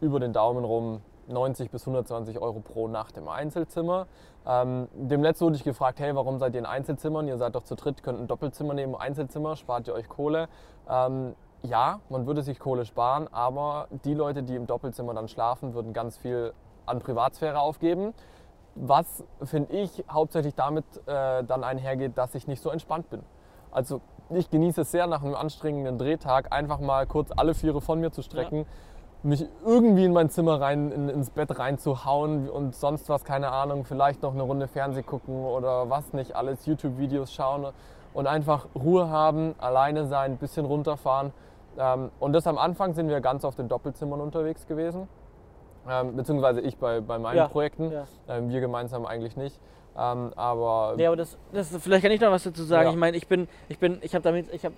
über 0.01 0.20
den 0.20 0.35
Daumen 0.35 0.64
rum 0.64 1.01
90 1.29 1.70
bis 1.70 1.83
120 1.83 2.38
Euro 2.38 2.61
pro 2.61 2.87
Nacht 2.87 3.16
im 3.16 3.29
Einzelzimmer. 3.29 4.09
Ähm, 4.46 4.88
dem 4.92 5.22
letzten 5.22 5.46
wurde 5.46 5.57
ich 5.57 5.64
gefragt, 5.64 6.01
hey, 6.01 6.14
warum 6.14 6.38
seid 6.38 6.53
ihr 6.53 6.61
in 6.61 6.66
Einzelzimmern? 6.66 7.27
Ihr 7.29 7.38
seid 7.38 7.55
doch 7.55 7.64
zu 7.64 7.77
dritt, 7.77 8.03
könnt 8.03 8.20
ein 8.20 8.27
Doppelzimmer 8.27 8.75
nehmen, 8.75 8.94
Einzelzimmer, 8.94 9.57
spart 9.57 9.88
ihr 9.88 9.94
euch 9.94 10.09
Kohle. 10.09 10.48
Ähm, 10.90 11.35
ja, 11.62 12.01
man 12.11 12.27
würde 12.27 12.42
sich 12.42 12.59
Kohle 12.59 12.85
sparen, 12.85 13.29
aber 13.33 13.87
die 14.05 14.14
Leute, 14.14 14.42
die 14.42 14.57
im 14.57 14.66
Doppelzimmer 14.66 15.14
dann 15.14 15.29
schlafen, 15.29 15.72
würden 15.72 15.92
ganz 15.92 16.18
viel 16.18 16.53
an 16.85 16.98
Privatsphäre 16.98 17.61
aufgeben. 17.61 18.12
Was, 18.75 19.23
finde 19.43 19.75
ich, 19.75 20.05
hauptsächlich 20.11 20.55
damit 20.55 20.85
äh, 21.07 21.45
dann 21.45 21.63
einhergeht, 21.63 22.17
dass 22.17 22.35
ich 22.35 22.47
nicht 22.47 22.63
so 22.63 22.71
entspannt 22.71 23.11
bin. 23.11 23.23
Also 23.71 24.01
ich 24.31 24.51
genieße 24.51 24.83
es 24.83 24.91
sehr, 24.91 25.07
nach 25.07 25.23
einem 25.23 25.35
anstrengenden 25.35 25.99
Drehtag 25.99 26.53
einfach 26.53 26.81
mal 26.81 27.07
kurz 27.07 27.31
alle 27.37 27.55
Viere 27.55 27.81
von 27.81 28.01
mir 28.01 28.13
zu 28.13 28.23
strecken, 28.23 28.67
mich 29.23 29.47
irgendwie 29.65 30.05
in 30.05 30.13
mein 30.13 30.31
Zimmer 30.31 30.61
rein, 30.61 30.91
in, 30.91 31.09
ins 31.09 31.31
Bett 31.31 31.59
reinzuhauen 31.59 32.49
und 32.49 32.75
sonst 32.75 33.09
was, 33.09 33.25
keine 33.25 33.51
Ahnung, 33.51 33.85
vielleicht 33.85 34.23
noch 34.23 34.33
eine 34.33 34.43
Runde 34.43 34.69
Fernseh 34.69 35.03
gucken 35.03 35.45
oder 35.45 35.91
was 35.91 36.13
nicht, 36.13 36.35
alles 36.35 36.67
YouTube-Videos 36.67 37.33
schauen 37.33 37.67
und 38.15 38.27
einfach 38.27 38.67
Ruhe 38.75 39.11
haben, 39.11 39.55
alleine 39.59 40.07
sein, 40.07 40.33
ein 40.33 40.39
bisschen 40.39 40.67
runterfahren. 40.67 41.33
Ähm, 41.79 42.11
und 42.21 42.33
das 42.33 42.47
am 42.47 42.59
Anfang 42.59 42.95
sind 42.95 43.09
wir 43.09 43.21
ganz 43.21 43.45
oft 43.45 43.59
in 43.59 43.69
Doppelzimmern 43.69 44.21
unterwegs 44.21 44.67
gewesen. 44.67 45.09
Ähm, 45.88 46.16
beziehungsweise 46.16 46.61
ich 46.61 46.77
bei, 46.77 47.01
bei 47.01 47.18
meinen 47.18 47.37
Ja, 47.37 47.49
Projekten. 47.49 47.90
ja. 47.90 48.07
Ähm, 48.29 48.51
wir 48.51 48.61
gemeinsam 48.61 49.05
eigentlich 49.07 49.37
nicht. 49.37 49.59
Ähm, 49.99 50.33
aber 50.37 50.95
Ja, 50.97 51.09
aber 51.09 51.16
das, 51.16 51.37
das, 51.53 51.68
vielleicht 51.81 52.03
kann 52.03 52.12
ich 52.12 52.21
noch 52.21 52.31
was 52.31 52.45
dazu 52.45 52.62
sagen. 52.64 52.85
Ja. 52.85 52.90
Ich 52.90 52.97
meine, 52.97 53.16
ich 53.16 53.27
bin, 53.27 53.49
ich 53.68 53.79
bin, 53.79 53.99
ich 54.03 54.14
habe 54.14 54.23
damit, 54.23 54.53
ich 54.53 54.64
habe 54.64 54.75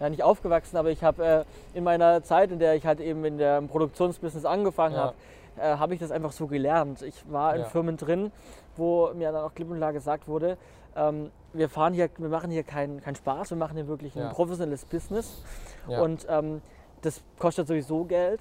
ja 0.00 0.08
nicht 0.08 0.22
aufgewachsen, 0.22 0.76
aber 0.76 0.90
ich 0.90 1.02
habe 1.02 1.24
äh, 1.24 1.44
in 1.76 1.84
meiner 1.84 2.22
Zeit, 2.22 2.50
in 2.50 2.58
der 2.58 2.74
ich 2.74 2.86
halt 2.86 3.00
eben 3.00 3.24
in 3.24 3.36
der 3.38 3.62
Produktionsbusiness 3.62 4.44
angefangen 4.44 4.94
Ja. 4.94 5.00
habe, 5.02 5.14
äh, 5.56 5.76
habe 5.76 5.94
ich 5.94 6.00
das 6.00 6.10
einfach 6.10 6.32
so 6.32 6.46
gelernt. 6.46 7.02
Ich 7.02 7.30
war 7.30 7.54
in 7.54 7.62
Ja. 7.62 7.66
Firmen 7.68 7.96
drin, 7.96 8.30
wo 8.76 9.10
mir 9.14 9.32
dann 9.32 9.42
auch 9.44 9.54
klipp 9.54 9.70
und 9.70 9.76
klar 9.76 9.92
gesagt 9.92 10.28
wurde, 10.28 10.56
ähm, 10.96 11.30
wir 11.52 11.68
fahren 11.68 11.92
hier, 11.92 12.08
wir 12.18 12.28
machen 12.28 12.50
hier 12.50 12.62
keinen 12.62 13.00
keinen 13.00 13.16
Spaß, 13.16 13.50
wir 13.50 13.56
machen 13.56 13.76
hier 13.76 13.86
wirklich 13.88 14.14
ein 14.16 14.22
Ja. 14.22 14.28
professionelles 14.28 14.84
Business 14.84 15.42
Ja. 15.88 16.00
und 16.00 16.26
ähm, 16.28 16.62
das 17.02 17.22
kostet 17.38 17.66
sowieso 17.68 18.04
Geld. 18.04 18.40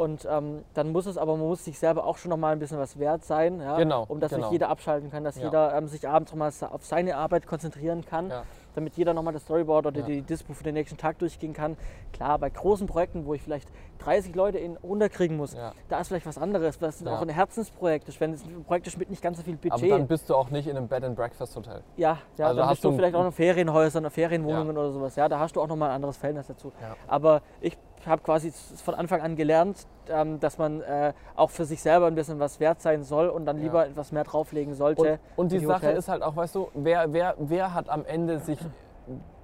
Und 0.00 0.26
ähm, 0.30 0.64
dann 0.72 0.92
muss 0.92 1.04
es 1.04 1.18
aber, 1.18 1.36
man 1.36 1.46
muss 1.46 1.62
sich 1.62 1.78
selber 1.78 2.06
auch 2.06 2.16
schon 2.16 2.30
noch 2.30 2.38
mal 2.38 2.54
ein 2.54 2.58
bisschen 2.58 2.78
was 2.78 2.98
wert 2.98 3.22
sein, 3.22 3.60
ja? 3.60 3.76
Genau, 3.76 4.06
um 4.08 4.18
dass 4.18 4.30
genau. 4.30 4.44
sich 4.44 4.52
jeder 4.52 4.70
abschalten 4.70 5.10
kann, 5.10 5.24
dass 5.24 5.36
Ja. 5.36 5.44
jeder 5.44 5.74
ähm, 5.76 5.88
sich 5.88 6.08
abends 6.08 6.32
noch 6.32 6.38
mal 6.38 6.50
auf 6.70 6.86
seine 6.86 7.18
Arbeit 7.18 7.46
konzentrieren 7.46 8.02
kann, 8.06 8.30
Ja. 8.30 8.44
damit 8.74 8.94
jeder 8.94 9.12
noch 9.12 9.22
mal 9.22 9.32
das 9.32 9.42
Storyboard 9.42 9.84
oder 9.88 10.00
die 10.00 10.22
Dispo 10.22 10.54
für 10.54 10.64
den 10.64 10.72
nächsten 10.72 10.96
Tag 10.96 11.18
durchgehen 11.18 11.52
kann. 11.52 11.76
Klar, 12.14 12.38
bei 12.38 12.48
großen 12.48 12.86
Projekten, 12.86 13.26
wo 13.26 13.34
ich 13.34 13.42
vielleicht 13.42 13.68
30 13.98 14.34
Leute 14.34 14.56
in 14.56 14.78
unterkriegen 14.78 15.36
muss, 15.36 15.54
da 15.90 16.00
ist 16.00 16.08
vielleicht 16.08 16.24
was 16.24 16.38
anderes, 16.38 16.80
was 16.80 17.02
Ja. 17.02 17.14
auch 17.14 17.20
ein 17.20 17.28
Herzensprojekt 17.28 18.08
ist, 18.08 18.22
wenn 18.22 18.32
es 18.32 18.42
ein 18.42 18.64
Projekt 18.64 18.86
ist 18.86 18.96
mit 18.96 19.10
nicht 19.10 19.22
ganz 19.22 19.36
so 19.36 19.42
viel 19.42 19.58
aber 19.68 19.68
Budget. 19.76 19.90
dann 19.90 20.06
bist 20.06 20.30
du 20.30 20.34
auch 20.34 20.48
nicht 20.48 20.66
in 20.66 20.78
einem 20.78 20.88
Bed 20.88 21.04
and 21.04 21.14
Breakfast 21.14 21.54
Hotel. 21.56 21.82
Ja, 21.98 22.16
ja 22.38 22.46
Also 22.46 22.60
dann 22.60 22.70
hast 22.70 22.76
bist 22.80 22.84
du 22.84 22.92
vielleicht 22.92 23.14
auch 23.14 23.26
in 23.26 23.32
Ferienhäusern, 23.32 24.04
in 24.06 24.10
Ferienwohnungen 24.10 24.78
oder 24.78 24.92
sowas. 24.92 25.14
Ja, 25.16 25.28
da 25.28 25.38
hast 25.40 25.56
du 25.56 25.60
auch 25.60 25.68
nochmal 25.68 25.90
ein 25.90 25.96
anderes 25.96 26.16
Verhältnis 26.16 26.46
dazu. 26.46 26.72
Aber 27.06 27.42
ich 27.60 27.76
habe 28.06 28.22
quasi 28.22 28.52
von 28.84 28.94
Anfang 28.94 29.20
an 29.20 29.36
gelernt, 29.36 29.86
ähm, 30.08 30.40
dass 30.40 30.58
man 30.58 30.80
äh, 30.82 31.12
auch 31.36 31.50
für 31.50 31.64
sich 31.64 31.82
selber 31.82 32.06
ein 32.06 32.14
bisschen 32.14 32.38
was 32.38 32.60
wert 32.60 32.80
sein 32.80 33.02
soll 33.04 33.28
und 33.28 33.44
dann 33.46 33.58
Ja. 33.58 33.64
lieber 33.64 33.86
etwas 33.86 34.12
mehr 34.12 34.24
drauflegen 34.24 34.74
sollte. 34.74 35.18
Und, 35.36 35.44
und 35.44 35.50
für 35.52 35.58
die 35.58 35.66
Sache 35.66 35.90
ist 35.90 36.08
halt 36.08 36.22
auch, 36.22 36.36
weißt 36.36 36.54
du, 36.54 36.68
wer, 36.74 37.12
wer, 37.12 37.34
wer 37.38 37.74
hat 37.74 37.88
am 37.88 38.04
Ende 38.04 38.38
sich 38.40 38.58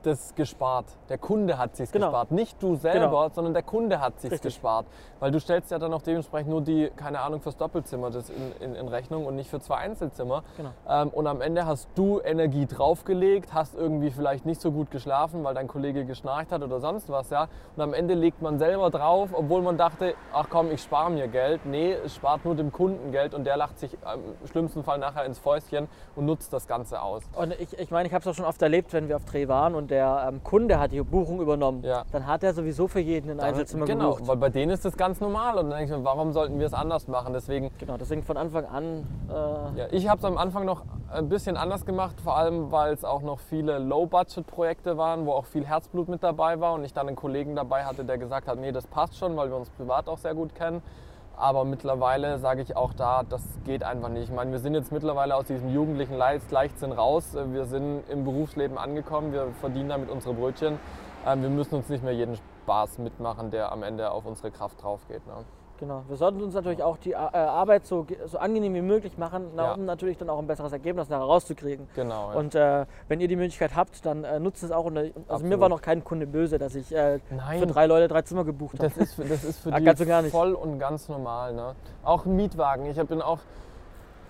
das 0.07 0.35
gespart. 0.35 0.87
Der 1.09 1.19
Kunde 1.19 1.59
hat 1.59 1.77
sich 1.77 1.91
Genau. 1.93 2.07
gespart. 2.07 2.31
Nicht 2.31 2.63
du 2.63 2.77
selber, 2.77 3.07
Genau. 3.07 3.29
sondern 3.35 3.55
der 3.55 3.63
Kunde 3.63 4.01
hat 4.01 4.21
sich 4.21 4.31
Richtig. 4.31 4.55
gespart. 4.55 4.87
Weil 5.19 5.31
du 5.31 5.41
stellst 5.41 5.71
ja 5.71 5.79
dann 5.79 5.93
auch 5.93 6.03
dementsprechend 6.03 6.51
nur 6.51 6.61
die, 6.61 6.91
keine 6.95 7.21
Ahnung, 7.21 7.41
fürs 7.41 7.57
Doppelzimmer 7.57 8.11
das 8.11 8.31
in, 8.31 8.53
in, 8.61 8.75
in 8.77 8.89
Rechnung 8.89 9.27
und 9.27 9.35
nicht 9.37 9.51
für 9.51 9.61
zwei 9.61 9.77
Einzelzimmer. 9.77 10.43
Genau. 10.57 10.71
Ähm, 10.89 11.09
und 11.09 11.27
am 11.27 11.41
Ende 11.41 11.67
hast 11.67 11.89
du 11.95 12.21
Energie 12.21 12.67
draufgelegt, 12.67 13.53
hast 13.53 13.75
irgendwie 13.75 14.11
vielleicht 14.11 14.47
nicht 14.47 14.61
so 14.61 14.71
gut 14.73 14.91
geschlafen, 14.91 15.43
weil 15.45 15.55
dein 15.55 15.69
Kollege 15.69 16.05
geschnarcht 16.05 16.53
hat 16.53 16.63
oder 16.63 16.81
sonst 16.81 17.09
was, 17.09 17.31
ja. 17.31 17.49
Und 17.77 17.83
am 17.83 17.95
Ende 17.95 18.15
legt 18.15 18.43
man 18.43 18.59
selber 18.59 18.91
drauf, 18.91 19.31
obwohl 19.33 19.63
man 19.63 19.77
dachte, 19.77 20.15
ach 20.33 20.47
komm, 20.51 20.71
ich 20.71 20.83
spare 20.83 21.11
mir 21.11 21.29
Geld. 21.29 21.65
Nee, 21.67 21.93
es 21.93 22.15
spart 22.15 22.45
nur 22.45 22.55
dem 22.55 22.71
Kunden 22.73 23.11
Geld 23.11 23.35
und 23.35 23.45
der 23.45 23.57
lacht 23.57 23.79
sich 23.79 23.95
im 23.95 24.47
schlimmsten 24.49 24.85
Fall 24.85 24.99
nachher 24.99 25.25
ins 25.25 25.39
Fäustchen 25.39 25.89
und 26.15 26.27
nutzt 26.27 26.53
das 26.53 26.67
Ganze 26.67 27.01
aus. 27.03 27.23
Und 27.35 27.53
ich, 27.59 27.79
ich 27.79 27.91
meine, 27.91 28.07
ich 28.07 28.15
habe 28.15 28.23
es 28.23 28.27
auch 28.29 28.35
schon 28.35 28.45
oft 28.45 28.61
erlebt, 28.63 28.93
wenn 28.93 29.09
wir 29.09 29.17
auf 29.17 29.25
Dreh 29.25 29.49
waren 29.49 29.75
und 29.75 29.91
der 29.91 29.96
ähm, 29.97 30.43
Kunde 30.43 30.79
hat 30.79 30.93
die 30.93 31.01
Buchung 31.03 31.41
übernommen. 31.41 31.83
Ja. 31.85 32.05
Dann 32.13 32.27
hat 32.27 32.43
er 32.43 32.55
sowieso 32.55 32.89
für 32.89 33.01
jeden 33.01 33.31
ein 33.31 33.41
Einzelzimmer 33.41 33.87
genau, 33.87 34.13
gebucht. 34.13 34.29
weil 34.29 34.37
bei 34.37 34.49
denen 34.49 34.73
ist 34.73 34.85
das 34.85 34.97
ganz 34.97 35.21
normal 35.21 35.59
und 35.59 35.71
dann 35.71 35.79
denke 35.79 35.95
ich 35.95 35.99
mir, 35.99 36.05
warum 36.05 36.33
sollten 36.33 36.59
wir 36.59 36.67
es 36.67 36.75
anders 36.75 37.09
machen? 37.09 37.33
Deswegen 37.33 37.71
Genau, 37.79 37.97
deswegen 37.97 38.23
von 38.23 38.37
Anfang 38.37 38.65
an. 38.67 39.07
Äh, 39.29 39.79
Ja, 39.79 39.87
ich 39.91 40.09
habe 40.09 40.19
es 40.19 40.25
am 40.25 40.39
Anfang 40.39 40.65
noch 40.65 40.83
ein 41.13 41.29
bisschen 41.29 41.57
anders 41.57 41.87
gemacht, 41.87 42.21
vor 42.21 42.37
allem 42.37 42.73
weil 42.73 42.93
es 42.93 43.05
auch 43.05 43.23
noch 43.23 43.39
viele 43.39 43.79
Low-Budget-Projekte 43.79 44.97
waren, 44.99 45.27
wo 45.27 45.33
auch 45.33 45.47
viel 45.47 45.65
Herzblut 45.65 46.09
mit 46.09 46.23
dabei 46.23 46.61
war 46.61 46.75
und 46.75 46.85
ich 46.85 46.93
dann 46.93 47.07
einen 47.07 47.17
Kollegen 47.17 47.55
dabei 47.55 47.85
hatte, 47.85 48.05
der 48.05 48.19
gesagt 48.19 48.49
hat, 48.49 48.59
nee, 48.59 48.73
das 48.73 48.87
passt 48.87 49.17
schon, 49.17 49.37
weil 49.37 49.49
wir 49.51 49.57
uns 49.57 49.71
privat 49.71 50.09
auch 50.09 50.19
sehr 50.19 50.35
gut 50.35 50.55
kennen. 50.55 50.83
Aber 51.39 51.65
mittlerweile 51.67 52.39
sage 52.39 52.63
ich 52.63 52.77
auch 52.77 52.95
da, 52.95 53.23
das 53.23 53.43
geht 53.65 53.85
einfach 53.85 54.09
nicht. 54.09 54.25
Ich 54.25 54.35
meine, 54.35 54.53
wir 54.53 54.59
sind 54.59 54.75
jetzt 54.75 54.91
mittlerweile 54.91 55.37
aus 55.37 55.45
diesem 55.45 55.69
jugendlichen 55.69 56.15
Leicht- 56.17 56.51
Leichtsinn 56.51 56.93
raus. 56.93 57.37
Wir 57.53 57.67
sind 57.67 58.05
im 58.09 58.25
Berufsleben 58.25 58.79
angekommen, 58.79 59.33
wir 59.33 59.49
verdienen 59.61 59.91
damit 59.91 60.09
unsere 60.11 60.33
Brötchen. 60.35 60.79
Ähm, 61.27 61.43
Wir 61.43 61.51
müssen 61.51 61.75
uns 61.75 61.89
nicht 61.91 62.03
mehr 62.03 62.15
jeden 62.15 62.37
Spaß 62.63 62.99
mitmachen, 62.99 63.51
der 63.51 63.71
am 63.71 63.83
Ende 63.83 64.11
auf 64.13 64.25
unsere 64.25 64.51
Kraft 64.51 64.83
drauf 64.83 65.01
geht. 65.09 65.27
Ne? 65.27 65.35
Genau. 65.79 66.03
Wir 66.09 66.17
sollten 66.17 66.43
uns 66.43 66.55
natürlich 66.55 66.83
auch 66.83 66.97
die 66.97 67.13
äh, 67.13 67.17
Arbeit 67.17 67.87
so, 67.87 68.07
so 68.27 68.39
angenehm 68.39 68.75
wie 68.75 68.81
möglich 68.83 69.19
machen, 69.19 69.49
Ja. 69.57 69.75
um 69.75 69.85
natürlich 69.85 70.17
dann 70.17 70.31
auch 70.31 70.39
ein 70.39 70.47
besseres 70.47 70.73
Ergebnis 70.73 71.09
nachher 71.09 71.25
rauszukriegen. 71.25 71.87
Genau. 71.95 72.33
Ja. 72.33 72.39
Und 72.39 72.55
äh, 72.55 72.87
wenn 73.09 73.21
ihr 73.21 73.29
die 73.29 73.37
Möglichkeit 73.37 73.77
habt, 73.77 74.05
dann 74.07 74.25
äh, 74.25 74.41
nutzt 74.41 74.63
es 74.63 74.71
auch. 74.73 74.87
Und, 74.87 74.97
äh, 74.97 75.01
also 75.01 75.13
mir 75.17 75.33
Absolut. 75.35 75.61
war 75.61 75.69
noch 75.69 75.83
kein 75.83 76.03
Kunde 76.05 76.27
böse, 76.27 76.59
dass 76.59 76.75
ich 76.75 76.95
äh, 76.95 77.19
für 77.59 77.67
drei 77.67 77.87
Leute 77.87 78.09
drei 78.09 78.23
Zimmer 78.23 78.45
gebucht 78.45 78.79
habe. 78.79 78.89
Das 78.89 78.97
ist, 78.97 79.15
für- 79.15 79.25
das 79.25 79.45
ist 79.45 79.59
für 79.59 79.73
Ah, 79.73 79.81
die 79.81 80.31
voll 80.31 80.55
und 80.55 80.79
ganz 80.79 81.09
normal. 81.09 81.53
Ne? 81.55 81.75
Auch 82.05 82.25
Mietwagen. 82.25 82.87
Ich 82.87 82.97
bin 83.07 83.21
auch 83.21 83.39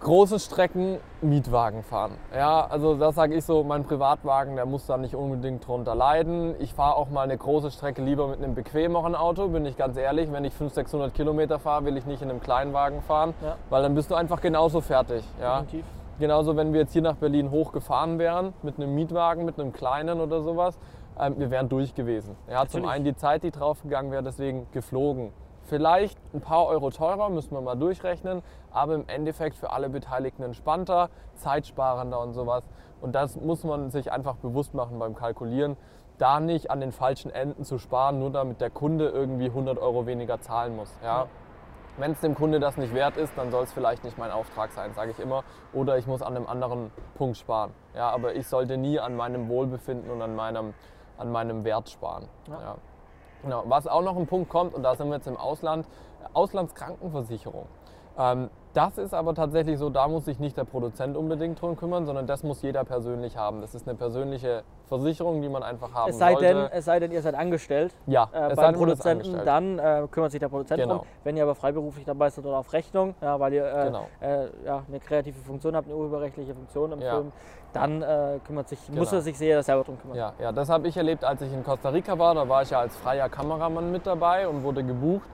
große 0.00 0.38
Strecken 0.38 0.98
Mietwagen 1.22 1.82
fahren. 1.82 2.12
Ja, 2.34 2.66
also 2.66 2.94
das 2.96 3.14
sage 3.14 3.34
ich 3.34 3.44
so, 3.44 3.64
mein 3.64 3.84
Privatwagen, 3.84 4.56
der 4.56 4.66
muss 4.66 4.86
da 4.86 4.96
nicht 4.96 5.14
unbedingt 5.14 5.66
drunter 5.66 5.94
leiden. 5.94 6.54
Ich 6.60 6.74
fahre 6.74 6.96
auch 6.96 7.08
mal 7.10 7.22
eine 7.22 7.36
große 7.36 7.70
Strecke 7.70 8.02
lieber 8.02 8.28
mit 8.28 8.38
einem 8.42 8.54
bequemeren 8.54 9.14
Auto, 9.14 9.48
bin 9.48 9.64
ich 9.66 9.76
ganz 9.76 9.96
ehrlich. 9.96 10.30
Wenn 10.32 10.44
ich 10.44 10.52
500, 10.52 10.74
600 10.74 11.14
Kilometer 11.14 11.58
fahre, 11.58 11.84
will 11.86 11.96
ich 11.96 12.06
nicht 12.06 12.22
in 12.22 12.30
einem 12.30 12.40
Kleinwagen 12.40 13.02
fahren, 13.02 13.34
Ja. 13.42 13.56
weil 13.70 13.82
dann 13.82 13.94
bist 13.94 14.10
du 14.10 14.14
einfach 14.14 14.40
genauso 14.40 14.80
fertig. 14.80 15.24
Ja? 15.40 15.60
Definitiv. 15.60 15.84
Genauso, 16.18 16.56
wenn 16.56 16.72
wir 16.72 16.80
jetzt 16.80 16.92
hier 16.92 17.02
nach 17.02 17.16
Berlin 17.16 17.50
hochgefahren 17.50 18.18
wären, 18.18 18.54
mit 18.62 18.76
einem 18.78 18.94
Mietwagen, 18.94 19.44
mit 19.44 19.58
einem 19.60 19.72
kleinen 19.72 20.20
oder 20.20 20.42
sowas, 20.42 20.78
ähm, 21.18 21.34
wir 21.38 21.50
wären 21.50 21.68
durch 21.68 21.94
gewesen. 21.94 22.36
Ja, 22.50 22.66
zum 22.66 22.86
einen 22.86 23.04
die 23.04 23.14
Zeit, 23.16 23.42
die 23.42 23.50
draufgegangen 23.50 24.10
wäre, 24.12 24.22
deswegen 24.22 24.66
geflogen. 24.72 25.32
Vielleicht 25.66 26.18
ein 26.32 26.40
paar 26.40 26.66
Euro 26.66 26.90
teurer, 26.90 27.28
müssen 27.28 27.50
wir 27.52 27.60
mal 27.60 27.74
durchrechnen, 27.74 28.42
aber 28.70 28.94
im 28.94 29.08
Endeffekt 29.08 29.56
für 29.56 29.70
alle 29.70 29.88
Beteiligten 29.88 30.44
entspannter, 30.44 31.10
zeitsparender 31.34 32.20
und 32.20 32.34
sowas. 32.34 32.68
Und 33.00 33.14
das 33.14 33.36
muss 33.36 33.64
man 33.64 33.90
sich 33.90 34.12
einfach 34.12 34.36
bewusst 34.36 34.74
machen 34.74 34.98
beim 34.98 35.16
Kalkulieren, 35.16 35.76
da 36.18 36.40
nicht 36.40 36.70
an 36.70 36.80
den 36.80 36.92
falschen 36.92 37.30
Enden 37.30 37.64
zu 37.64 37.78
sparen, 37.78 38.20
nur 38.20 38.30
damit 38.30 38.60
der 38.60 38.70
Kunde 38.70 39.08
irgendwie 39.08 39.46
100 39.46 39.78
Euro 39.78 40.06
weniger 40.06 40.40
zahlen 40.40 40.76
muss. 40.76 40.92
Ja? 41.02 41.22
Ja. 41.22 41.26
Wenn 41.98 42.12
es 42.12 42.20
dem 42.20 42.34
Kunde 42.34 42.60
das 42.60 42.76
nicht 42.76 42.94
wert 42.94 43.16
ist, 43.16 43.36
dann 43.36 43.50
soll 43.50 43.64
es 43.64 43.72
vielleicht 43.72 44.04
nicht 44.04 44.18
mein 44.18 44.30
Auftrag 44.30 44.70
sein, 44.72 44.92
sage 44.94 45.10
ich 45.10 45.18
immer. 45.18 45.44
Oder 45.72 45.98
ich 45.98 46.06
muss 46.06 46.22
an 46.22 46.36
einem 46.36 46.46
anderen 46.46 46.92
Punkt 47.16 47.38
sparen. 47.38 47.72
Ja, 47.94 48.10
aber 48.10 48.34
ich 48.34 48.46
sollte 48.46 48.76
nie 48.76 49.00
an 49.00 49.16
meinem 49.16 49.48
Wohlbefinden 49.48 50.10
und 50.10 50.20
an 50.22 50.36
meinem, 50.36 50.74
an 51.16 51.32
meinem 51.32 51.64
Wert 51.64 51.88
sparen. 51.88 52.28
Ja. 52.48 52.60
Ja. 52.60 52.74
Genau. 53.46 53.62
Was 53.68 53.86
auch 53.86 54.02
noch 54.02 54.16
ein 54.16 54.26
Punkt 54.26 54.48
kommt, 54.48 54.74
und 54.74 54.82
da 54.82 54.96
sind 54.96 55.06
wir 55.06 55.14
jetzt 55.14 55.28
im 55.28 55.36
Ausland, 55.36 55.86
Auslandskrankenversicherung. 56.32 57.66
Ähm, 58.18 58.50
das 58.76 58.98
ist 58.98 59.14
aber 59.14 59.34
tatsächlich 59.34 59.78
so, 59.78 59.88
da 59.88 60.06
muss 60.06 60.26
sich 60.26 60.38
nicht 60.38 60.56
der 60.56 60.64
Produzent 60.64 61.16
unbedingt 61.16 61.60
drum 61.60 61.76
kümmern, 61.76 62.04
sondern 62.04 62.26
das 62.26 62.42
muss 62.42 62.60
jeder 62.60 62.84
persönlich 62.84 63.36
haben. 63.36 63.62
Das 63.62 63.74
ist 63.74 63.88
eine 63.88 63.96
persönliche 63.96 64.64
Versicherung, 64.88 65.40
die 65.40 65.48
man 65.48 65.62
einfach 65.62 65.94
haben 65.94 66.10
Es 66.10 66.18
sei, 66.18 66.32
sollte. 66.32 66.46
denn, 66.46 66.56
es 66.70 66.84
sei 66.84 67.00
denn, 67.00 67.10
ihr 67.10 67.22
seid 67.22 67.34
angestellt 67.34 67.94
ja, 68.06 68.28
äh, 68.34 68.50
es 68.50 68.56
sei 68.56 68.62
beim 68.66 68.74
Produzenten, 68.74 69.40
dann 69.44 69.78
äh, 69.78 70.06
kümmert 70.10 70.30
sich 70.30 70.40
der 70.40 70.48
Produzent 70.48 70.82
Genau. 70.82 70.96
drum. 70.98 71.06
Wenn 71.24 71.36
ihr 71.38 71.42
aber 71.44 71.54
freiberuflich 71.54 72.04
dabei 72.04 72.28
seid 72.28 72.44
oder 72.44 72.58
auf 72.58 72.72
Rechnung, 72.74 73.14
ja, 73.22 73.40
weil 73.40 73.54
ihr 73.54 73.64
äh, 73.66 73.84
Genau. 73.86 74.06
äh, 74.20 74.46
ja, 74.66 74.82
eine 74.86 75.00
kreative 75.00 75.38
Funktion 75.40 75.74
habt, 75.74 75.86
eine 75.86 75.96
urheberrechtliche 75.96 76.54
Funktion 76.54 76.92
im 76.92 77.00
Ja. 77.00 77.14
Film, 77.14 77.32
dann 77.72 78.02
äh, 78.02 78.38
kümmert 78.46 78.68
sich, 78.68 78.78
muss 78.90 79.08
Genau. 79.10 79.20
er 79.20 79.22
sich 79.22 79.38
sehr 79.38 79.62
selber 79.62 79.84
drum 79.84 79.98
kümmern. 80.00 80.16
Ja, 80.18 80.32
ja, 80.38 80.52
das 80.52 80.68
habe 80.68 80.86
ich 80.88 80.96
erlebt, 80.96 81.24
als 81.24 81.40
ich 81.40 81.52
in 81.52 81.64
Costa 81.64 81.88
Rica 81.88 82.18
war. 82.18 82.34
Da 82.34 82.46
war 82.48 82.60
ich 82.62 82.70
ja 82.70 82.80
als 82.80 82.94
freier 82.96 83.28
Kameramann 83.30 83.90
mit 83.90 84.06
dabei 84.06 84.46
und 84.48 84.62
wurde 84.62 84.84
gebucht. 84.84 85.28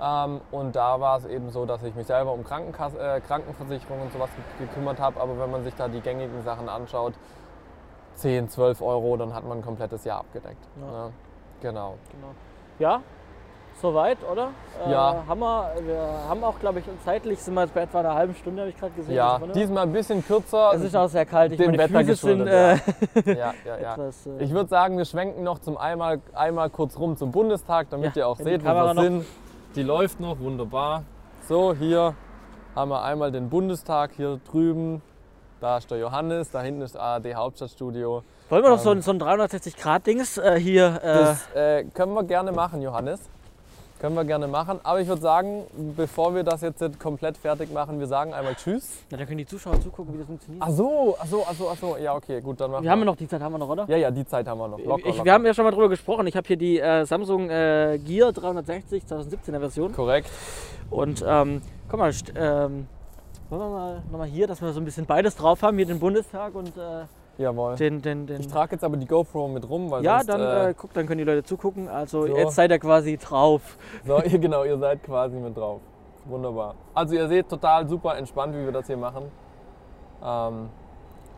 Ähm, 0.00 0.40
und 0.52 0.76
da 0.76 1.00
war 1.00 1.18
es 1.18 1.24
eben 1.26 1.50
so, 1.50 1.66
dass 1.66 1.82
ich 1.82 1.94
mich 1.94 2.06
selber 2.06 2.32
um 2.32 2.44
Krankenkass 2.44 2.94
äh, 2.94 3.20
Krankenversicherung 3.20 4.00
und 4.02 4.12
sowas 4.12 4.30
ge- 4.58 4.66
gekümmert 4.66 5.00
habe. 5.00 5.20
Aber 5.20 5.38
wenn 5.40 5.50
man 5.50 5.64
sich 5.64 5.74
da 5.74 5.88
die 5.88 6.00
gängigen 6.00 6.42
Sachen 6.44 6.68
anschaut, 6.68 7.14
10, 8.14 8.48
12 8.48 8.80
Euro, 8.82 9.16
dann 9.16 9.34
hat 9.34 9.44
man 9.44 9.58
ein 9.58 9.64
komplettes 9.64 10.04
Jahr 10.04 10.20
abgedeckt. 10.20 10.64
Ja. 10.80 10.86
Ne? 11.06 11.12
Genau. 11.60 11.94
Genau. 12.12 12.28
Ja, 12.78 13.00
soweit, 13.80 14.18
oder? 14.30 14.50
Ja. 14.88 15.12
Äh, 15.12 15.28
haben 15.28 15.40
wir, 15.40 15.72
wir 15.82 16.00
haben 16.28 16.44
auch, 16.44 16.58
glaube 16.60 16.78
ich, 16.80 16.84
zeitlich 17.04 17.40
sind 17.40 17.54
wir 17.54 17.62
jetzt 17.62 17.74
bei 17.74 17.82
etwa 17.82 18.00
einer 18.00 18.14
halben 18.14 18.34
Stunde, 18.36 18.62
habe 18.62 18.70
ich 18.70 18.76
gerade 18.78 18.92
gesehen. 18.92 19.14
Ja, 19.14 19.36
oder? 19.42 19.52
diesmal 19.52 19.82
ein 19.84 19.92
bisschen 19.92 20.24
kürzer. 20.24 20.72
es 20.74 20.82
ist 20.82 20.96
auch 20.96 21.08
sehr 21.08 21.26
kalt. 21.26 21.52
Ich 21.52 21.58
dem 21.58 21.72
meine, 21.72 21.78
Wetter 21.84 22.04
Füße 22.04 22.14
sind 22.26 22.46
äh, 22.46 22.74
ja, 23.34 23.54
ja, 23.64 23.78
ja. 23.80 23.92
etwas. 23.94 24.26
Äh, 24.26 24.42
Ich 24.44 24.52
würde 24.52 24.68
sagen, 24.68 24.96
wir 24.98 25.04
schwenken 25.04 25.42
noch 25.42 25.58
zum 25.58 25.76
einmal, 25.76 26.20
einmal 26.34 26.70
kurz 26.70 26.96
rum 26.98 27.16
zum 27.16 27.30
Bundestag, 27.32 27.88
damit 27.90 28.14
Ja, 28.16 28.22
ihr 28.22 28.28
auch 28.28 28.36
seht, 28.36 28.64
wo 28.64 28.68
wir 28.68 28.94
sind. 28.94 29.26
Die 29.74 29.82
läuft 29.82 30.18
noch, 30.18 30.40
wunderbar. 30.40 31.04
So, 31.46 31.74
hier 31.74 32.14
haben 32.74 32.90
wir 32.90 33.02
einmal 33.02 33.30
den 33.30 33.48
Bundestag 33.50 34.12
hier 34.16 34.40
drüben. 34.50 35.02
Da 35.60 35.76
ist 35.78 35.90
der 35.90 35.98
Johannes, 35.98 36.50
da 36.50 36.62
hinten 36.62 36.82
ist 36.82 36.96
ARD 36.96 37.34
Hauptstadtstudio. 37.34 38.22
wollen 38.48 38.62
wir 38.62 38.70
noch 38.70 38.78
so 38.78 38.92
ähm, 38.92 38.98
ein, 38.98 39.02
so 39.02 39.10
ein 39.10 39.20
360-Grad-Dings 39.20 40.38
äh, 40.38 40.58
hier? 40.58 41.00
Äh, 41.02 41.18
Das 41.18 41.48
äh, 41.54 41.84
können 41.84 42.14
wir 42.14 42.24
gerne 42.24 42.52
machen, 42.52 42.80
Johannes. 42.80 43.28
Können 44.00 44.14
wir 44.14 44.24
gerne 44.24 44.46
machen. 44.46 44.78
Aber 44.84 45.00
ich 45.00 45.08
würde 45.08 45.20
sagen, 45.20 45.64
bevor 45.96 46.32
wir 46.34 46.44
das 46.44 46.60
jetzt 46.60 47.00
komplett 47.00 47.36
fertig 47.36 47.72
machen, 47.72 47.98
wir 47.98 48.06
sagen 48.06 48.32
einmal 48.32 48.54
Tschüss. 48.54 49.02
na, 49.10 49.16
dann 49.16 49.26
können 49.26 49.38
die 49.38 49.46
Zuschauer 49.46 49.80
zugucken, 49.80 50.14
wie 50.14 50.18
das 50.18 50.26
funktioniert. 50.26 50.62
Ach 50.64 50.70
so, 50.70 51.16
ach 51.18 51.26
so, 51.26 51.44
ach 51.48 51.54
so, 51.54 51.70
ach 51.70 51.76
so. 51.76 51.96
Ja, 51.96 52.14
okay, 52.14 52.40
gut, 52.40 52.60
dann 52.60 52.70
machen 52.70 52.84
wir 52.84 52.90
haben 52.90 53.00
ja 53.00 53.04
noch 53.04 53.16
die 53.16 53.26
Zeit, 53.26 53.40
haben 53.40 53.52
wir 53.52 53.58
noch, 53.58 53.68
oder? 53.68 53.86
Ja, 53.88 53.96
ja, 53.96 54.10
die 54.10 54.24
Zeit 54.24 54.46
haben 54.46 54.58
wir 54.58 54.68
noch. 54.68 54.78
Locker, 54.78 55.00
ich, 55.00 55.16
locker. 55.16 55.24
wir 55.24 55.32
haben 55.32 55.46
ja 55.46 55.52
schon 55.52 55.64
mal 55.64 55.72
drüber 55.72 55.88
gesprochen. 55.88 56.28
Ich 56.28 56.36
habe 56.36 56.46
hier 56.46 56.56
die 56.56 56.78
äh, 56.78 57.04
Samsung 57.06 57.50
äh, 57.50 57.98
Gear 58.04 58.32
360 58.32 59.02
2017er 59.02 59.58
Version. 59.58 59.92
Korrekt. 59.92 60.30
Und 60.90 61.24
ähm, 61.26 61.60
guck 61.88 61.98
mal, 61.98 62.12
ähm, 62.36 62.86
wollen 63.50 63.60
wir 63.62 63.68
mal 63.68 64.02
nochmal 64.12 64.28
hier, 64.28 64.46
dass 64.46 64.62
wir 64.62 64.72
so 64.72 64.80
ein 64.80 64.84
bisschen 64.84 65.06
beides 65.06 65.34
drauf 65.34 65.62
haben, 65.62 65.76
hier 65.76 65.86
den 65.86 65.98
Bundestag 65.98 66.54
und 66.54 66.76
äh, 66.76 67.04
Jawohl. 67.38 67.76
den, 67.76 68.02
den, 68.02 68.26
den. 68.26 68.40
Ich 68.40 68.48
trage 68.48 68.72
jetzt 68.72 68.82
aber 68.84 68.96
die 68.96 69.06
GoPro 69.06 69.46
mit 69.48 69.68
rum, 69.68 69.90
weil 69.90 70.02
ja, 70.04 70.16
sonst, 70.18 70.28
dann 70.28 70.40
äh, 70.40 70.70
äh, 70.70 70.74
guck, 70.76 70.92
dann 70.92 71.06
können 71.06 71.18
die 71.18 71.24
Leute 71.24 71.44
zugucken. 71.44 71.88
Also 71.88 72.26
so. 72.26 72.36
jetzt 72.36 72.56
seid 72.56 72.70
ihr 72.72 72.78
quasi 72.80 73.16
drauf. 73.16 73.62
So, 74.04 74.20
ihr, 74.24 74.38
genau, 74.38 74.64
ihr 74.64 74.76
seid 74.76 75.02
quasi 75.04 75.36
mit 75.36 75.56
drauf. 75.56 75.80
Wunderbar. 76.24 76.74
Also 76.94 77.14
ihr 77.14 77.28
seht 77.28 77.48
total 77.48 77.88
super 77.88 78.16
entspannt, 78.18 78.54
wie 78.54 78.64
wir 78.64 78.72
das 78.72 78.86
hier 78.88 78.96
machen. 78.96 79.24
Ähm, 80.22 80.68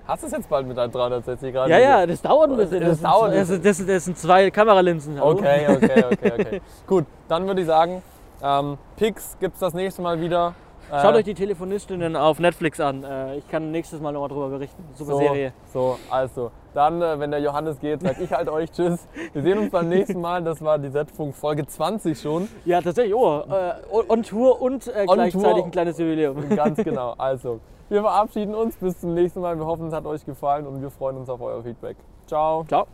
hast 0.07 0.23
du 0.23 0.27
es 0.27 0.33
jetzt 0.33 0.49
bald 0.49 0.67
mit 0.67 0.77
deinem 0.77 0.91
360 0.91 1.53
Grad? 1.55 1.69
Ja, 1.69 1.79
ja, 1.79 2.07
das 2.07 2.23
dauert 2.23 2.51
ein 2.51 2.57
bisschen. 2.57 2.81
Das 2.81 3.01
Das, 3.01 3.01
dauert 3.03 3.31
ein 3.33 3.39
das, 3.39 3.49
das, 3.49 3.61
das, 3.63 3.87
das 3.87 4.05
sind 4.07 4.19
zwei 4.19 4.51
Kameralinsen. 4.51 5.21
hallo? 5.21 5.33
Okay, 5.39 5.67
okay, 5.69 6.05
okay, 6.13 6.33
okay. 6.33 6.63
Gut, 6.87 7.05
dann 7.29 7.47
würde 7.47 7.61
ich 7.61 7.67
sagen, 7.67 8.03
ähm, 8.43 8.79
Pix 8.97 9.37
gibt 9.39 9.55
es 9.55 9.61
das 9.61 9.75
nächste 9.75 10.01
Mal 10.01 10.21
wieder. 10.21 10.55
Äh, 10.91 11.01
Schaut 11.03 11.15
euch 11.15 11.25
die 11.25 11.35
Telefonistinnen 11.35 12.17
auf 12.17 12.39
Netflix 12.41 12.81
an. 12.81 13.05
Äh, 13.05 13.37
ich 13.37 13.49
kann 13.49 13.71
nächstes 13.71 14.01
Mal 14.01 14.13
nochmal 14.13 14.29
drüber 14.29 14.49
berichten. 14.49 14.83
Super 14.95 15.13
so, 15.13 15.19
Serie. 15.19 15.53
So, 15.73 15.99
also, 16.11 16.51
dann, 16.75 17.01
äh, 17.01 17.19
wenn 17.19 17.31
der 17.31 17.41
Johannes 17.41 17.79
geht, 17.79 18.03
sag 18.03 18.21
ich 18.21 18.33
halt 18.33 18.49
euch 18.49 18.71
Tschüss. 18.73 19.07
Wir 19.33 19.43
sehen 19.43 19.59
uns 19.59 19.71
beim 19.71 19.89
nächsten 19.89 20.21
Mal. 20.21 20.43
Das 20.43 20.63
war 20.63 20.79
die 20.79 20.91
Z-Funk 20.91 21.35
Folge 21.35 21.67
20 21.67 22.21
schon. 22.21 22.49
Ja, 22.65 22.81
tatsächlich. 22.81 23.15
Oh, 23.15 23.41
äh, 23.49 23.75
on 24.09 24.23
Tour 24.23 24.61
und 24.61 24.87
äh, 24.89 25.07
On 25.07 25.15
gleichzeitig 25.15 25.55
Tour. 25.55 25.65
ein 25.65 25.71
kleines 25.71 25.99
Jubiläum. 25.99 26.49
Ganz 26.57 26.83
genau. 26.83 27.15
Also, 27.19 27.61
wir 27.89 28.01
verabschieden 28.03 28.55
uns. 28.55 28.77
Bis 28.77 29.01
zum 29.01 29.15
nächsten 29.15 29.41
Mal. 29.41 29.59
Wir 29.59 29.67
hoffen, 29.67 29.89
es 29.89 29.95
hat 29.95 30.07
euch 30.07 30.25
gefallen 30.25 30.67
und 30.67 30.81
wir 30.83 30.91
freuen 30.91 31.17
uns 31.17 31.29
auf 31.29 31.41
euer 31.41 31.63
Feedback. 31.63 31.97
Ciao. 32.27 32.65
Ciao. 32.67 32.87